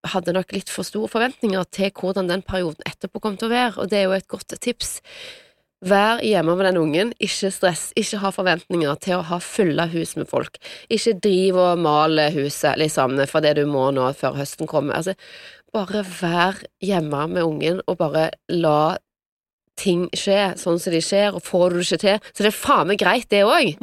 hadde 0.09 0.33
nok 0.33 0.51
litt 0.55 0.69
for 0.71 0.87
store 0.87 1.07
forventninger 1.11 1.63
til 1.69 1.91
hvordan 1.93 2.29
den 2.31 2.41
perioden 2.41 2.81
etterpå 2.89 3.21
kom 3.21 3.37
til 3.37 3.51
å 3.51 3.53
være, 3.53 3.77
og 3.83 3.91
det 3.91 3.99
er 3.99 4.07
jo 4.07 4.15
et 4.17 4.27
godt 4.27 4.55
tips. 4.63 5.01
Vær 5.83 6.21
hjemme 6.23 6.55
med 6.55 6.69
den 6.69 6.79
ungen, 6.79 7.09
ikke 7.19 7.49
stress, 7.51 7.89
ikke 7.99 8.21
ha 8.21 8.29
forventninger 8.31 8.99
til 9.03 9.17
å 9.19 9.25
ha 9.27 9.39
fulle 9.43 9.87
hus 9.91 10.13
med 10.15 10.29
folk. 10.31 10.55
Ikke 10.87 11.17
driv 11.19 11.59
og 11.59 11.81
male 11.83 12.29
huset, 12.31 12.77
liksom, 12.79 13.17
for 13.27 13.43
det 13.43 13.57
du 13.59 13.65
må 13.67 13.89
nå 13.91 14.05
før 14.15 14.37
høsten 14.39 14.69
kommer. 14.69 15.01
Altså, 15.01 15.17
bare 15.75 16.05
vær 16.07 16.61
hjemme 16.83 17.25
med 17.33 17.43
ungen, 17.43 17.81
og 17.87 17.99
bare 17.99 18.29
la 18.53 18.95
ting 19.79 20.05
skje 20.13 20.53
sånn 20.61 20.79
som 20.79 20.93
de 20.93 21.01
skjer, 21.03 21.33
og 21.35 21.43
får 21.43 21.73
du 21.73 21.79
det 21.79 21.87
ikke 21.87 22.01
til, 22.05 22.31
så 22.31 22.45
det 22.45 22.51
er 22.51 22.59
faen 22.61 22.89
meg 22.91 23.01
greit, 23.01 23.27
det 23.33 23.43
òg. 23.43 23.75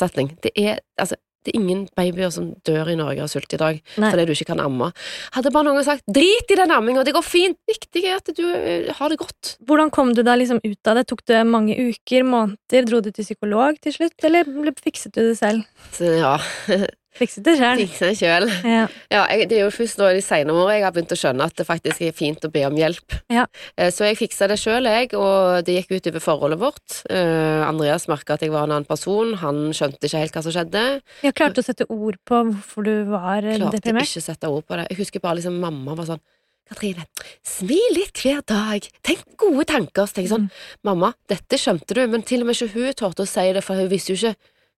setning 0.00 0.32
Det 0.42 0.52
er 0.56 0.80
altså 0.98 1.20
det 1.46 1.54
er 1.54 1.60
ingen 1.60 1.86
babyer 1.96 2.32
som 2.34 2.50
dør 2.66 2.90
i 2.90 2.98
Norge 2.98 3.22
av 3.22 3.30
sult 3.30 3.54
i 3.54 3.60
dag 3.60 3.78
Nei. 3.96 4.10
fordi 4.10 4.26
du 4.26 4.34
ikke 4.34 4.50
kan 4.50 4.62
amme. 4.62 4.90
Hadde 5.36 5.52
bare 5.54 5.68
noen 5.68 5.86
sagt 5.86 6.04
'drit 6.10 6.50
i 6.50 6.58
den 6.58 6.74
amminga, 6.74 7.04
det 7.06 7.14
går 7.16 7.24
fint', 7.26 7.60
viktig 7.70 8.04
er 8.04 8.18
at 8.18 8.30
du 8.34 8.44
eh, 8.50 8.92
har 8.92 9.12
det 9.12 9.20
godt. 9.22 9.56
Hvordan 9.66 9.92
kom 9.94 10.12
du 10.14 10.22
deg 10.26 10.42
liksom 10.42 10.60
ut 10.64 10.90
av 10.90 10.98
det? 10.98 11.06
Tok 11.06 11.24
det 11.30 11.46
mange 11.46 11.76
uker, 11.78 12.26
måneder? 12.26 12.86
Dro 12.86 13.00
du 13.00 13.10
til 13.10 13.24
psykolog 13.24 13.78
til 13.80 13.94
slutt, 13.94 14.18
eller 14.26 14.46
fikset 14.82 15.14
du 15.14 15.22
det 15.22 15.38
selv? 15.38 15.62
Ja, 16.00 16.36
Fikset 17.16 17.44
det 17.46 17.54
selv. 17.58 17.80
fikse 17.80 18.08
det 18.10 18.16
sjøl. 18.20 18.46
Ja. 18.66 18.82
Ja, 19.12 19.22
det 19.48 19.56
er 19.56 19.62
jo 19.64 19.70
først 19.74 19.98
nå 20.00 20.08
i 20.10 20.18
de 20.18 20.22
senere 20.24 20.56
årene 20.60 20.74
jeg 20.76 20.84
har 20.84 20.92
begynt 20.96 21.14
å 21.14 21.18
skjønne 21.20 21.46
at 21.48 21.56
det 21.56 21.66
faktisk 21.68 22.02
er 22.04 22.12
fint 22.16 22.44
å 22.44 22.50
be 22.52 22.64
om 22.68 22.76
hjelp. 22.76 23.16
Ja. 23.32 23.46
Eh, 23.76 23.90
Så 23.94 24.04
jeg 24.08 24.18
fiksa 24.20 24.48
det 24.50 24.58
sjøl, 24.60 24.84
jeg, 24.90 25.12
og 25.16 25.64
det 25.64 25.78
gikk 25.78 25.96
ut 25.96 26.10
over 26.12 26.24
forholdet 26.26 26.60
vårt. 26.60 27.00
Eh, 27.10 27.62
Andreas 27.66 28.06
merka 28.12 28.34
at 28.36 28.44
jeg 28.44 28.52
var 28.52 28.64
en 28.68 28.76
annen 28.76 28.88
person, 28.88 29.34
han 29.40 29.70
skjønte 29.72 30.04
ikke 30.10 30.22
helt 30.24 30.36
hva 30.36 30.42
som 30.46 30.52
skjedde. 30.56 30.84
Jeg 31.24 31.34
klarte 31.38 31.62
å 31.64 31.66
sette 31.66 31.88
ord 31.88 32.16
på 32.28 32.42
hvorfor 32.52 32.84
du 32.84 32.94
var 33.10 33.40
eh, 33.44 33.56
Klarte 33.60 33.80
deprimert. 33.80 34.08
ikke 34.10 34.22
å 34.24 34.28
sette 34.30 34.50
ord 34.52 34.66
på 34.68 34.76
det. 34.80 34.88
Jeg 34.92 35.00
husker 35.04 35.20
bare 35.24 35.40
liksom 35.40 35.60
mamma 35.62 35.94
var 35.96 36.10
sånn 36.12 36.24
Katrine, 36.66 37.04
smil 37.46 37.92
litt 37.94 38.18
hver 38.24 38.40
dag, 38.42 38.82
tenk 39.06 39.20
gode 39.38 39.68
tanker. 39.70 40.02
Så 40.10 40.16
tenker 40.16 40.26
jeg 40.26 40.32
sånn, 40.32 40.48
mamma, 40.82 41.12
dette 41.30 41.54
skjønte 41.62 41.94
du, 41.94 42.00
men 42.10 42.24
til 42.26 42.42
og 42.42 42.48
med 42.48 42.56
ikke 42.58 42.72
hun 42.74 42.96
torde 42.98 43.22
å 43.22 43.28
si 43.30 43.44
det, 43.54 43.62
for 43.62 43.78
hun 43.78 43.86
visste 43.92 44.16
jo 44.16 44.18
ikke 44.18 44.34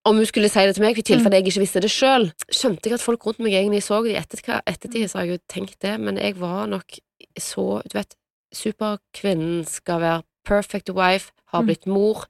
om 0.07 0.17
hun 0.17 0.29
skulle 0.29 0.51
si 0.53 0.65
det 0.65 0.77
til 0.77 0.85
meg, 0.85 0.99
i 0.99 1.05
tilfelle 1.05 1.41
jeg 1.41 1.49
ikke 1.49 1.65
visste 1.65 1.83
det 1.85 1.91
sjøl. 1.93 2.31
Skjønte 2.47 2.89
jeg 2.89 2.99
at 2.99 3.05
folk 3.05 3.27
rundt 3.27 3.43
meg 3.45 3.57
egentlig 3.59 3.83
så 3.87 4.01
det 4.05 4.15
i 4.15 4.21
ettertid, 4.21 4.63
ettertid 4.71 5.11
så 5.11 5.21
har 5.21 5.27
jeg 5.27 5.39
jo 5.39 5.45
tenkt 5.51 5.79
det, 5.85 5.97
men 6.01 6.21
jeg 6.21 6.39
var 6.39 6.71
nok 6.71 7.01
så, 7.39 7.67
du 7.85 7.99
vet, 7.99 8.15
superkvinnen 8.55 9.67
skal 9.69 10.01
være 10.03 10.23
perfect 10.49 10.93
wife, 10.97 11.33
har 11.53 11.65
blitt 11.65 11.87
mor. 11.89 12.27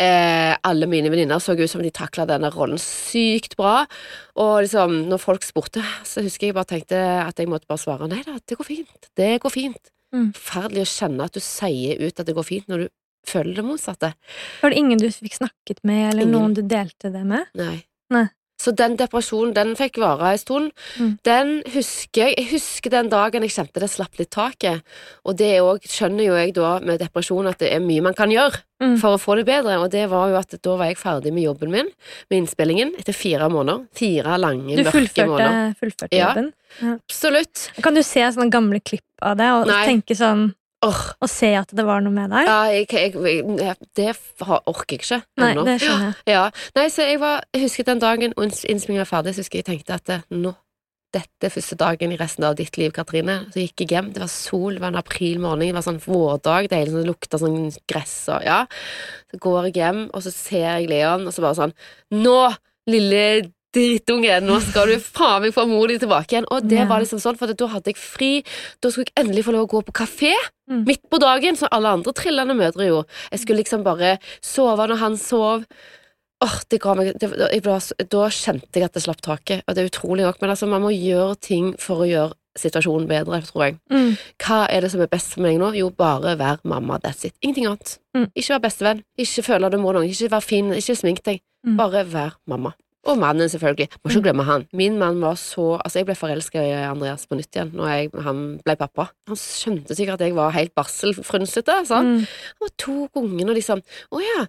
Eh, 0.00 0.52
alle 0.68 0.88
mine 0.88 1.10
venninner 1.12 1.40
så 1.40 1.54
ut 1.56 1.70
som 1.70 1.82
de 1.84 1.92
takla 1.94 2.26
denne 2.28 2.50
rollen 2.52 2.80
sykt 2.80 3.56
bra. 3.60 3.82
Og 4.40 4.62
liksom, 4.64 5.02
når 5.08 5.20
folk 5.20 5.44
spurte, 5.46 5.84
så 6.08 6.24
husker 6.24 6.50
jeg 6.50 6.56
bare 6.56 6.68
tenkte 6.74 7.00
at 7.00 7.40
jeg 7.40 7.48
måtte 7.48 7.68
bare 7.70 7.80
svare 7.80 8.08
nei 8.12 8.20
da, 8.26 8.36
det 8.36 8.58
går 8.60 8.68
fint. 8.68 9.10
Det 9.16 9.34
går 9.44 9.54
fint. 9.54 9.92
Mm. 10.12 10.32
Forferdelig 10.36 10.84
å 10.84 10.92
kjenne 10.92 11.28
at 11.28 11.36
du 11.36 11.40
sier 11.44 12.02
ut 12.02 12.20
at 12.20 12.28
det 12.28 12.36
går 12.36 12.48
fint, 12.48 12.68
når 12.68 12.84
du 12.84 12.92
føler 13.26 13.54
det 13.54 13.64
motsatte. 13.64 14.14
Var 14.62 14.70
det 14.70 14.78
ingen 14.78 14.98
du 14.98 15.08
fikk 15.10 15.34
snakket 15.40 15.82
med, 15.84 16.12
eller 16.12 16.22
Ingen. 16.22 16.32
noen 16.32 16.54
du 16.54 16.62
delte 16.62 17.12
det 17.12 17.24
med? 17.24 17.46
Nei. 17.54 17.84
Nei. 18.10 18.28
Så 18.62 18.70
den 18.78 18.92
depresjonen, 18.94 19.50
den 19.56 19.72
fikk 19.74 19.96
vare 19.98 20.28
en 20.32 20.38
stund. 20.38 20.68
Mm. 20.96 21.18
Den 21.26 21.48
husker 21.72 22.28
jeg 22.28 22.36
Jeg 22.38 22.46
husker 22.52 22.90
den 22.90 23.08
dagen 23.10 23.42
jeg 23.42 23.50
kjente 23.50 23.80
det 23.82 23.88
slapp 23.90 24.14
litt 24.20 24.30
taket. 24.30 24.82
Og 25.26 25.34
det 25.36 25.58
også, 25.60 25.88
skjønner 25.90 26.24
jo 26.28 26.36
jeg 26.36 26.54
da 26.54 26.78
med 26.78 27.00
depresjon 27.00 27.48
at 27.50 27.58
det 27.58 27.72
er 27.74 27.80
mye 27.80 28.00
man 28.02 28.14
kan 28.14 28.30
gjøre 28.30 28.60
Mm. 28.82 28.96
for 28.98 29.14
å 29.14 29.18
få 29.18 29.36
det 29.36 29.46
bedre. 29.46 29.78
Og 29.82 29.90
det 29.90 30.08
var 30.10 30.28
jo 30.28 30.36
at 30.36 30.54
da 30.62 30.76
var 30.76 30.86
jeg 30.86 30.96
ferdig 30.98 31.32
med 31.32 31.42
jobben 31.44 31.70
min, 31.70 31.86
med 32.30 32.38
innspillingen, 32.42 32.94
etter 32.98 33.12
fire 33.14 33.48
måneder. 33.48 33.84
Fire 33.94 34.38
lange, 34.38 34.76
Du 34.76 34.82
mørke 34.82 34.92
fullførte, 34.92 35.74
Du 35.74 35.86
fullførte 35.86 36.12
Ja. 36.16 36.28
jobben? 36.34 36.52
Absolutt. 37.00 37.70
Kan 37.82 37.94
du 37.94 38.02
se 38.02 38.20
sånne 38.20 38.50
gamle 38.50 38.80
klipp 38.80 39.02
av 39.22 39.36
det, 39.38 39.48
og 39.50 39.66
Nei. 39.66 39.86
tenke 39.86 40.14
sånn 40.18 40.54
Åh, 40.82 41.02
Og 41.22 41.30
se 41.30 41.52
at 41.54 41.70
det 41.76 41.84
var 41.86 42.02
noe 42.02 42.14
med 42.14 42.32
deg? 42.34 42.48
ja, 42.48 42.58
jeg, 42.74 42.88
jeg, 42.90 43.44
jeg, 43.60 43.76
det 43.94 44.08
orker 44.48 44.96
jeg 44.96 45.04
ikke 45.04 45.20
Nei, 45.38 45.52
det 45.54 45.76
skjønner 45.84 46.08
jeg. 46.08 46.16
Ja, 46.34 46.42
nei, 46.74 46.88
så 46.90 47.06
jeg 47.06 47.20
var, 47.22 47.44
jeg 47.54 47.62
husker 47.68 47.86
den 47.86 48.02
dagen 48.02 48.34
innspillingen 48.34 49.04
var 49.04 49.10
ferdig, 49.12 49.36
så 49.36 49.44
husker 49.44 49.62
jeg 49.62 49.68
tenkte 49.70 49.94
at 50.00 50.10
eh, 50.10 50.24
nå, 50.34 50.54
dette 51.12 51.44
er 51.44 51.52
første 51.52 51.76
dagen 51.76 52.12
i 52.14 52.16
resten 52.16 52.46
av 52.48 52.54
ditt 52.56 52.78
liv, 52.80 52.90
Katrine. 52.96 53.34
Så 53.52 53.60
gikk 53.60 53.82
jeg 53.84 53.90
hjem, 53.92 54.06
det 54.16 54.22
var 54.24 54.30
sol, 54.32 54.74
det 54.78 54.80
var 54.80 54.94
en 54.94 55.00
aprilmorgen, 55.02 55.68
det 55.68 55.76
var 55.76 55.84
sånn 55.84 56.00
vårdag, 56.00 56.70
det 56.72 56.78
hele 56.80 56.94
sånn, 56.94 57.08
lukta 57.10 57.40
sånn 57.42 57.58
gress 57.90 58.14
og 58.32 58.46
ja. 58.48 58.62
Så 59.30 59.40
går 59.44 59.68
jeg 59.68 59.76
hjem, 59.82 60.06
og 60.10 60.24
så 60.24 60.32
ser 60.32 60.64
jeg 60.80 60.88
Leon, 60.88 61.26
og 61.28 61.34
så 61.36 61.44
bare 61.44 61.58
sånn, 61.60 61.74
nå, 62.16 62.38
lille 62.90 63.24
drittunge, 63.72 64.34
nå 64.44 64.58
skal 64.64 64.92
du 64.92 64.98
faen 65.02 65.46
meg 65.46 65.54
få 65.56 65.64
mor 65.70 65.88
di 65.90 65.98
tilbake 66.02 66.36
igjen. 66.36 66.48
Og 66.52 66.68
det 66.68 66.84
var 66.90 67.02
liksom 67.02 67.22
sånn, 67.22 67.38
for 67.40 67.52
da 67.52 67.70
hadde 67.72 67.92
jeg 67.92 68.00
fri, 68.00 68.32
da 68.84 68.92
skulle 68.92 69.08
jeg 69.08 69.24
endelig 69.24 69.46
få 69.46 69.56
lov 69.56 69.66
å 69.66 69.72
gå 69.72 69.82
på 69.88 69.96
kafé. 70.02 70.34
Mm. 70.70 70.84
Midt 70.88 71.02
på 71.10 71.20
dagen, 71.22 71.58
som 71.58 71.72
alle 71.72 71.96
andre 71.98 72.14
trillende 72.16 72.56
mødre 72.58 72.88
gjorde. 72.88 73.22
Jeg 73.32 73.42
skulle 73.44 73.62
liksom 73.62 73.84
bare 73.86 74.16
sove 74.44 74.86
når 74.88 75.02
han 75.02 75.18
sov. 75.20 75.66
Åh, 76.42 76.54
det 76.72 76.80
ga 76.82 76.94
meg 76.98 77.12
det, 77.22 77.28
ble, 77.30 77.78
Da 78.10 78.28
kjente 78.34 78.80
jeg 78.80 78.88
at 78.88 78.96
det 78.96 79.04
slapp 79.04 79.20
taket, 79.22 79.62
og 79.66 79.76
det 79.76 79.84
er 79.84 79.90
utrolig 79.92 80.24
nok, 80.26 80.40
men 80.42 80.54
altså, 80.54 80.66
man 80.70 80.82
må 80.82 80.90
gjøre 80.94 81.36
ting 81.38 81.72
for 81.80 82.02
å 82.02 82.08
gjøre 82.08 82.38
situasjonen 82.58 83.06
bedre, 83.08 83.40
tror 83.46 83.64
jeg. 83.64 83.76
Mm. 83.92 84.10
Hva 84.42 84.64
er 84.68 84.84
det 84.84 84.90
som 84.92 85.00
er 85.00 85.10
best 85.12 85.32
for 85.32 85.44
meg 85.46 85.56
nå? 85.62 85.70
Jo, 85.78 85.88
bare 85.96 86.34
være 86.40 86.60
mamma, 86.68 86.98
that's 87.00 87.24
it. 87.24 87.36
Ingenting 87.40 87.70
annet. 87.70 87.96
Mm. 88.16 88.28
Ikke 88.34 88.56
være 88.56 88.64
bestevenn, 88.66 89.04
ikke 89.24 89.46
føle 89.46 89.70
du 89.72 89.78
må 89.80 89.94
noe, 89.96 90.08
ikke 90.08 90.32
være 90.34 90.48
fin, 90.48 90.72
ikke 90.76 90.98
smink 90.98 91.22
deg. 91.28 91.40
Mm. 91.64 91.78
Bare 91.78 92.04
vær 92.10 92.36
mamma. 92.50 92.74
Og 93.04 93.18
mannen, 93.18 93.48
selvfølgelig. 93.50 93.88
Må 94.04 94.10
ikke 94.12 94.22
glemme 94.28 94.44
han. 94.46 94.66
Min 94.72 94.98
mann 95.00 95.18
var 95.20 95.34
så 95.40 95.72
Altså, 95.82 95.98
jeg 95.98 96.06
ble 96.06 96.14
forelska 96.14 96.62
i 96.62 96.72
Andreas 96.86 97.26
på 97.26 97.34
nytt 97.38 97.50
igjen 97.56 97.72
når 97.74 97.88
jeg, 97.90 98.10
han 98.22 98.42
ble 98.62 98.76
pappa. 98.78 99.08
Han 99.26 99.36
skjønte 99.40 99.96
sikkert 99.98 100.20
at 100.20 100.28
jeg 100.28 100.36
var 100.36 100.52
helt 100.54 100.74
barselfrynsete. 100.78 101.80
Sånn. 101.88 101.96
han. 101.96 102.12
Mm. 102.20 102.28
Han 102.62 102.70
tok 102.78 103.18
ungen 103.22 103.50
og 103.50 103.58
liksom 103.58 103.82
Å 104.12 104.20
ja, 104.22 104.44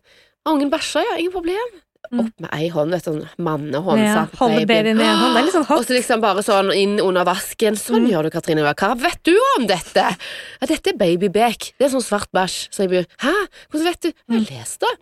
ungen 0.52 0.70
bæsja, 0.70 1.02
ja, 1.02 1.18
ingen 1.18 1.34
problem. 1.34 1.80
Mm. 2.12 2.20
Opp 2.20 2.42
med 2.44 2.50
ei 2.54 2.68
hånd, 2.70 2.92
vet 2.94 3.06
du, 3.08 3.12
sånn 3.14 3.46
mannehånd. 3.48 4.02
Ja, 4.04 4.26
holde 4.38 4.66
babyen 4.70 5.00
i 5.00 5.06
en 5.08 5.18
hånd. 5.18 5.34
Det 5.34 5.40
er 5.40 5.46
litt 5.48 5.56
sånn 5.56 5.70
Og 5.72 5.86
så 5.88 5.96
liksom 5.96 6.22
bare 6.22 6.44
sånn 6.46 6.70
inn 6.76 7.00
under 7.02 7.26
vasken. 7.26 7.78
Sånn 7.80 8.04
Mm. 8.04 8.10
gjør 8.12 8.24
du, 8.28 8.30
Katrine. 8.36 8.62
Hva 8.76 8.92
vet 9.00 9.24
du 9.24 9.34
om 9.58 9.66
dette? 9.66 10.04
Ja, 10.62 10.68
dette 10.68 10.92
er 10.94 10.98
babybek. 11.00 11.72
Det 11.80 11.88
er 11.88 11.94
sånn 11.96 12.04
svart 12.06 12.30
bæsj. 12.36 12.68
Så 12.70 12.84
jeg 12.84 12.90
blir 12.92 13.06
Hæ? 13.24 13.34
Hvordan 13.72 13.88
vet 13.88 14.02
du? 14.02 14.12
Jeg 14.30 14.44
har 14.44 14.60
lest 14.60 14.80
det. 14.82 14.94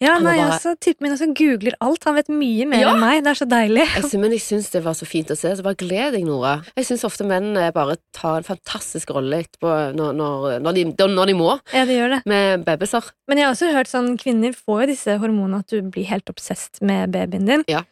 Ja, 0.00 0.18
nei, 0.18 0.36
bare- 0.38 0.52
altså, 0.56 0.74
Typen 0.80 1.02
min 1.06 1.12
også 1.12 1.28
googler 1.34 1.74
alt. 1.80 2.04
Han 2.04 2.14
vet 2.14 2.28
mye 2.28 2.66
mer 2.66 2.80
Ja. 2.80 2.92
enn 2.94 3.00
meg. 3.00 3.24
Det 3.24 3.30
er 3.30 3.38
så 3.44 3.48
deilig. 3.48 3.86
Jeg 4.12 4.20
men 4.20 4.30
jeg 4.32 4.40
syns 4.40 4.70
det 4.70 4.82
var 4.84 4.92
så 4.94 5.06
fint 5.06 5.28
å 5.28 5.36
se, 5.36 5.48
så 5.56 5.62
bare 5.62 5.76
gled 5.76 6.12
deg, 6.12 6.24
Nora. 6.24 6.62
Jeg 6.76 6.84
syns 6.86 7.04
ofte 7.04 7.24
menn 7.26 7.56
eh, 7.56 7.70
bare 7.70 7.96
tar 8.12 8.36
en 8.38 8.42
fantastisk 8.44 9.10
rolle 9.14 9.42
etterpå 9.44 9.94
når, 9.94 10.14
når, 10.14 10.60
når, 10.60 10.72
de, 10.74 10.84
når 11.08 11.26
de 11.26 11.34
må, 11.34 11.60
Ja, 11.72 11.84
det 11.84 11.96
gjør 11.98 12.16
det. 12.16 12.26
med 12.26 12.64
babyser. 12.64 13.10
Men 13.28 13.38
jeg 13.38 13.46
har 13.46 13.54
også 13.54 13.72
hørt 13.72 13.88
sånn 13.88 14.16
kvinner 14.18 14.52
får 14.54 14.80
jo 14.82 14.86
disse 14.94 15.18
hormonene 15.18 15.58
at 15.60 15.68
du 15.68 15.82
blir 15.82 16.04
helt 16.06 16.26
obsesst 16.26 16.80
med 16.82 17.10
babyen 17.12 17.46
din. 17.46 17.64
Ja. 17.68 17.82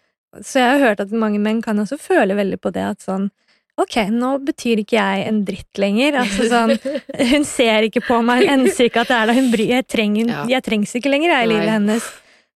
Så 0.41 0.61
jeg 0.63 0.79
har 0.81 0.89
hørt 0.89 1.01
at 1.01 1.11
mange 1.11 1.41
menn 1.41 1.61
kan 1.63 1.77
også 1.77 1.99
føle 1.99 2.37
veldig 2.39 2.61
på 2.61 2.71
det 2.73 2.83
at 2.87 2.99
sånn 3.03 3.31
Ok, 3.81 3.97
nå 4.13 4.33
betyr 4.45 4.83
ikke 4.83 4.99
jeg 4.99 5.27
en 5.31 5.43
dritt 5.49 5.81
lenger. 5.81 6.19
Altså 6.25 6.49
sånn, 6.51 6.75
Hun 7.33 7.47
ser 7.49 7.87
ikke 7.89 8.03
på 8.05 8.19
meg, 8.27 8.45
hun 8.45 8.53
enser 8.67 8.91
ikke 8.91 9.05
at 9.07 9.13
det 9.13 9.17
er 9.19 9.31
der. 9.31 9.39
Hun 9.41 9.51
bryr, 9.55 9.71
jeg, 9.79 9.87
trenger, 9.89 10.29
Ja. 10.35 10.43
jeg 10.57 10.67
trengs 10.67 10.93
ikke 10.99 11.13
lenger 11.13 11.33
jeg, 11.37 11.47
i 11.49 11.53
livet 11.55 11.73
hennes. 11.79 12.11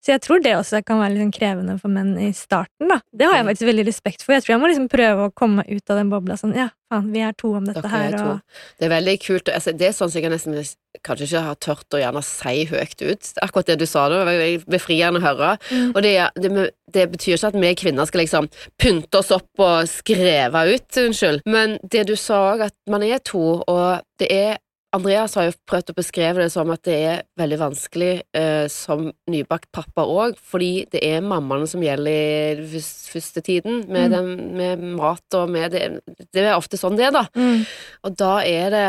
Så 0.05 0.13
jeg 0.13 0.21
tror 0.21 0.43
det 0.45 0.53
også 0.53 0.83
kan 0.85 1.01
være 1.01 1.17
sånn 1.17 1.33
krevende 1.33 1.79
for 1.81 1.89
menn 1.93 2.13
i 2.21 2.29
starten. 2.37 2.91
da. 2.91 2.99
Det 3.09 3.25
har 3.25 3.39
jeg 3.39 3.47
faktisk 3.49 3.69
veldig 3.71 3.87
respekt 3.89 4.25
for. 4.25 4.35
Jeg 4.37 4.45
tror 4.45 4.53
jeg 4.53 4.61
må 4.61 4.69
liksom 4.69 4.89
prøve 4.93 5.29
å 5.29 5.33
komme 5.33 5.65
ut 5.65 5.91
av 5.91 5.97
den 5.97 6.11
bobla. 6.13 6.37
sånn, 6.37 6.53
ja, 6.55 6.69
faen, 6.93 7.11
Vi 7.15 7.23
er 7.25 7.33
to 7.33 7.55
om 7.57 7.65
dette 7.65 7.81
Dere 7.81 7.89
her. 7.89 8.13
er. 8.13 8.25
Og, 8.35 8.41
Det 8.79 8.85
er 8.85 8.93
veldig 9.01 9.19
kult. 9.25 9.49
Altså, 9.49 9.73
det 9.73 9.89
er 9.89 9.97
sånn 9.97 10.11
som 10.13 10.21
jeg 10.21 10.31
nesten 10.31 10.59
kanskje 11.03 11.25
ikke 11.25 11.43
har 11.47 11.55
tørt 11.57 11.97
å 11.97 12.03
gjerne 12.03 12.23
si 12.23 12.65
høyt 12.67 13.01
ut. 13.01 13.33
Akkurat 13.43 13.67
det 13.67 13.79
du 13.79 13.87
sa 13.87 14.09
nå, 14.09 14.21
det 14.25 14.27
var 14.29 14.67
befriende 14.77 15.21
å 15.21 15.25
høre. 15.25 15.59
Mm. 15.71 15.91
Og 15.95 16.03
det, 16.03 16.15
det, 16.37 16.71
det 16.93 17.07
betyr 17.11 17.39
ikke 17.39 17.49
at 17.49 17.61
vi 17.65 17.75
kvinner 17.75 18.05
skal 18.05 18.21
liksom 18.21 18.51
pynte 18.77 19.19
oss 19.19 19.33
opp 19.33 19.65
og 19.65 19.89
skreve 19.89 20.67
ut, 20.75 20.91
unnskyld. 21.01 21.43
Men 21.47 21.79
det 21.83 22.07
du 22.09 22.15
sa 22.17 22.53
òg, 22.53 22.67
at 22.69 22.77
man 22.93 23.03
er 23.03 23.25
to, 23.25 23.63
og 23.65 24.05
det 24.21 24.29
er 24.31 24.59
Andreas 24.95 25.35
har 25.35 25.49
jo 25.49 25.55
prøvd 25.69 25.91
å 25.91 25.97
beskrive 25.99 26.43
det 26.45 26.51
som 26.55 26.71
at 26.71 26.83
det 26.87 26.95
er 27.09 27.23
veldig 27.41 27.59
vanskelig 27.59 28.11
eh, 28.37 28.67
som 28.71 29.09
nybakt 29.31 29.67
pappa 29.75 30.05
òg, 30.07 30.37
fordi 30.39 30.85
det 30.93 31.03
er 31.03 31.25
mammaene 31.25 31.67
som 31.71 31.83
gjelder 31.83 32.61
i 32.63 32.83
første 32.83 33.43
tiden, 33.45 33.83
med, 33.91 34.11
Mm. 34.11 34.15
den, 34.15 34.57
med 34.59 34.85
mat 35.01 35.35
og 35.39 35.51
med 35.51 35.73
det 35.75 36.01
Det 36.33 36.45
er 36.45 36.55
ofte 36.57 36.79
sånn 36.79 36.97
det 36.97 37.09
er, 37.09 37.11
da. 37.17 37.25
mm, 37.35 37.65
Og 38.05 38.17
da 38.17 38.39
er 38.47 38.71
det 38.71 38.85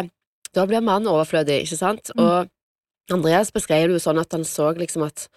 Da 0.54 0.66
blir 0.66 0.82
mannen 0.86 1.10
overflødig, 1.12 1.64
ikke 1.66 1.78
sant? 1.78 2.12
Mm. 2.16 2.22
Og 2.24 2.50
Andreas 3.12 3.52
beskrev 3.52 3.88
det 3.90 3.98
jo 3.98 4.04
sånn 4.06 4.22
at 4.22 4.32
han 4.32 4.46
så 4.48 4.70
liksom 4.78 5.04
at 5.06 5.28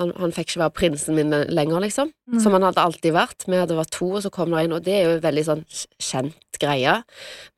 han, 0.00 0.10
han 0.16 0.32
fikk 0.32 0.48
ikke 0.54 0.62
være 0.64 0.74
prinsen 0.78 1.14
min 1.14 1.30
lenger, 1.30 1.80
liksom. 1.84 2.10
Mm. 2.32 2.40
Som 2.40 2.52
han 2.56 2.62
hadde 2.64 2.80
alltid 2.82 3.12
vært. 3.12 3.44
Vi 3.46 3.56
hadde 3.60 3.76
vært 3.76 3.90
to, 3.92 4.08
og 4.16 4.22
så 4.24 4.30
kom 4.32 4.50
det 4.50 4.64
inn, 4.64 4.72
og 4.72 4.82
det 4.82 4.94
er 4.96 5.02
jo 5.04 5.14
en 5.18 5.22
veldig 5.26 5.44
sånn 5.44 5.62
kjent 6.00 6.58
greie. 6.58 6.94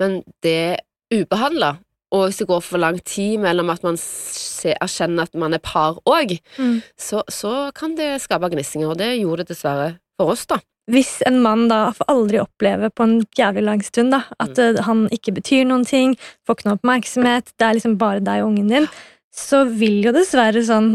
Men 0.02 0.18
det 0.42 0.80
ubehandla, 1.14 1.76
og 2.12 2.26
hvis 2.28 2.42
det 2.42 2.48
går 2.50 2.60
for 2.64 2.82
lang 2.82 2.98
tid 3.08 3.38
mellom 3.40 3.70
at 3.72 3.84
man 3.86 3.96
erkjenner 3.96 5.24
at 5.24 5.38
man 5.38 5.56
er 5.56 5.62
par 5.64 5.96
òg, 6.08 6.34
mm. 6.58 6.82
så, 7.00 7.22
så 7.32 7.70
kan 7.74 7.96
det 7.98 8.18
skape 8.22 8.50
gnissinger, 8.52 8.92
og 8.92 8.98
det 9.00 9.14
gjorde 9.18 9.46
det 9.46 9.54
dessverre 9.54 9.94
for 10.20 10.34
oss, 10.34 10.44
da. 10.50 10.58
hvis 10.92 11.22
en 11.26 11.38
mann 11.44 11.68
da 11.70 11.86
får 11.96 12.08
aldri 12.12 12.40
oppleve 12.42 12.90
på 12.92 13.06
en 13.06 13.14
jævlig 13.38 13.62
lang 13.64 13.82
stund 13.86 14.12
da, 14.12 14.24
at 14.42 14.58
Mm. 14.58 14.76
eh, 14.76 14.82
han 14.84 15.08
ikke 15.14 15.32
betyr 15.38 15.64
noen 15.64 15.86
ting, 15.88 16.16
får 16.46 16.58
ikke 16.58 16.68
noe 16.68 16.78
oppmerksomhet, 16.80 17.52
det 17.58 17.66
er 17.66 17.74
liksom 17.78 17.96
bare 17.98 18.20
deg 18.20 18.42
og 18.42 18.50
ungen 18.52 18.68
din, 18.68 18.88
så 19.32 19.64
vil 19.64 20.02
jo 20.04 20.12
dessverre 20.12 20.60
sånn 20.66 20.92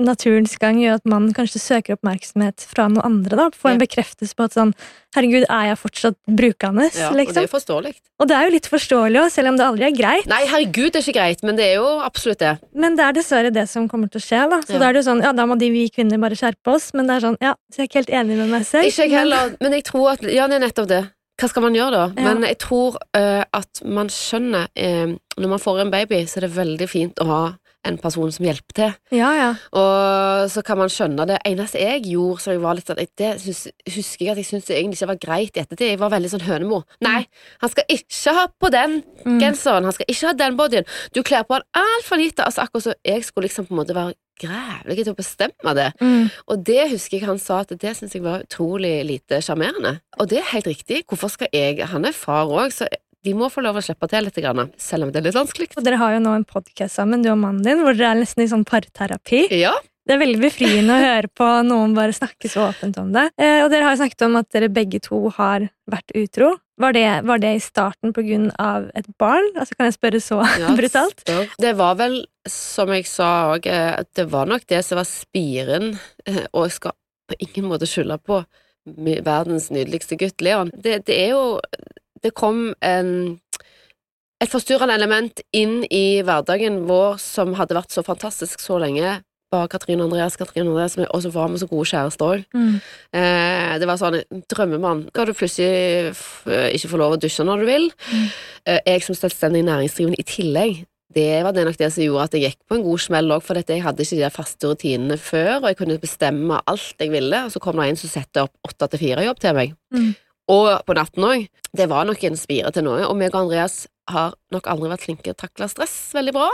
naturens 0.00 0.56
gang 0.58 0.78
gjør 0.80 0.94
at 1.00 1.04
man 1.08 1.28
kanskje 1.36 1.60
søker 1.60 1.96
oppmerksomhet 1.96 2.64
fra 2.66 2.88
noen 2.88 3.04
andre. 3.04 3.36
da, 3.36 3.50
Får 3.50 3.70
en 3.74 3.80
Ja. 3.80 3.86
bekreftelse 3.86 4.34
på 4.34 4.44
at 4.44 4.54
sånn 4.54 4.74
Herregud, 5.14 5.44
er 5.50 5.66
jeg 5.68 5.76
fortsatt 5.76 6.16
brukende? 6.26 6.88
Ja, 6.96 7.10
og 7.10 7.16
det 7.16 7.26
liksom. 7.26 7.42
er 7.42 7.48
forståelig. 7.52 7.94
Og 8.18 8.28
det 8.28 8.34
er 8.34 8.44
jo 8.46 8.52
litt 8.54 8.66
forståelig 8.66 9.18
òg, 9.20 9.30
selv 9.30 9.48
om 9.48 9.56
det 9.58 9.66
aldri 9.66 9.84
er 9.84 9.92
greit. 9.92 10.26
Nei, 10.26 10.46
herregud, 10.46 10.92
det 10.92 10.96
er 10.96 11.04
ikke 11.04 11.18
greit, 11.20 11.42
men 11.42 11.56
det 11.56 11.64
er 11.66 11.74
jo 11.76 12.00
absolutt 12.00 12.38
det. 12.38 12.58
Men 12.74 12.96
det 12.96 13.04
er 13.04 13.12
dessverre 13.12 13.52
det 13.52 13.68
som 13.68 13.88
kommer 13.88 14.08
til 14.10 14.20
å 14.20 14.24
skje. 14.24 14.48
da 14.48 14.60
Så 14.62 14.72
Ja. 14.72 14.78
da 14.78 14.88
er 14.88 14.92
det 14.94 15.04
jo 15.04 15.10
sånn, 15.12 15.22
ja, 15.22 15.32
da 15.32 15.44
må 15.44 15.58
de 15.58 15.68
vi 15.70 15.90
kvinner 15.90 16.18
bare 16.18 16.32
skjerpe 16.34 16.72
oss. 16.74 16.94
Men 16.94 17.06
det 17.06 17.16
er 17.22 17.28
sånn, 17.28 17.36
ja, 17.42 17.52
så 17.70 17.76
jeg 17.76 17.84
er 17.84 17.88
ikke 17.88 18.06
helt 18.06 18.26
enig 18.26 18.36
med 18.38 18.48
meg 18.48 18.62
selv. 18.64 18.84
Ikke 18.86 19.04
jeg 19.04 19.10
heller, 19.10 19.56
men 19.60 19.72
jeg 19.72 19.84
tror 19.84 20.12
at 20.12 20.22
Ja, 20.22 20.46
det 20.48 20.62
er 20.62 20.66
nettopp 20.68 20.88
det. 20.88 21.10
Hva 21.38 21.48
skal 21.48 21.62
man 21.62 21.74
gjøre 21.74 21.90
da? 21.90 22.12
Ja. 22.16 22.32
Men 22.34 22.42
jeg 22.42 22.58
tror 22.58 22.96
uh, 23.16 23.44
at 23.52 23.82
man 23.84 24.06
skjønner 24.08 24.68
uh, 24.76 25.16
Når 25.36 25.48
man 25.48 25.58
får 25.58 25.80
en 25.80 25.90
baby, 25.90 26.24
så 26.24 26.36
er 26.38 26.40
det 26.46 26.52
veldig 26.52 26.88
fint 26.88 27.14
å 27.16 27.26
ha 27.26 27.56
en 27.84 27.96
person 27.98 28.30
som 28.30 28.44
hjelper 28.46 28.74
til. 28.78 28.92
Ja, 29.18 29.30
ja. 29.34 29.48
Og 29.74 30.50
så 30.52 30.62
kan 30.64 30.78
man 30.78 30.88
skjønne 30.92 31.26
det. 31.26 31.38
eneste 31.44 31.80
jeg 31.82 32.04
gjorde, 32.04 32.40
så 32.44 32.52
jeg 32.54 32.60
var 32.62 32.74
litt 32.78 32.86
sånn 32.86 32.96
Det 33.16 33.30
hus- 33.42 33.68
husker 33.90 34.24
jeg 34.26 34.30
at 34.30 34.36
jeg 34.38 34.46
syntes 34.46 34.70
egentlig 34.70 34.98
ikke 35.00 35.08
var 35.12 35.20
greit 35.26 35.56
i 35.56 35.60
ettertid. 35.64 35.88
Jeg 35.90 35.98
var 35.98 36.10
veldig 36.10 36.30
sånn 36.30 36.46
hønemo. 36.46 36.82
Nei, 37.00 37.26
han 37.60 37.70
skal 37.70 37.84
ikke 37.88 38.34
ha 38.38 38.46
på 38.60 38.70
den 38.70 39.02
Mm. 39.26 39.40
genseren. 39.40 39.82
Han 39.84 39.92
skal 39.92 40.06
ikke 40.08 40.26
ha 40.26 40.32
den 40.32 40.56
bodyen. 40.56 40.84
Du 41.12 41.22
kler 41.22 41.42
på 41.42 41.54
han 41.54 41.62
altfor 41.74 42.16
lite. 42.18 42.44
Altså, 42.44 42.62
akkurat 42.62 42.82
så 42.82 42.94
jeg 43.04 43.24
skulle 43.24 43.48
liksom 43.48 43.66
på 43.66 43.72
en 43.74 43.80
måte 43.84 43.94
være 43.94 44.14
grævlig 44.42 45.04
til 45.04 45.12
å 45.14 45.16
bestemme 45.16 45.74
det. 45.74 45.92
Mm. 46.00 46.30
Og 46.48 46.64
det 46.64 46.90
husker 46.90 47.18
jeg 47.18 47.26
han 47.28 47.38
sa 47.38 47.60
at 47.60 47.68
det 47.78 47.96
syns 47.96 48.12
jeg 48.14 48.22
var 48.22 48.42
utrolig 48.42 49.04
lite 49.06 49.38
sjarmerende. 49.42 50.00
Og 50.18 50.28
det 50.28 50.38
er 50.38 50.50
helt 50.52 50.66
riktig. 50.66 51.04
Hvorfor 51.06 51.30
skal 51.30 51.48
jeg 51.52 51.80
Han 51.86 52.04
er 52.04 52.12
far 52.12 52.46
òg, 52.46 52.72
så 52.72 52.86
de 53.22 53.34
må 53.38 53.48
få 53.52 53.62
lov 53.62 53.78
å 53.78 53.84
slippe 53.84 54.08
til 54.10 54.26
litt, 54.26 54.38
selv 54.82 55.06
om 55.06 55.12
det 55.12 55.20
er 55.20 55.28
litt 55.28 55.38
vanskelig. 55.38 55.70
Og 55.78 55.86
dere 55.86 56.00
har 56.00 56.16
jo 56.16 56.24
nå 56.24 56.34
en 56.34 56.48
podkast 56.48 56.98
sammen, 56.98 57.22
du 57.22 57.30
og 57.32 57.38
mannen 57.38 57.62
din, 57.66 57.82
hvor 57.84 57.94
dere 57.94 58.16
er 58.16 58.22
nesten 58.22 58.44
i 58.44 58.50
sånn 58.50 58.66
parterapi. 58.68 59.46
Ja. 59.54 59.76
Det 60.02 60.16
er 60.16 60.22
veldig 60.24 60.40
befriende 60.42 60.96
å 60.96 61.04
høre 61.06 61.30
på 61.30 61.48
noen 61.68 61.94
bare 61.94 62.16
snakke 62.16 62.50
så 62.50 62.66
åpent 62.72 62.98
om 62.98 63.12
det. 63.14 63.28
Eh, 63.38 63.60
og 63.62 63.70
dere 63.70 63.86
har 63.86 63.94
jo 63.94 64.00
snakket 64.02 64.26
om 64.26 64.40
at 64.40 64.50
dere 64.54 64.72
begge 64.74 64.98
to 65.04 65.20
har 65.36 65.68
vært 65.90 66.14
utro. 66.18 66.56
Var 66.82 66.96
det, 66.96 67.04
var 67.28 67.38
det 67.38 67.52
i 67.54 67.62
starten 67.62 68.14
på 68.16 68.24
grunn 68.26 68.48
av 68.58 68.88
et 68.98 69.06
barn? 69.22 69.46
Altså 69.54 69.76
Kan 69.76 69.86
jeg 69.86 69.98
spørre 70.00 70.22
så 70.24 70.40
Ja, 70.62 70.72
brutalt? 70.78 71.22
spør. 71.22 71.46
Det 71.62 71.76
var 71.78 71.94
vel, 72.00 72.18
som 72.50 72.90
jeg 72.90 73.06
sa 73.06 73.30
òg, 73.52 73.70
det 74.18 74.26
var 74.32 74.50
nok 74.50 74.66
det 74.72 74.82
som 74.86 74.98
var 74.98 75.06
spiren, 75.06 75.92
eh, 76.26 76.42
og 76.50 76.66
jeg 76.66 76.76
skal 76.80 76.98
på 77.30 77.38
ingen 77.46 77.70
måte 77.70 77.86
skylde 77.86 78.18
på 78.26 78.42
verdens 79.22 79.68
nydeligste 79.70 80.18
gutt, 80.18 80.42
Leon. 80.42 80.72
Det, 80.74 81.04
det 81.06 81.14
er 81.28 81.36
jo 81.36 81.44
Det 82.22 82.34
kom 82.38 82.70
en 82.84 83.40
et 84.42 84.50
forstyrrende 84.50 84.94
element 84.98 85.42
inn 85.54 85.82
i 85.86 86.22
hverdagen 86.26 86.82
vår 86.88 87.20
som 87.22 87.54
hadde 87.58 87.76
vært 87.78 87.94
så 87.94 88.02
fantastisk 88.02 88.62
så 88.62 88.80
lenge. 88.82 89.20
Bare 89.52 89.68
Katrine 89.70 90.02
og 90.02 90.10
Andreas, 90.10 90.38
Katrine 90.40 90.64
og 90.66 90.80
Andreas, 90.80 90.96
og 91.04 91.22
så 91.22 91.30
var 91.30 91.50
vi 91.52 91.60
så 91.60 91.68
gode 91.70 91.86
kjærester 91.90 92.30
òg. 92.38 92.46
Mm. 92.56 92.78
Eh, 93.20 93.74
det 93.78 93.86
var 93.86 94.00
sånn 94.00 94.16
drømmemann. 94.50 95.04
Skal 95.12 95.28
du 95.28 95.34
plutselig 95.36 96.14
ikke 96.72 96.90
få 96.90 97.02
lov 97.02 97.14
å 97.14 97.20
dusje 97.20 97.46
når 97.46 97.62
du 97.62 97.68
vil? 97.68 97.86
Eh, 98.64 98.80
jeg 98.88 99.04
som 99.06 99.18
selvstendig 99.18 99.62
næringsdrivende 99.68 100.18
i 100.18 100.26
tillegg, 100.26 100.82
det 101.12 101.42
var 101.44 101.52
det 101.52 101.66
nok 101.68 101.76
det 101.76 101.92
som 101.92 102.02
gjorde 102.02 102.24
at 102.24 102.34
jeg 102.38 102.46
gikk 102.46 102.60
på 102.70 102.78
en 102.78 102.84
god 102.86 103.04
smell 103.04 103.36
òg, 103.36 103.44
for 103.44 103.60
dette, 103.60 103.76
jeg 103.76 103.84
hadde 103.84 104.06
ikke 104.06 104.20
de 104.22 104.32
faste 104.32 104.70
rutinene 104.70 105.20
før, 105.20 105.58
og 105.60 105.68
jeg 105.68 105.78
kunne 105.82 106.00
bestemme 106.02 106.60
alt 106.72 107.04
jeg 107.04 107.12
ville, 107.12 107.44
og 107.46 107.52
så 107.52 107.62
kom 107.62 107.78
det 107.78 107.90
en 107.92 108.00
som 108.00 108.14
satte 108.14 108.46
opp 108.46 108.72
åtte 108.72 108.88
til 108.94 109.04
fire-jobb 109.04 109.42
til 109.44 109.58
meg. 109.58 109.74
Mm. 109.92 110.12
Og 110.50 110.84
på 110.86 110.94
natten 110.98 111.22
òg. 111.24 111.48
Det 111.72 111.88
var 111.88 112.04
nok 112.04 112.22
en 112.24 112.36
spire 112.36 112.72
til 112.74 112.84
noe, 112.84 113.04
og 113.06 113.16
meg 113.16 113.34
og 113.34 113.44
Andreas 113.46 113.86
har 114.10 114.34
nok 114.52 114.66
aldri 114.66 114.90
vært 114.90 115.04
flinke 115.06 115.22
til 115.24 115.34
å 115.36 115.42
takle 115.46 115.68
stress 115.70 115.94
veldig 116.16 116.32
bra. 116.34 116.48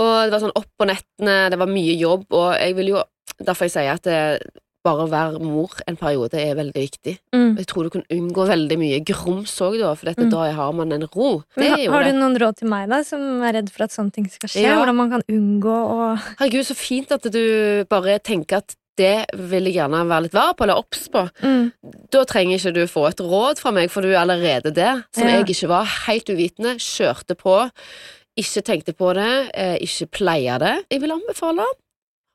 Og 0.00 0.12
det 0.24 0.32
var 0.32 0.40
sånn 0.40 0.54
opp 0.56 0.70
på 0.78 0.86
nettene, 0.88 1.50
det 1.52 1.58
var 1.60 1.68
mye 1.68 1.96
jobb, 2.00 2.28
og 2.30 2.52
jeg 2.56 2.76
vil 2.78 2.94
jo 2.96 3.02
Derfor 3.42 3.64
jeg 3.64 3.72
sier 3.72 3.88
at 3.96 4.04
det, 4.04 4.16
bare 4.84 5.04
å 5.06 5.10
være 5.10 5.38
mor 5.42 5.72
en 5.88 5.96
periode 5.96 6.34
er 6.38 6.56
veldig 6.58 6.74
viktig. 6.74 7.14
Mm. 7.34 7.56
Jeg 7.58 7.66
tror 7.70 7.86
du 7.86 7.90
kan 7.94 8.04
unngå 8.12 8.44
veldig 8.46 8.76
mye 8.78 8.98
grums 9.06 9.54
òg, 9.64 9.78
da, 9.80 9.92
for 9.94 10.10
dette, 10.10 10.26
Mm. 10.26 10.30
da 10.30 10.50
har 10.52 10.72
man 10.72 10.92
en 10.92 11.06
ro. 11.14 11.42
Har 11.56 12.04
du 12.04 12.12
noen 12.12 12.36
råd 12.38 12.58
til 12.58 12.68
meg, 12.68 12.88
da, 12.90 13.02
som 13.02 13.42
er 13.42 13.54
redd 13.54 13.70
for 13.70 13.84
at 13.84 13.90
sånne 13.94 14.12
ting 14.12 14.28
skal 14.28 14.48
skje? 14.50 14.62
Ja. 14.62 14.76
Hvordan 14.76 14.96
man 14.96 15.10
kan 15.10 15.22
unngå 15.30 15.74
å 15.74 16.18
Herregud, 16.38 16.66
så 16.66 16.76
fint 16.76 17.10
at 17.10 17.22
du 17.22 17.84
bare 17.88 18.18
tenker 18.20 18.58
at 18.58 18.76
det 18.98 19.26
vil 19.38 19.64
jeg 19.70 19.74
gjerne 19.78 20.02
være 20.08 20.22
litt 20.26 20.34
var 20.36 20.52
på, 20.54 20.64
eller 20.66 20.76
obs 20.82 21.06
på. 21.08 21.22
mm. 21.42 21.72
Da 22.12 22.24
trenger 22.28 22.58
ikke 22.58 22.74
du 22.76 22.82
få 22.86 23.06
et 23.08 23.20
råd 23.24 23.58
fra 23.62 23.70
meg, 23.72 23.90
for 23.90 24.02
du 24.04 24.10
er 24.12 24.20
allerede 24.20 24.72
der, 24.74 25.04
som 25.14 25.26
Ja. 25.28 25.38
jeg 25.40 25.48
ikke 25.48 25.68
var. 25.68 25.84
Helt 26.06 26.28
uvitende, 26.28 26.74
kjørte 26.76 27.34
på, 27.38 27.56
ikke 28.36 28.62
tenkte 28.64 28.92
på 28.96 29.14
det, 29.14 29.50
eh, 29.54 29.76
ikke 29.80 30.06
pleia 30.18 30.58
det. 30.58 30.84
Jeg 30.90 31.00
vil 31.00 31.10
anbefale 31.12 31.64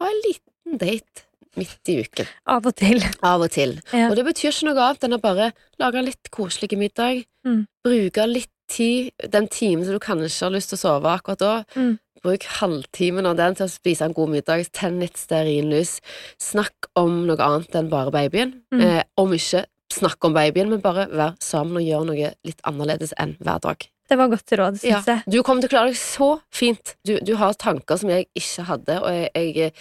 ha 0.02 0.08
en 0.10 0.22
liten 0.26 0.78
date 0.78 1.24
midt 1.58 1.90
i 1.90 2.02
uken. 2.04 2.28
Av 2.48 2.66
og 2.70 2.76
til. 2.76 3.02
Av 3.24 3.42
og 3.42 3.50
til. 3.52 3.80
Ja. 3.94 4.10
Og 4.10 4.16
det 4.16 4.26
betyr 4.26 4.52
ikke 4.52 4.68
noe 4.70 4.84
annet 4.90 5.04
enn 5.08 5.14
å 5.18 5.22
bare 5.22 5.52
lage 5.80 6.04
litt 6.06 6.30
koselig 6.32 6.78
middag, 6.78 7.24
Mm. 7.46 7.66
bruke 7.86 8.28
litt 8.28 8.50
tid, 8.70 9.12
den 9.32 9.48
timen 9.48 9.86
som 9.86 9.94
du 9.94 10.00
kanskje 10.00 10.42
har 10.44 10.52
lyst 10.52 10.70
til 10.70 10.78
å 10.78 10.82
sove 10.82 11.08
akkurat 11.08 11.40
da. 11.40 11.64
Mm. 11.76 11.98
Bruk 12.28 12.44
halvtimen 12.58 13.28
av 13.30 13.38
den 13.40 13.56
til 13.56 13.68
å 13.68 13.72
spise 13.72 14.04
en 14.08 14.16
god 14.16 14.34
middag, 14.34 14.68
tenn 14.76 15.00
litt 15.00 15.20
stearinlys, 15.20 15.98
snakk 16.44 16.90
om 17.00 17.22
noe 17.30 17.40
annet 17.44 17.78
enn 17.80 17.92
bare 17.92 18.12
babyen. 18.12 18.58
Mm. 18.74 18.84
Eh, 18.84 19.04
om 19.22 19.32
ikke 19.36 19.64
snakk 19.96 20.28
om 20.28 20.36
babyen, 20.36 20.72
men 20.74 20.84
bare 20.84 21.08
vær 21.08 21.38
sammen 21.44 21.80
og 21.80 21.88
gjør 21.88 22.10
noe 22.10 22.34
litt 22.48 22.66
annerledes 22.68 23.16
enn 23.22 23.38
hver 23.40 23.64
dag. 23.64 23.88
Det 24.08 24.16
var 24.16 24.30
godt 24.32 24.54
råd, 24.56 24.80
syns 24.80 25.08
jeg. 25.10 25.24
Du 25.28 25.42
kommer 25.44 25.64
til 25.64 25.72
å 25.72 25.74
klare 25.74 25.92
deg 25.92 26.00
så 26.00 26.30
fint. 26.54 26.96
Du, 27.08 27.18
du 27.24 27.34
har 27.40 27.56
tanker 27.60 28.00
som 28.00 28.12
jeg 28.12 28.30
ikke 28.40 28.68
hadde, 28.70 29.00
og 29.02 29.10
jeg, 29.12 29.56
jeg, 29.56 29.74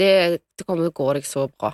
det, 0.00 0.10
det 0.56 0.66
kommer 0.66 0.84
til 0.84 0.92
å 0.92 0.98
gå 1.00 1.14
deg 1.16 1.28
så 1.28 1.46
bra. 1.52 1.72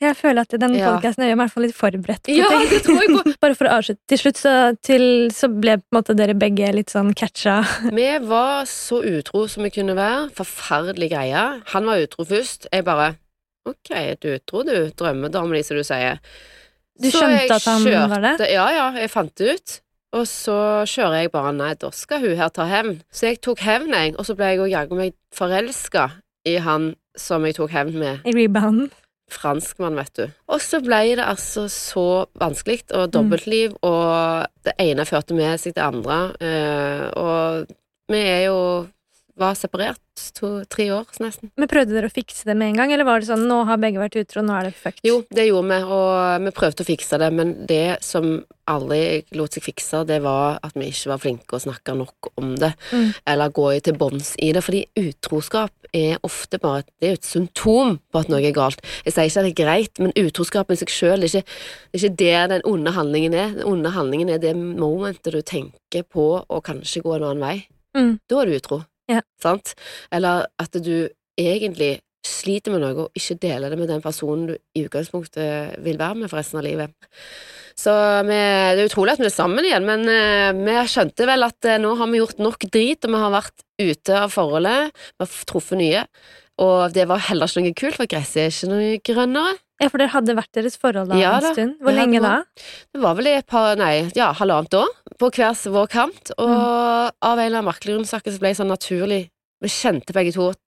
Jeg 0.00 0.16
føler 0.16 0.40
at 0.46 0.54
denne 0.56 0.78
Ja. 0.78 0.94
podcasten 0.94 1.26
gjør 1.26 1.36
meg 1.36 1.36
i 1.36 1.40
hvert 1.44 1.52
fall 1.52 1.64
litt 1.66 1.76
forberedt 1.76 2.22
på 2.24 2.32
Ja, 2.36 2.48
ting. 2.48 2.68
det 2.70 2.78
tror 2.86 3.00
jeg 3.02 3.10
på. 3.16 3.34
Bare 3.42 3.54
for 3.58 3.68
å 3.68 3.74
avslutte. 3.78 4.00
Til 4.08 4.18
slutt 4.22 4.38
så, 4.40 4.52
til, 4.82 5.02
så 5.34 5.50
ble 5.52 5.74
måte 5.92 6.14
dere 6.16 6.32
begge 6.40 6.70
litt 6.72 6.88
sånn 6.94 7.12
catcha. 7.14 7.58
Vi 7.98 8.06
var 8.24 8.64
så 8.70 9.02
utro 9.04 9.46
som 9.52 9.66
vi 9.66 9.70
kunne 9.74 9.96
være. 9.98 10.30
Forferdelig 10.38 11.10
greie. 11.12 11.42
Han 11.74 11.84
var 11.90 12.00
utro 12.06 12.24
først. 12.24 12.66
Jeg 12.72 12.84
bare 12.88 13.16
Ok, 13.68 13.90
du 14.22 14.30
er 14.30 14.38
utro, 14.40 14.62
du. 14.64 14.72
Drømmedame, 14.96 15.52
de, 15.58 15.62
som 15.68 15.76
du 15.76 15.84
sier. 15.84 16.16
Du 17.00 17.10
Så 17.10 17.20
skjønte 17.20 17.58
at 17.58 17.66
han 17.68 17.84
var 18.08 18.22
det? 18.24 18.48
Ja, 18.54 18.64
ja, 18.72 18.86
jeg 18.96 19.10
fant 19.12 19.34
det 19.36 19.52
ut. 19.58 19.74
Og 20.16 20.24
så 20.26 20.56
kjører 20.88 21.20
jeg 21.20 21.30
bare 21.30 21.52
Nei, 21.54 21.74
da 21.78 21.90
skal 21.94 22.24
hun 22.24 22.32
her 22.40 22.48
ta 22.48 22.64
hevn. 22.66 22.96
Så 23.12 23.28
jeg 23.28 23.42
tok 23.44 23.60
hevn, 23.62 23.92
jeg. 23.92 24.16
Og 24.18 24.24
så 24.26 24.34
ble 24.34 24.48
jeg 24.54 24.62
jo 24.62 24.70
jaggu 24.72 24.96
meg 24.98 25.12
forelska 25.36 26.08
i 26.48 26.56
han 26.64 26.94
som 27.20 27.44
jeg 27.46 27.58
tok 27.60 27.70
hevn 27.76 28.00
med. 28.00 28.24
I 28.24 28.32
rebounden. 28.34 28.88
Franskmann, 29.32 29.96
vet 29.96 30.12
du. 30.16 30.24
Og 30.48 30.60
så 30.60 30.80
ble 30.84 31.16
det 31.16 31.24
altså 31.24 31.66
så 31.68 32.26
vanskelig, 32.40 32.82
og 32.92 33.12
dobbeltliv, 33.12 33.76
og 33.82 34.46
det 34.64 34.74
ene 34.78 35.06
førte 35.06 35.34
med 35.34 35.58
seg 35.58 35.74
det 35.74 35.82
andre. 35.82 36.20
eh, 36.40 37.10
Og 37.16 37.66
vi 38.10 38.18
er 38.18 38.44
jo 38.48 38.86
var 39.40 39.56
separert 39.58 39.98
to-tre 40.36 40.90
år 40.92 41.08
nesten. 41.22 41.50
Men 41.56 41.68
prøvde 41.70 41.94
dere 41.96 42.10
å 42.10 42.12
fikse 42.12 42.44
det 42.48 42.54
med 42.58 42.72
en 42.74 42.80
gang, 42.82 42.92
eller 42.92 43.08
var 43.08 43.22
det 43.22 43.30
sånn 43.30 43.46
nå 43.48 43.62
har 43.68 43.80
begge 43.80 44.00
vært 44.02 44.18
utro, 44.20 44.42
nå 44.44 44.52
er 44.58 44.68
det 44.68 44.76
fucked? 44.76 45.00
Jo, 45.06 45.22
det 45.32 45.46
gjorde 45.48 45.70
vi, 45.72 45.78
og 45.96 46.44
vi 46.44 46.52
prøvde 46.56 46.84
å 46.84 46.88
fikse 46.88 47.18
det, 47.22 47.30
men 47.32 47.54
det 47.70 47.98
som 48.04 48.28
aldri 48.70 49.24
lot 49.34 49.56
seg 49.56 49.64
fikse, 49.64 50.04
det 50.06 50.20
var 50.22 50.60
at 50.62 50.76
vi 50.78 50.90
ikke 50.92 51.10
var 51.14 51.22
flinke 51.24 51.56
å 51.56 51.62
snakke 51.64 51.96
nok 51.96 52.30
om 52.36 52.54
det, 52.60 52.74
Mm. 52.92 53.14
eller 53.26 53.50
gå 53.56 53.66
til 53.82 53.96
bunns 53.98 54.34
i 54.38 54.52
det, 54.52 54.62
fordi 54.62 54.84
utroskap 55.00 55.72
er 55.92 56.18
ofte 56.22 56.60
bare 56.60 56.84
det 57.00 57.08
er 57.08 57.12
et 57.18 57.26
symptom 57.26 57.98
på 58.12 58.20
at 58.20 58.28
noe 58.28 58.44
er 58.44 58.52
galt. 58.54 58.80
Jeg 59.04 59.14
sier 59.14 59.26
ikke 59.26 59.40
at 59.40 59.48
det 59.48 59.52
er 59.58 59.64
greit, 59.64 59.98
men 59.98 60.12
utroskap 60.14 60.70
i 60.70 60.76
seg 60.76 60.88
sjøl, 60.88 61.20
det 61.20 61.32
det 61.32 61.44
er 61.94 61.98
ikke 61.98 62.16
der 62.16 62.46
den 62.48 62.62
onde 62.64 62.92
handlingen 62.94 63.34
er. 63.34 63.50
Den 63.56 63.66
onde 63.66 63.90
handlingen 63.90 64.30
er 64.30 64.38
det 64.38 64.54
momentet 64.54 65.32
du 65.32 65.42
tenker 65.42 66.04
på 66.04 66.44
å 66.46 66.62
kanskje 66.62 67.02
gå 67.02 67.16
en 67.16 67.24
annen 67.24 67.40
vei. 67.40 67.66
Mm. 67.96 68.20
Da 68.28 68.42
er 68.42 68.46
du 68.46 68.54
utro. 68.54 68.84
Ja. 69.10 69.24
Sant? 69.42 69.74
Eller 70.14 70.46
at 70.60 70.76
du 70.78 71.08
egentlig 71.40 71.98
sliter 72.26 72.74
med 72.74 72.82
noe 72.82 73.06
og 73.06 73.16
ikke 73.16 73.38
deler 73.40 73.72
det 73.72 73.78
med 73.80 73.88
den 73.88 74.02
personen 74.04 74.50
du 74.50 74.54
i 74.76 74.84
utgangspunktet 74.84 75.80
vil 75.84 75.98
være 76.00 76.18
med 76.20 76.30
for 76.30 76.40
resten 76.40 76.60
av 76.60 76.66
livet. 76.66 76.92
Så 77.80 77.92
vi, 78.28 78.36
det 78.36 78.82
er 78.82 78.90
utrolig 78.90 79.14
at 79.14 79.22
vi 79.22 79.28
er 79.30 79.32
sammen 79.32 79.64
igjen, 79.64 79.86
men 79.88 80.04
eh, 80.10 80.50
vi 80.58 80.74
skjønte 80.90 81.28
vel 81.28 81.46
at 81.46 81.68
eh, 81.68 81.80
nå 81.80 81.94
har 81.96 82.10
vi 82.10 82.20
gjort 82.20 82.42
nok 82.44 82.66
drit, 82.68 83.06
og 83.06 83.14
vi 83.14 83.22
har 83.22 83.32
vært 83.32 83.64
ute 83.80 84.18
av 84.26 84.34
forholdet, 84.34 84.92
vi 85.16 85.24
har 85.24 85.38
truffet 85.48 85.80
nye, 85.80 86.04
og 86.60 86.92
det 86.94 87.06
var 87.08 87.18
heller 87.30 87.48
ikke 87.50 87.64
noe 87.64 87.74
kult, 87.80 87.96
for 87.98 88.06
gresset 88.10 88.42
er 88.44 88.52
ikke 88.52 88.70
noe 88.70 88.98
grønnere. 89.10 89.56
Ja, 89.80 89.88
for 89.88 89.96
dere 90.02 90.12
hadde 90.12 90.34
vært 90.36 90.52
deres 90.52 90.74
forhold 90.76 91.08
da 91.08 91.16
Ja 91.16 91.30
en 91.38 91.40
stund. 91.40 91.54
stund. 91.56 91.70
det 91.78 91.84
Hvor 91.86 91.94
lenge 91.96 92.20
da? 92.20 92.32
Det 92.92 93.00
var 93.00 93.14
vel 93.16 93.26
et 93.32 93.46
par, 93.48 93.76
nei, 93.80 94.10
ja, 94.14 94.32
halvannet 94.36 94.74
år, 94.76 94.88
på 95.18 95.30
hver 95.32 95.54
vår 95.72 95.86
kant, 95.88 96.32
og 96.36 96.48
Mm. 96.50 97.10
av 97.22 97.38
en 97.38 97.46
eller 97.46 97.58
annen 97.62 97.64
merkelig 97.72 97.94
grunn 97.96 98.04
så 98.04 98.20
ble 98.22 98.48
det 98.52 98.56
sånn 98.60 98.68
naturlig. 98.68 99.30
Vi 99.62 99.68
kjente 99.68 100.12
begge 100.12 100.32
to 100.34 100.50
at 100.50 100.58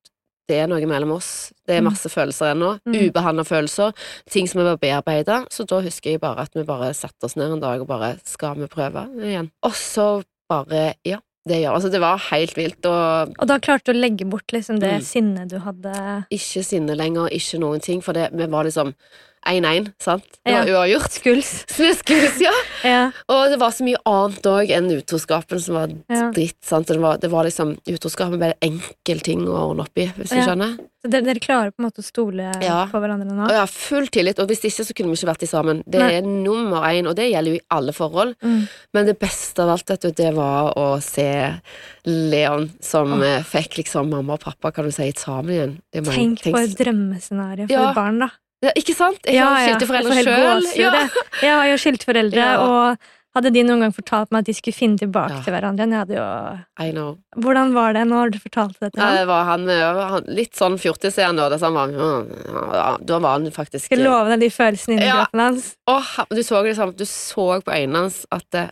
det 0.50 0.58
er 0.64 0.68
noe 0.68 0.82
mellom 0.86 1.12
oss. 1.16 1.54
Det 1.66 1.78
er 1.78 1.82
Mm. 1.82 1.92
masse 1.94 2.10
følelser 2.10 2.52
ennå. 2.54 2.80
Mm. 2.86 3.12
Ubehandla 3.12 3.46
følelser. 3.46 3.94
Ting 4.30 4.48
som 4.48 4.60
vi 4.62 4.66
bør 4.68 4.78
bearbeide. 4.80 5.46
Så 5.50 5.66
da 5.66 5.80
husker 5.80 6.12
jeg 6.12 6.20
bare 6.22 6.40
at 6.42 6.54
vi 6.54 6.64
bare 6.64 6.94
satte 6.94 7.24
oss 7.24 7.36
ned 7.38 7.52
en 7.54 7.60
dag 7.62 7.80
og 7.82 7.88
bare 7.88 8.20
Skal 8.26 8.56
vi 8.56 8.68
prøve 8.68 9.08
igjen? 9.22 9.52
Og 9.64 9.72
så 9.72 10.24
bare 10.50 10.96
Ja, 11.06 11.20
det 11.50 11.60
ja, 11.62 11.74
Altså, 11.76 11.90
det 11.92 12.00
var 12.00 12.22
helt 12.32 12.56
vilt. 12.58 12.86
Og 12.88 13.34
Og 13.40 13.48
da 13.48 13.58
klarte 13.60 13.92
du 13.92 13.98
å 13.98 14.02
legge 14.02 14.26
bort 14.30 14.48
liksom 14.56 14.80
det 14.80 14.94
Mm. 15.02 15.04
sinnet 15.04 15.50
du 15.50 15.60
hadde 15.60 16.26
ikke 16.32 16.64
sinne 16.64 16.96
lenger, 16.96 17.28
ikke 17.32 17.60
noen 17.60 17.82
ting. 17.82 18.02
For 18.02 18.14
det, 18.14 18.30
vi 18.32 18.46
var 18.48 18.64
liksom 18.64 18.94
1-1, 19.48 19.92
sant? 20.00 20.24
Det 20.46 20.52
Ja. 20.52 20.64
var 20.64 20.72
uavgjort. 20.88 21.12
Skuls. 21.12 21.66
Skuls, 21.68 22.40
ja. 22.42 22.52
Ja. 22.84 23.12
Og 23.30 23.50
det 23.52 23.60
var 23.60 23.72
så 23.72 23.84
mye 23.84 24.00
annet 24.06 24.42
òg 24.44 24.70
enn 24.72 24.90
utroskapen 24.92 25.60
som 25.62 25.76
var 25.76 25.90
Ja. 26.10 26.32
dritt. 26.32 26.58
Sant? 26.64 26.88
Det, 26.88 27.00
var, 27.00 27.18
det 27.18 27.30
var 27.32 27.44
liksom 27.46 27.78
Utroskapen 27.88 28.38
ble 28.40 28.54
en 28.62 28.72
enkel 28.80 29.20
ting 29.24 29.46
å 29.48 29.70
ordne 29.70 29.82
opp 29.88 29.98
i, 29.98 30.08
hvis 30.18 30.30
du 30.30 30.40
skjønner. 30.42 30.78
Så 31.04 31.10
dere, 31.12 31.26
dere 31.28 31.40
klarer 31.44 31.72
på 31.76 31.82
en 31.84 31.90
måte 31.90 32.00
å 32.00 32.04
stole 32.08 32.52
Ja. 32.64 32.86
på 32.88 33.00
hverandre 33.02 33.28
nå? 33.28 33.50
Jeg 33.52 33.70
full 33.70 34.08
tillit, 34.08 34.40
og 34.40 34.48
hvis 34.48 34.62
ikke 34.64 34.86
så 34.88 34.94
kunne 34.96 35.10
vi 35.12 35.18
ikke 35.20 35.32
vært 35.34 35.44
i 35.44 35.50
sammen. 35.52 35.84
Det 35.86 36.00
Nei. 36.00 36.14
er 36.14 36.22
nummer 36.22 36.82
én, 36.88 37.08
og 37.10 37.16
det 37.18 37.30
gjelder 37.32 37.52
jo 37.52 37.60
i 37.60 37.66
alle 37.76 37.92
forhold. 37.92 38.36
Mm. 38.42 38.68
Men 38.94 39.06
det 39.06 39.20
beste 39.20 39.60
av 39.60 39.70
alt, 39.76 39.86
vet 39.90 40.00
du, 40.02 40.12
det 40.12 40.34
var 40.34 40.74
å 40.80 41.02
se 41.04 41.60
Leon 42.06 42.70
som 42.84 43.22
eh, 43.24 43.42
fikk 43.44 43.78
liksom 43.84 44.10
mamma 44.12 44.34
og 44.38 44.44
pappa, 44.44 44.72
kan 44.74 44.86
du 44.88 44.92
si, 44.92 45.10
sammen 45.20 45.52
igjen. 45.54 45.76
Det 45.92 46.02
er 46.08 46.12
Tenk 46.12 46.42
på 46.44 46.52
tenk- 46.52 46.72
et 46.72 46.78
drømmescenario 46.86 47.68
for 47.68 47.74
Ja. 47.74 47.94
barn, 47.94 48.20
da. 48.20 48.30
Ja, 48.64 48.72
Ikke 48.80 48.96
sant? 48.96 49.20
Jeg 49.28 49.44
har 49.44 49.58
ja. 49.60 49.66
skilte 49.74 49.90
foreldre 49.90 50.22
sjøl. 50.24 50.70
Ja. 50.80 50.94
jeg. 50.96 51.10
var 51.44 51.52
har 51.60 51.68
jo 51.74 51.76
skiltforeldre, 51.84 52.46
Ja. 52.48 52.56
og 52.64 52.98
hadde 53.34 53.50
de 53.50 53.64
noen 53.66 53.82
gang 53.82 53.94
fortalt 53.96 54.30
meg 54.32 54.44
at 54.44 54.50
de 54.52 54.54
skulle 54.54 54.76
finne 54.78 55.00
tilbake 55.02 55.40
til 55.44 55.52
hverandre 55.56 55.88
jeg 55.96 56.02
hadde 56.04 56.18
jo... 56.20 56.26
I 56.86 56.92
know. 56.94 57.16
Hvordan 57.42 57.72
var 57.74 57.96
det 57.98 58.04
når 58.08 58.30
du 58.36 58.38
fortalte 58.38 58.78
det 58.86 58.92
til 58.94 59.02
ham? 59.02 59.16
det 59.18 59.24
var 59.28 59.44
han, 59.48 59.64
eh, 59.74 60.02
han 60.12 60.28
litt 60.38 60.54
sånn 60.60 60.78
fjortis 60.78 61.18
er 61.18 61.32
han 61.32 61.40
da. 61.42 61.48
han 61.74 61.74
var, 61.74 63.00
Da 63.02 63.18
var 63.20 63.40
han 63.40 63.50
faktisk 63.56 63.90
Skal 63.90 64.04
love 64.06 64.30
deg 64.36 64.46
de 64.46 64.52
følelsene 64.54 65.00
inni 65.00 65.10
kroppen 65.10 65.40
hans. 65.48 65.72
Han- 65.90 66.30
du, 66.30 66.44
så 66.46 66.62
liksom, 66.64 66.94
du 66.96 67.06
så 67.10 67.48
på 67.66 67.74
øynene 67.74 68.04
hans 68.06 68.22
at 68.32 68.46
det, 68.54 68.68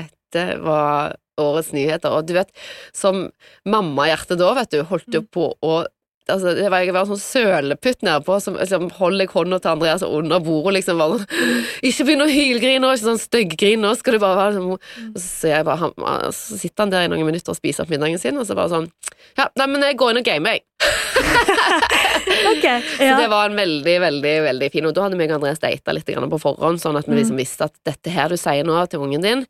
dette 0.00 0.46
var 0.64 1.14
årets 1.38 1.74
nyheter. 1.76 2.08
Og 2.16 2.24
du 2.26 2.32
vet, 2.32 2.48
som 2.96 3.26
mammahjerte 3.68 4.38
da, 4.40 4.54
vet 4.56 4.70
du, 4.72 4.80
holdt 4.88 5.06
Mm. 5.12 5.18
jo 5.20 5.22
på 5.28 5.50
å 5.62 5.84
Altså, 6.26 6.56
det 6.58 6.66
var, 6.72 6.82
jeg 6.82 6.90
var 6.90 7.04
en 7.04 7.12
sånn 7.12 7.20
søleputt 7.22 8.00
nedpå 8.02 8.36
som 8.42 8.56
liksom, 8.58 8.88
holder 8.98 9.22
jeg 9.26 9.30
hånda 9.30 9.60
til 9.62 9.70
Andreas 9.70 10.02
under 10.02 10.40
bordet 10.42 10.72
liksom 10.80 10.98
bare 10.98 11.20
Ikke 11.86 12.06
begynn 12.08 12.24
å 12.24 12.26
hylgrine 12.26 12.80
nå, 12.82 12.90
ikke 12.96 13.06
sånn 13.12 13.20
stygggrin 13.22 13.84
nå, 13.84 13.92
skal 13.94 14.16
du 14.16 14.22
bare 14.24 14.40
være 14.40 14.54
Mm. 14.56 15.12
Og 15.14 15.20
så 15.22 15.52
bare 15.66 15.76
han, 15.84 15.92
Så 16.34 16.58
sitter 16.58 16.82
han 16.82 16.90
der 16.90 17.06
i 17.06 17.10
noen 17.12 17.28
minutter 17.28 17.52
og 17.54 17.58
spiser 17.58 17.84
opp 17.84 17.92
middagen 17.92 18.18
sin, 18.18 18.38
og 18.40 18.46
så 18.48 18.56
bare 18.58 18.72
sånn 18.72 18.90
Ja, 19.38 19.46
nei, 19.60 19.66
men 19.70 19.84
jeg 19.86 19.98
går 20.00 20.14
inn 20.14 20.20
og 20.22 20.26
gamer, 20.26 20.56
jeg. 20.56 20.64
Ok, 22.50 22.66
Så 22.96 23.10
det 23.20 23.30
var 23.30 23.50
en 23.50 23.56
veldig, 23.58 23.96
veldig 24.02 24.34
veldig 24.50 24.70
fin 24.74 24.86
Og 24.88 24.94
da 24.96 25.06
hadde 25.06 25.18
meg 25.18 25.30
og 25.30 25.38
Andreas 25.38 25.62
data 25.62 25.94
litt 25.94 26.06
på 26.06 26.42
forhånd, 26.42 26.82
sånn 26.82 26.98
at 26.98 27.06
vi 27.06 27.14
Mm. 27.14 27.20
liksom 27.22 27.38
visste 27.38 27.64
at 27.70 27.74
dette 27.86 28.10
her 28.10 28.28
du 28.28 28.36
sier 28.36 28.64
nå 28.66 28.74
til 28.90 29.00
ungen 29.00 29.22
din 29.22 29.46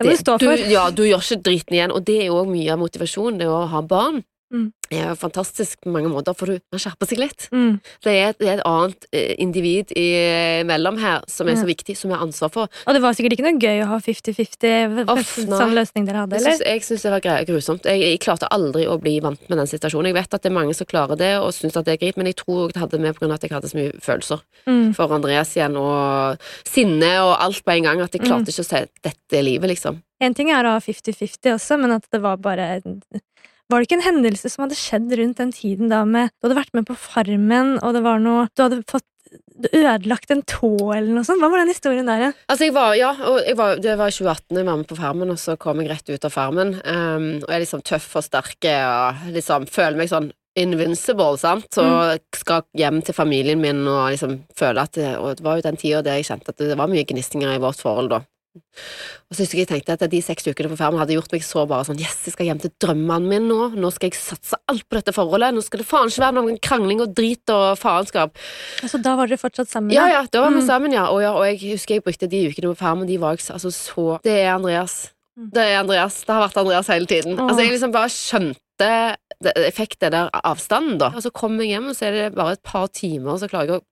Det. 0.00 0.22
Du, 0.38 0.46
ja, 0.70 0.88
du 0.90 1.02
gjør 1.04 1.20
ikke 1.20 1.42
driten 1.44 1.74
igjen, 1.76 1.92
og 1.92 2.04
det 2.04 2.22
er 2.22 2.26
jo 2.30 2.38
òg 2.40 2.48
mye 2.48 2.72
av 2.72 2.78
motivasjonen, 2.80 3.38
det 3.42 3.48
å 3.50 3.66
ha 3.68 3.82
barn. 3.82 4.22
Mm. 4.52 4.72
Er 4.90 5.14
fantastisk 5.14 5.78
på 5.84 5.92
mange 5.94 6.08
måter, 6.10 6.34
for 6.34 6.50
hun 6.50 6.58
skjerper 6.82 7.06
seg 7.06 7.20
litt. 7.22 7.44
Mm. 7.54 7.76
Det 8.02 8.10
er, 8.18 8.32
det 8.40 8.48
er 8.48 8.56
et 8.58 8.64
annet 8.66 9.04
eh, 9.14 9.34
individ 9.38 9.92
imellom 9.94 10.98
her 10.98 11.22
som 11.30 11.46
er 11.46 11.54
så 11.60 11.68
viktig, 11.68 11.94
som 11.96 12.10
jeg 12.10 12.18
har 12.18 12.26
ansvar 12.26 12.50
for. 12.50 12.72
Og 12.86 12.96
det 12.96 13.02
var 13.04 13.14
sikkert 13.14 13.36
ikke 13.36 13.46
noe 13.46 13.60
gøy 13.62 13.84
å 13.84 13.88
ha 13.92 13.98
50-50 14.02 15.04
Off, 15.06 15.36
nei. 15.38 15.60
sånn 15.60 15.76
løsning 15.78 16.08
dere 16.08 16.24
hadde, 16.24 16.40
eller? 16.40 16.64
jeg 16.66 16.82
syns 16.86 17.06
det 17.06 17.12
var 17.14 17.46
grusomt. 17.46 17.86
Jeg, 17.86 18.02
jeg 18.02 18.20
klarte 18.26 18.50
aldri 18.50 18.88
å 18.90 18.98
bli 19.00 19.18
vant 19.22 19.46
med 19.48 19.62
den 19.62 19.70
situasjonen. 19.70 20.10
Jeg 20.10 20.18
vet 20.18 20.34
at 20.34 20.42
det 20.42 20.50
er 20.50 20.58
mange 20.58 20.74
som 20.74 20.90
klarer 20.90 21.20
det 21.20 21.32
og 21.38 21.52
syns 21.54 21.78
at 21.78 21.86
det 21.86 21.94
er 21.94 22.02
greit, 22.02 22.18
men 22.18 22.26
jeg 22.32 22.40
tror 22.42 22.74
det 22.74 22.82
hadde 22.82 22.98
med 23.02 23.14
på 23.14 23.22
grunn 23.24 23.36
av 23.36 23.38
at 23.40 23.46
jeg 23.46 23.54
hadde 23.54 23.70
så 23.70 23.78
mye 23.80 23.94
følelser 24.02 24.42
Mm. 24.68 24.90
for 24.94 25.08
Andreas 25.14 25.54
igjen, 25.56 25.76
og 25.80 26.36
sinne 26.68 27.08
og 27.24 27.30
alt 27.40 27.62
på 27.64 27.72
en 27.72 27.86
gang, 27.86 28.00
at 28.04 28.12
jeg 28.12 28.20
klarte 28.26 28.44
Mm. 28.44 28.52
ikke 28.52 28.64
å 28.64 28.68
si 28.68 28.80
dette 29.02 29.38
er 29.38 29.42
livet, 29.46 29.70
liksom. 29.70 30.02
En 30.20 30.34
ting 30.36 30.50
er 30.52 30.64
å 30.68 30.74
ha 30.74 30.80
50-50 30.84 31.54
også, 31.54 31.78
men 31.80 31.92
at 31.96 32.04
det 32.12 32.20
var 32.20 32.36
bare 32.36 32.82
Var 33.70 33.78
det 33.78 33.86
ikke 33.86 34.00
en 34.00 34.08
hendelse 34.08 34.50
som 34.50 34.64
hadde 34.64 34.78
skjedd 34.78 35.12
rundt 35.20 35.38
den 35.38 35.54
tiden 35.54 35.92
da 35.92 36.02
med 36.08 36.32
Du 36.40 36.48
hadde 36.48 36.58
vært 36.58 36.74
med 36.76 36.88
på 36.88 36.98
Farmen, 36.98 37.76
og 37.78 37.94
det 37.94 38.02
var 38.06 38.22
noe 38.22 38.48
Du 38.56 38.64
hadde 38.64 38.82
fått 38.90 39.06
ødelagt 39.70 40.32
en 40.32 40.42
tå 40.48 40.72
eller 40.94 41.12
noe 41.14 41.26
sånt? 41.26 41.38
Hva 41.42 41.50
var 41.52 41.62
den 41.62 41.70
historien 41.70 42.08
der 42.08 42.22
igjen? 42.22 42.36
Altså, 42.50 42.66
jeg 42.66 42.74
var, 42.74 42.94
ja, 42.98 43.10
jeg 43.44 43.56
var, 43.58 43.76
det 43.82 43.96
var 44.00 44.10
i 44.10 44.16
2018 44.16 44.58
jeg 44.58 44.66
var 44.66 44.80
med 44.80 44.88
på 44.90 44.98
Farmen, 44.98 45.32
og 45.34 45.38
så 45.38 45.56
kom 45.60 45.82
jeg 45.82 45.90
rett 45.92 46.10
ut 46.10 46.26
av 46.26 46.34
Farmen. 46.34 46.74
Um, 46.80 47.28
og 47.42 47.46
jeg 47.46 47.58
er 47.58 47.64
liksom 47.64 47.84
tøff 47.86 48.08
og 48.18 48.26
sterk 48.26 48.68
og 48.72 49.30
liksom 49.36 49.68
føler 49.70 50.00
meg 50.00 50.10
sånn 50.10 50.30
invincible, 50.58 51.38
sant, 51.38 51.78
og 51.78 52.18
skal 52.34 52.64
hjem 52.76 52.98
til 53.06 53.14
familien 53.14 53.60
min 53.62 53.84
og 53.86 54.10
liksom 54.10 54.40
føle 54.58 54.82
at 54.82 54.96
det, 54.98 55.12
Og 55.20 55.38
det 55.38 55.46
var 55.46 55.60
jo 55.60 55.66
den 55.68 55.78
tida 55.78 56.02
der 56.02 56.18
jeg 56.18 56.26
kjente 56.32 56.50
at 56.50 56.58
det 56.58 56.78
var 56.78 56.90
mye 56.90 57.06
gnistinger 57.06 57.54
i 57.54 57.62
vårt 57.62 57.80
forhold 57.80 58.10
da. 58.10 58.24
Og 58.56 59.36
så 59.36 59.44
husker 59.44 59.60
jeg 59.60 59.68
tenkte 59.70 59.94
at 59.94 60.02
de 60.10 60.18
seks 60.24 60.48
ukene 60.50 60.72
på 60.72 60.78
Farmen 60.80 60.98
hadde 60.98 61.14
gjort 61.14 61.30
meg 61.30 61.44
så 61.46 61.62
bare 61.70 61.86
sånn 61.86 62.00
Yes, 62.02 62.16
jeg 62.26 62.34
skal 62.34 62.48
hjem 62.48 62.58
til 62.64 62.72
drømmene 62.82 63.30
mine 63.30 63.46
nå. 63.46 63.68
Nå 63.78 63.90
skal 63.94 64.10
jeg 64.10 64.18
satse 64.18 64.58
alt 64.70 64.82
på 64.90 64.98
dette 64.98 65.14
forholdet. 65.14 65.54
Nå 65.54 65.62
skal 65.62 65.82
det 65.82 65.86
faen 65.86 66.10
ikke 66.10 66.24
være 66.24 66.36
noen 66.40 66.58
krangling 66.58 67.02
og 67.04 67.12
drit 67.14 67.52
og 67.54 67.78
faenskap. 67.78 68.34
Altså, 68.82 68.98
da 69.04 69.14
var 69.20 69.30
dere 69.30 69.38
fortsatt 69.38 69.70
sammen? 69.70 69.94
Ja, 69.94 70.08
ja, 70.10 70.24
da 70.26 70.42
var 70.42 70.50
vi 70.56 70.60
Mm. 70.64 70.66
sammen, 70.66 70.92
ja. 70.98 71.06
Og, 71.14 71.22
ja. 71.22 71.30
og 71.32 71.46
jeg 71.46 71.60
husker 71.76 71.94
jeg 72.00 72.04
brukte 72.04 72.28
de 72.30 72.42
ukene 72.50 72.72
på 72.74 72.80
Farmen, 72.82 73.06
de 73.06 73.20
var 73.22 73.38
altså, 73.38 73.70
så 73.70 74.18
Det 74.26 74.34
er 74.42 74.50
Andreas. 74.56 75.12
Mm. 75.38 75.50
Det 75.54 75.62
er 75.70 75.78
Andreas. 75.84 76.18
Det 76.26 76.34
har 76.34 76.42
vært 76.48 76.58
Andreas 76.64 76.90
hele 76.90 77.06
tiden. 77.06 77.38
Åh. 77.38 77.46
Altså, 77.48 77.62
jeg 77.62 77.72
liksom 77.76 77.92
bare 77.94 78.10
skjønte 78.10 78.90
Jeg 79.54 79.72
fikk 79.76 79.94
det 80.00 80.10
der 80.12 80.28
avstanden, 80.44 80.98
da. 80.98 81.12
Og 81.14 81.22
så 81.22 81.30
kom 81.32 81.54
jeg 81.62 81.68
hjem, 81.76 81.86
og 81.92 81.96
så 81.96 82.08
er 82.10 82.12
det 82.18 82.34
bare 82.34 82.58
et 82.58 82.62
par 82.66 82.88
timer, 82.88 83.38
så 83.40 83.48
klarer 83.48 83.70
jeg 83.70 83.78
å 83.78 83.84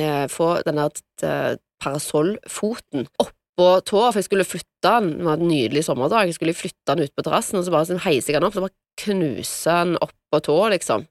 eh, 0.00 0.26
få 0.32 0.62
den 0.64 0.78
der 0.80 0.90
parasollfoten 1.82 3.08
parasollfoten 3.08 3.08
oppå 3.54 3.80
tå, 3.86 4.00
for 4.10 4.18
jeg 4.18 4.26
skulle 4.26 4.46
flytte 4.46 4.70
den. 4.84 5.18
Det 5.18 5.26
var 5.26 5.38
en 5.38 5.48
nydelig 5.48 5.84
sommerdag. 5.86 6.26
Jeg 6.26 6.38
skulle 6.38 6.56
flytte 6.56 6.94
den 6.94 7.06
ut 7.06 7.14
på 7.14 7.22
terrassen, 7.24 7.58
og 7.58 7.64
så 7.66 7.72
bare 7.72 7.88
sånn, 7.88 8.02
heiser 8.04 8.34
jeg 8.34 8.40
den 8.40 8.48
opp, 8.48 8.56
så 8.56 8.64
bare 8.64 8.78
knuser 9.00 9.78
den 9.86 9.96
oppå 10.02 10.40
tå, 10.44 10.56
liksom. 10.74 11.06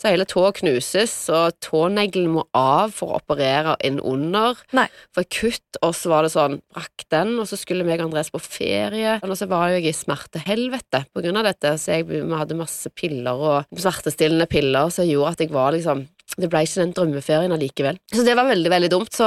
Så 0.00 0.12
hele 0.12 0.26
tå 0.28 0.44
knuses, 0.56 1.14
og 1.32 1.56
tåneglen 1.64 2.30
må 2.32 2.44
av 2.56 2.92
for 2.96 3.12
å 3.12 3.20
operere 3.20 3.76
inn 3.84 3.98
under. 4.00 4.60
Nei. 4.76 4.86
For 5.16 5.24
et 5.24 5.32
kutt, 5.32 5.80
og 5.80 5.94
så 5.96 6.12
var 6.12 6.26
det 6.26 6.32
sånn, 6.36 6.58
brakk 6.76 7.06
den, 7.12 7.34
og 7.40 7.48
så 7.50 7.58
skulle 7.60 7.86
meg 7.86 8.00
og 8.00 8.10
Andres 8.10 8.32
på 8.32 8.42
ferie, 8.44 9.16
og 9.22 9.36
så 9.38 9.48
var 9.50 9.74
jeg 9.74 9.88
i 9.88 9.96
smertehelvete 9.96 11.06
på 11.12 11.24
grunn 11.24 11.40
av 11.40 11.48
dette, 11.48 11.74
så 11.80 11.96
jeg, 11.96 12.08
vi 12.12 12.22
hadde 12.30 12.60
masse 12.60 12.92
piller 12.96 13.40
og 13.40 13.80
smertestillende 13.80 14.48
piller 14.50 14.92
som 14.92 15.08
gjorde 15.08 15.34
at 15.36 15.46
jeg 15.46 15.56
var 15.56 15.74
liksom 15.76 16.06
det 16.36 16.48
ble 16.52 16.62
ikke 16.66 16.82
den 16.82 16.92
drømmeferien 16.96 17.52
allikevel. 17.54 17.98
Så 18.12 18.24
det 18.26 18.34
var 18.36 18.48
veldig, 18.50 18.70
veldig 18.72 18.90
dumt. 18.92 19.12
Så 19.16 19.26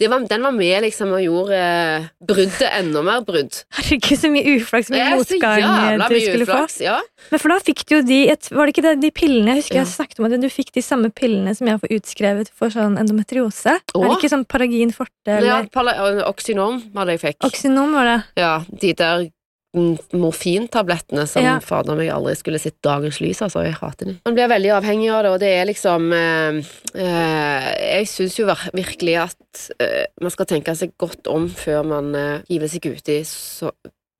det 0.00 0.10
var, 0.12 0.24
den 0.28 0.42
var 0.44 0.52
med 0.56 0.82
liksom 0.84 1.14
og 1.16 1.22
gjorde 1.24 1.58
eh, 1.58 2.06
bruddet 2.20 2.66
enda 2.68 3.02
mer 3.06 3.22
brudd. 3.26 3.60
Herregud, 3.78 4.18
så 4.20 4.30
mye 4.32 4.56
uflaks, 4.58 4.88
så 4.90 4.94
mye 4.94 5.04
er 5.04 5.16
motgang 5.18 6.04
du 6.04 6.18
skulle 6.20 6.46
uflaks, 6.48 6.78
få. 6.78 6.84
Ja. 6.84 6.98
Men 7.32 7.42
for 7.42 7.54
da 7.54 7.58
fikk 7.64 7.84
du 7.88 7.94
jo 7.96 8.02
de 8.04 8.18
Var 8.28 8.66
det 8.68 8.74
ikke 8.74 8.84
det, 8.84 8.94
de 9.02 9.10
pillene? 9.14 9.54
Jeg 9.54 9.62
husker 9.64 9.78
Ja. 9.78 9.84
jeg 9.84 9.92
snakket 9.94 10.20
om 10.20 10.28
at 10.28 10.36
du 10.40 10.48
fikk 10.52 10.72
de 10.76 10.82
samme 10.84 11.10
pillene 11.14 11.54
som 11.56 11.70
jeg 11.70 11.80
får 11.80 11.94
utskrevet 11.98 12.50
for 12.54 12.68
sånn 12.74 12.98
endometriose. 13.00 13.78
Er 13.80 14.04
det 14.04 14.18
ikke 14.18 14.32
sånn 14.32 14.44
Paragin 14.44 14.92
forte 14.92 15.12
Ja, 15.26 15.62
eller 15.64 15.94
Ja, 15.94 16.28
Oxynorm 16.28 16.82
var 16.94 17.06
det 17.08 17.16
jeg 17.18 17.24
fikk. 17.34 17.48
Oxynom, 17.48 17.92
var 17.96 18.04
det? 18.10 18.18
Ja, 18.40 18.52
de 18.68 18.92
der 18.92 19.26
morfintablettene 19.74 21.26
som 21.28 21.42
Ja. 21.44 21.58
fader 21.60 21.96
meg 21.98 22.08
aldri 22.14 22.34
skulle 22.38 22.60
sett 22.62 22.76
dagens 22.82 23.20
lys, 23.20 23.42
altså. 23.42 23.64
Jeg 23.64 23.74
hater 23.80 24.06
dem. 24.06 24.20
Man 24.24 24.34
blir 24.34 24.48
veldig 24.48 24.70
avhengig 24.80 25.10
av 25.12 25.22
det, 25.24 25.30
og 25.34 25.40
det 25.40 25.50
er 25.54 25.66
liksom 25.66 26.12
eh, 26.12 26.62
eh, 26.94 27.98
Jeg 27.98 28.08
syns 28.08 28.38
jo 28.38 28.46
virkelig 28.72 29.16
at 29.24 29.68
eh, 29.80 30.06
man 30.20 30.30
skal 30.30 30.46
tenke 30.46 30.74
seg 30.76 30.92
godt 30.98 31.26
om 31.30 31.48
før 31.48 31.84
man 31.84 32.14
eh, 32.14 32.40
hiver 32.48 32.68
seg 32.68 32.86
ut 32.86 33.08
i 33.08 33.20
så 33.28 33.70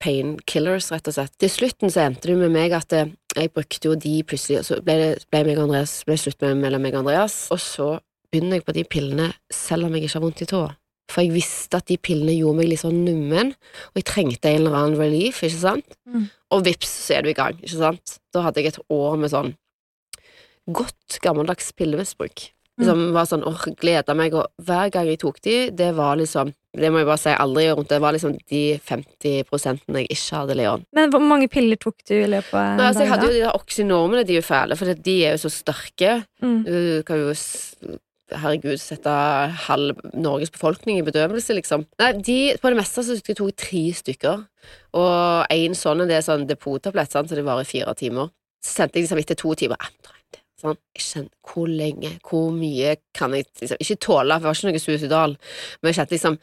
painkillers, 0.05 0.91
rett 0.93 1.09
og 1.09 1.15
slett. 1.17 1.33
Til 1.41 1.49
slutten 1.53 1.91
så 1.93 2.03
endte 2.05 2.29
det 2.29 2.37
med 2.37 2.53
meg 2.53 2.75
at 2.77 2.93
eh, 2.93 3.07
jeg 3.35 3.53
brukte 3.55 3.89
jo 3.89 3.95
de 3.99 4.19
plutselig, 4.23 4.61
og 4.61 4.65
så 4.69 4.81
ble 4.85 4.97
det 5.01 5.25
ble 5.33 5.45
meg 5.49 5.59
og 5.59 5.69
Andreas, 5.71 6.03
ble 6.07 6.17
slutt 6.21 6.41
med 6.45 6.61
mellom 6.61 6.83
meg 6.85 6.95
og 6.95 7.05
Andreas, 7.07 7.39
og 7.55 7.59
så 7.63 7.89
begynner 8.31 8.59
jeg 8.59 8.67
på 8.67 8.75
de 8.77 8.85
pillene 8.85 9.31
selv 9.53 9.87
om 9.87 9.95
jeg 9.95 10.05
ikke 10.09 10.19
har 10.19 10.25
vondt 10.27 10.43
i 10.43 10.51
tåa. 10.51 10.73
For 11.13 11.25
jeg 11.25 11.35
visste 11.35 11.79
at 11.81 11.91
de 11.91 11.99
pillene 12.01 12.37
gjorde 12.37 12.61
meg 12.63 12.71
litt 12.71 12.83
sånn 12.83 13.03
nummen, 13.05 13.53
og 13.93 14.01
jeg 14.01 14.09
trengte 14.09 14.51
en 14.51 14.63
eller 14.63 14.79
annen 14.79 15.01
relief, 15.01 15.43
ikke 15.45 15.61
sant? 15.61 15.99
Mm. 16.09 16.31
Og 16.57 16.65
vips, 16.65 16.95
så 17.07 17.19
er 17.19 17.27
du 17.27 17.33
i 17.33 17.37
gang, 17.37 17.59
ikke 17.61 17.77
sant? 17.77 18.19
Da 18.33 18.47
hadde 18.47 18.63
jeg 18.63 18.73
et 18.73 18.83
år 18.95 19.21
med 19.21 19.33
sånn 19.35 19.55
godt 20.73 21.19
gammeldags 21.21 21.75
pillemisbruk. 21.77 22.49
Som 22.83 23.13
var 23.15 23.29
sånn, 23.31 23.45
åh, 23.47 23.67
gleda 23.79 24.17
meg, 24.19 24.33
og 24.35 24.49
hver 24.67 24.89
gang 24.91 25.07
jeg 25.07 25.21
tok 25.23 25.37
de, 25.45 25.59
det 25.71 25.93
var 25.95 26.17
liksom 26.19 26.51
Det 26.75 26.89
må 26.91 26.99
jeg 26.99 27.07
bare 27.07 27.21
si, 27.23 27.31
aldri 27.31 27.63
gjør 27.69 27.77
vondt. 27.79 27.93
Det 27.93 27.99
var 28.03 28.15
liksom 28.17 28.33
de 28.51 28.63
50 28.83 29.45
prosentene 29.47 30.01
jeg 30.03 30.09
ikke 30.11 30.41
hadde 30.41 30.57
Leon. 30.59 30.83
Men 30.99 31.13
hvor 31.13 31.23
mange 31.23 31.47
piller 31.47 31.79
tok 31.79 32.01
du 32.03 32.17
i 32.17 32.27
løpet 32.27 32.51
av 32.51 32.65
en 32.65 32.81
Nei, 32.81 32.89
altså, 32.89 33.05
jeg 33.05 33.13
hadde 33.13 33.29
jo 33.29 33.35
de 33.37 33.45
der 33.45 33.61
oksynormene, 33.61 34.25
de 34.27 34.35
er 34.35 34.41
jo 34.41 34.47
fæle, 34.49 34.79
for 34.81 35.05
de 35.07 35.15
er 35.21 35.37
jo 35.37 35.43
så 35.45 35.53
sterke. 35.55 36.17
Mm. 36.43 36.57
Du 36.67 36.81
kan 37.07 37.23
jo 37.23 37.37
herregud 38.43 38.81
sette 38.83 39.13
halv 39.67 40.01
Norges 40.13 40.53
befolkning 40.55 41.01
i 41.01 41.07
bedøvelse, 41.07 41.57
liksom. 41.59 41.87
Nei, 42.01 42.11
de, 42.27 42.39
på 42.61 42.73
det 42.73 42.79
meste 42.81 43.05
så 43.07 43.17
tok 43.21 43.31
jeg 43.45 43.57
tre 43.61 43.85
stykker, 44.01 44.45
og 45.01 45.55
en 45.55 45.79
sånn, 45.79 46.05
det 46.09 46.19
er 46.19 46.27
sånn 46.27 46.49
depottablett, 46.51 47.15
så 47.15 47.25
det 47.31 47.47
varer 47.47 47.67
i 47.67 47.71
fire 47.71 47.95
timer. 47.99 48.33
Så 48.65 48.79
sendte 48.79 48.99
jeg 48.99 49.07
liksom 49.07 49.23
etter 49.23 49.39
to 49.41 49.55
timer, 49.61 49.81
«Ah, 49.81 49.91
dra 50.05 50.19
inn 50.19 50.37
det. 50.37 50.43
Sånn, 50.61 50.79
jeg 50.97 51.07
kjente 51.09 51.53
hvor 51.55 51.67
lenge, 51.69 52.13
hvor 52.25 52.53
mye 52.55 52.95
kan 53.17 53.35
jeg 53.37 53.49
liksom 53.61 53.83
Ikke 53.83 53.99
tåle, 54.07 54.39
for 54.39 54.47
det 54.47 54.51
var 54.53 54.61
ikke 54.61 54.71
noe 54.71 54.85
suicidal, 54.85 55.37
men 55.81 55.91
jeg 55.91 56.01
kjente 56.01 56.17
liksom 56.17 56.39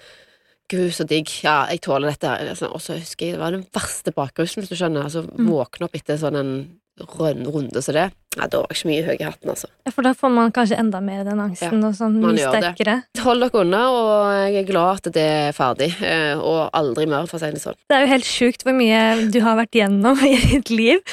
Gud, 0.72 0.92
så 0.96 1.04
digg. 1.04 1.28
Ja, 1.44 1.66
jeg 1.68 1.82
tåler 1.84 2.14
dette. 2.14 2.30
Liksom. 2.48 2.72
Og 2.72 2.80
så 2.80 2.96
husker 2.96 3.28
jeg 3.28 3.36
det 3.36 3.42
var 3.42 3.52
den 3.52 3.66
verste 3.76 4.14
bakrusen, 4.16 4.62
hvis 4.62 4.72
du 4.72 4.78
skjønner. 4.80 5.04
Altså 5.04 5.26
våkne 5.28 5.90
opp 5.90 5.98
etter 5.98 6.20
sånn 6.22 6.38
en 6.40 6.54
runde 7.00 7.82
som 7.82 7.94
det. 7.96 8.12
Ja, 8.38 8.46
da 8.48 8.62
var 8.62 8.70
jeg 8.72 8.78
ikke 8.78 8.88
mye 8.88 9.04
høy 9.04 9.16
i 9.20 9.24
hatten, 9.28 9.50
altså. 9.52 9.68
For 9.92 10.06
da 10.08 10.14
får 10.16 10.32
man 10.32 10.52
kanskje 10.56 10.78
enda 10.80 11.02
mer 11.04 11.26
den 11.28 11.40
angsten, 11.44 11.82
Ja, 11.82 11.88
og 11.90 11.96
sånn 11.98 12.14
mye 12.22 12.38
sterkere. 12.40 12.94
det. 13.12 13.22
Hold 13.26 13.42
dere 13.44 13.60
unna, 13.60 13.82
og 13.92 14.52
jeg 14.54 14.56
er 14.62 14.68
glad 14.70 15.02
at 15.02 15.10
det 15.18 15.26
er 15.26 15.52
ferdig. 15.52 15.90
eh, 16.02 16.40
Og 16.40 16.70
aldri 16.72 17.08
mer, 17.12 17.28
for 17.28 17.36
å 17.36 17.42
si 17.44 17.52
det 17.52 17.60
sånn. 17.60 17.76
Det 17.90 17.98
er 17.98 18.06
jo 18.06 18.12
helt 18.14 18.24
sjukt 18.24 18.64
hvor 18.64 18.72
mye 18.78 19.30
du 19.32 19.42
har 19.44 19.58
vært 19.60 19.76
gjennom 19.76 20.16
i 20.32 20.38
ditt 20.48 20.70
liv. 20.72 21.04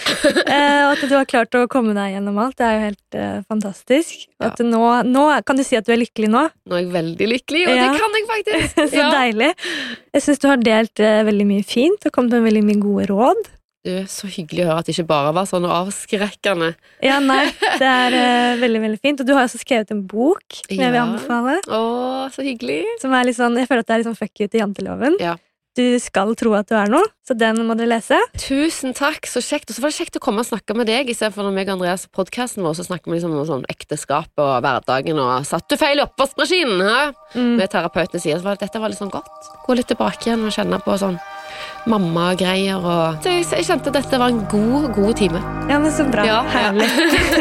Eh, 0.46 0.86
og 0.86 0.94
at 0.94 1.02
du 1.08 1.16
har 1.16 1.26
klart 1.26 1.50
å 1.58 1.66
komme 1.66 1.92
deg 1.98 2.14
gjennom 2.14 2.38
alt. 2.38 2.54
Det 2.56 2.66
er 2.68 2.78
jo 2.78 2.84
helt 2.86 3.18
eh, 3.18 3.42
fantastisk. 3.50 4.28
Ja. 4.38 4.52
at 4.52 4.58
nå, 4.62 4.84
nå 5.10 5.26
kan 5.42 5.56
du 5.58 5.64
si 5.66 5.74
at 5.74 5.86
du 5.86 5.92
er 5.92 5.98
lykkelig 5.98 6.30
nå. 6.30 6.46
Nå 6.70 6.76
er 6.78 6.84
jeg 6.86 6.92
veldig 6.94 7.30
lykkelig, 7.34 7.66
og 7.66 7.74
det 7.82 7.90
kan 7.98 8.14
jeg 8.20 8.30
faktisk. 8.30 8.78
Så 8.94 9.10
deilig. 9.18 9.52
Jeg 10.14 10.22
syns 10.22 10.38
du 10.38 10.48
har 10.54 10.62
delt 10.62 11.02
veldig 11.02 11.46
mye 11.50 11.66
fint 11.66 12.06
og 12.06 12.12
kommet 12.14 12.38
med 12.38 12.46
veldig 12.52 12.62
mye 12.70 12.78
gode 12.86 13.10
råd. 13.10 13.48
Du, 13.86 13.92
Så 14.10 14.26
hyggelig 14.26 14.64
å 14.64 14.68
høre 14.72 14.78
at 14.82 14.88
det 14.88 14.96
ikke 14.96 15.06
bare 15.08 15.30
var 15.36 15.46
sånn 15.48 15.64
avskrekkende. 15.70 16.72
Ja, 17.04 17.20
nei, 17.22 17.44
det 17.78 17.86
er 17.88 18.16
uh, 18.18 18.60
veldig, 18.60 18.80
veldig 18.84 19.00
fint. 19.00 19.20
Og 19.22 19.28
du 19.28 19.34
har 19.36 19.46
også 19.46 19.60
skrevet 19.62 19.92
en 19.94 20.02
bok 20.10 20.42
som 20.64 20.74
jeg 20.76 20.80
vil 20.90 20.98
Ja. 20.98 21.04
anbefale. 21.06 21.58
Åh, 21.68 22.24
så 22.34 22.42
hyggelig. 22.44 22.82
Som 23.00 23.14
er 23.14 23.28
litt 23.28 23.38
sånn, 23.38 23.56
jeg 23.56 23.68
føler 23.70 23.84
at 23.86 23.90
det 23.90 23.94
er 23.94 24.02
litt 24.02 24.10
sånn 24.10 24.18
fuck 24.18 24.40
you 24.42 24.48
til 24.50 24.60
janteloven. 24.64 25.16
Ja. 25.22 25.36
Du 25.78 25.84
skal 26.02 26.32
tro 26.34 26.56
at 26.58 26.66
du 26.66 26.74
er 26.74 26.88
noe, 26.90 27.06
så 27.22 27.36
den 27.38 27.60
må 27.68 27.76
dere 27.78 27.92
lese. 27.92 28.16
Tusen 28.42 28.90
takk, 28.98 29.28
så 29.30 29.38
kjekt. 29.38 29.70
Og 29.70 29.76
så 29.76 29.84
var 29.84 29.92
det 29.92 29.98
kjekt 30.00 30.16
å 30.18 30.22
komme 30.24 30.42
og 30.42 30.48
snakke 30.48 30.74
med 30.74 30.88
deg, 30.90 31.06
istedenfor 31.12 31.46
når 31.46 31.54
meg 31.54 31.68
og 31.70 31.76
Andreas 31.76 32.08
på 32.08 32.18
podkasten 32.24 32.66
vår, 32.66 32.74
så 32.74 32.88
snakker 32.88 33.06
vi 33.12 33.20
liksom 33.20 33.36
om 33.38 33.46
sånn 33.46 33.62
ekteskap 33.70 34.32
og 34.42 34.56
hverdagen 34.64 35.20
og 35.22 35.46
Satt 35.46 35.68
du 35.70 35.76
feil 35.78 36.00
i 36.00 36.02
oppvaskmaskinen? 36.02 36.82
hæ? 36.82 37.12
Mm. 37.38 37.54
Med 37.62 37.70
terapeuten 37.70 38.18
sier 38.18 38.40
så 38.42 38.48
var 38.48 38.58
det, 38.58 38.66
dette 38.66 38.82
var 38.82 38.90
litt 38.90 38.98
sånn 38.98 39.12
godt. 39.14 39.52
Gå 39.68 39.76
litt 39.78 39.86
tilbake 39.92 40.26
igjen 40.26 40.42
og 40.48 40.56
kjenne 40.56 40.82
på 40.82 40.98
sånn 40.98 41.20
mammagreier 41.88 42.78
og 42.78 43.22
så 43.22 43.32
jeg, 43.32 43.46
jeg 43.56 43.66
kjente 43.68 43.92
at 43.92 43.98
dette 44.00 44.20
var 44.20 44.32
en 44.34 44.44
god, 44.50 44.90
god 44.96 45.14
time. 45.18 45.42
Ja, 45.70 45.78
men 45.78 45.92
så 45.92 46.06
bra. 46.08 46.26
Ja, 46.26 46.42
ja. 46.42 46.58
Herlig. 46.58 46.88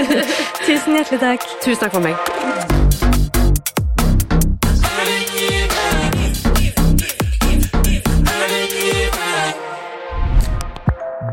Tusen 0.68 0.98
hjertelig 0.98 1.22
takk. 1.24 1.48
Tusen 1.64 1.82
takk 1.86 1.96
for 1.96 2.04
meg. 2.04 2.16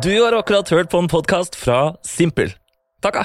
Du 0.05 0.13
har 0.21 0.33
akkurat 0.37 0.69
hørt 0.69 0.91
på 0.93 0.99
en 1.01 1.09
podkast 1.09 1.57
fra 1.57 1.95
Simpel. 2.05 2.53
Takka! 3.01 3.25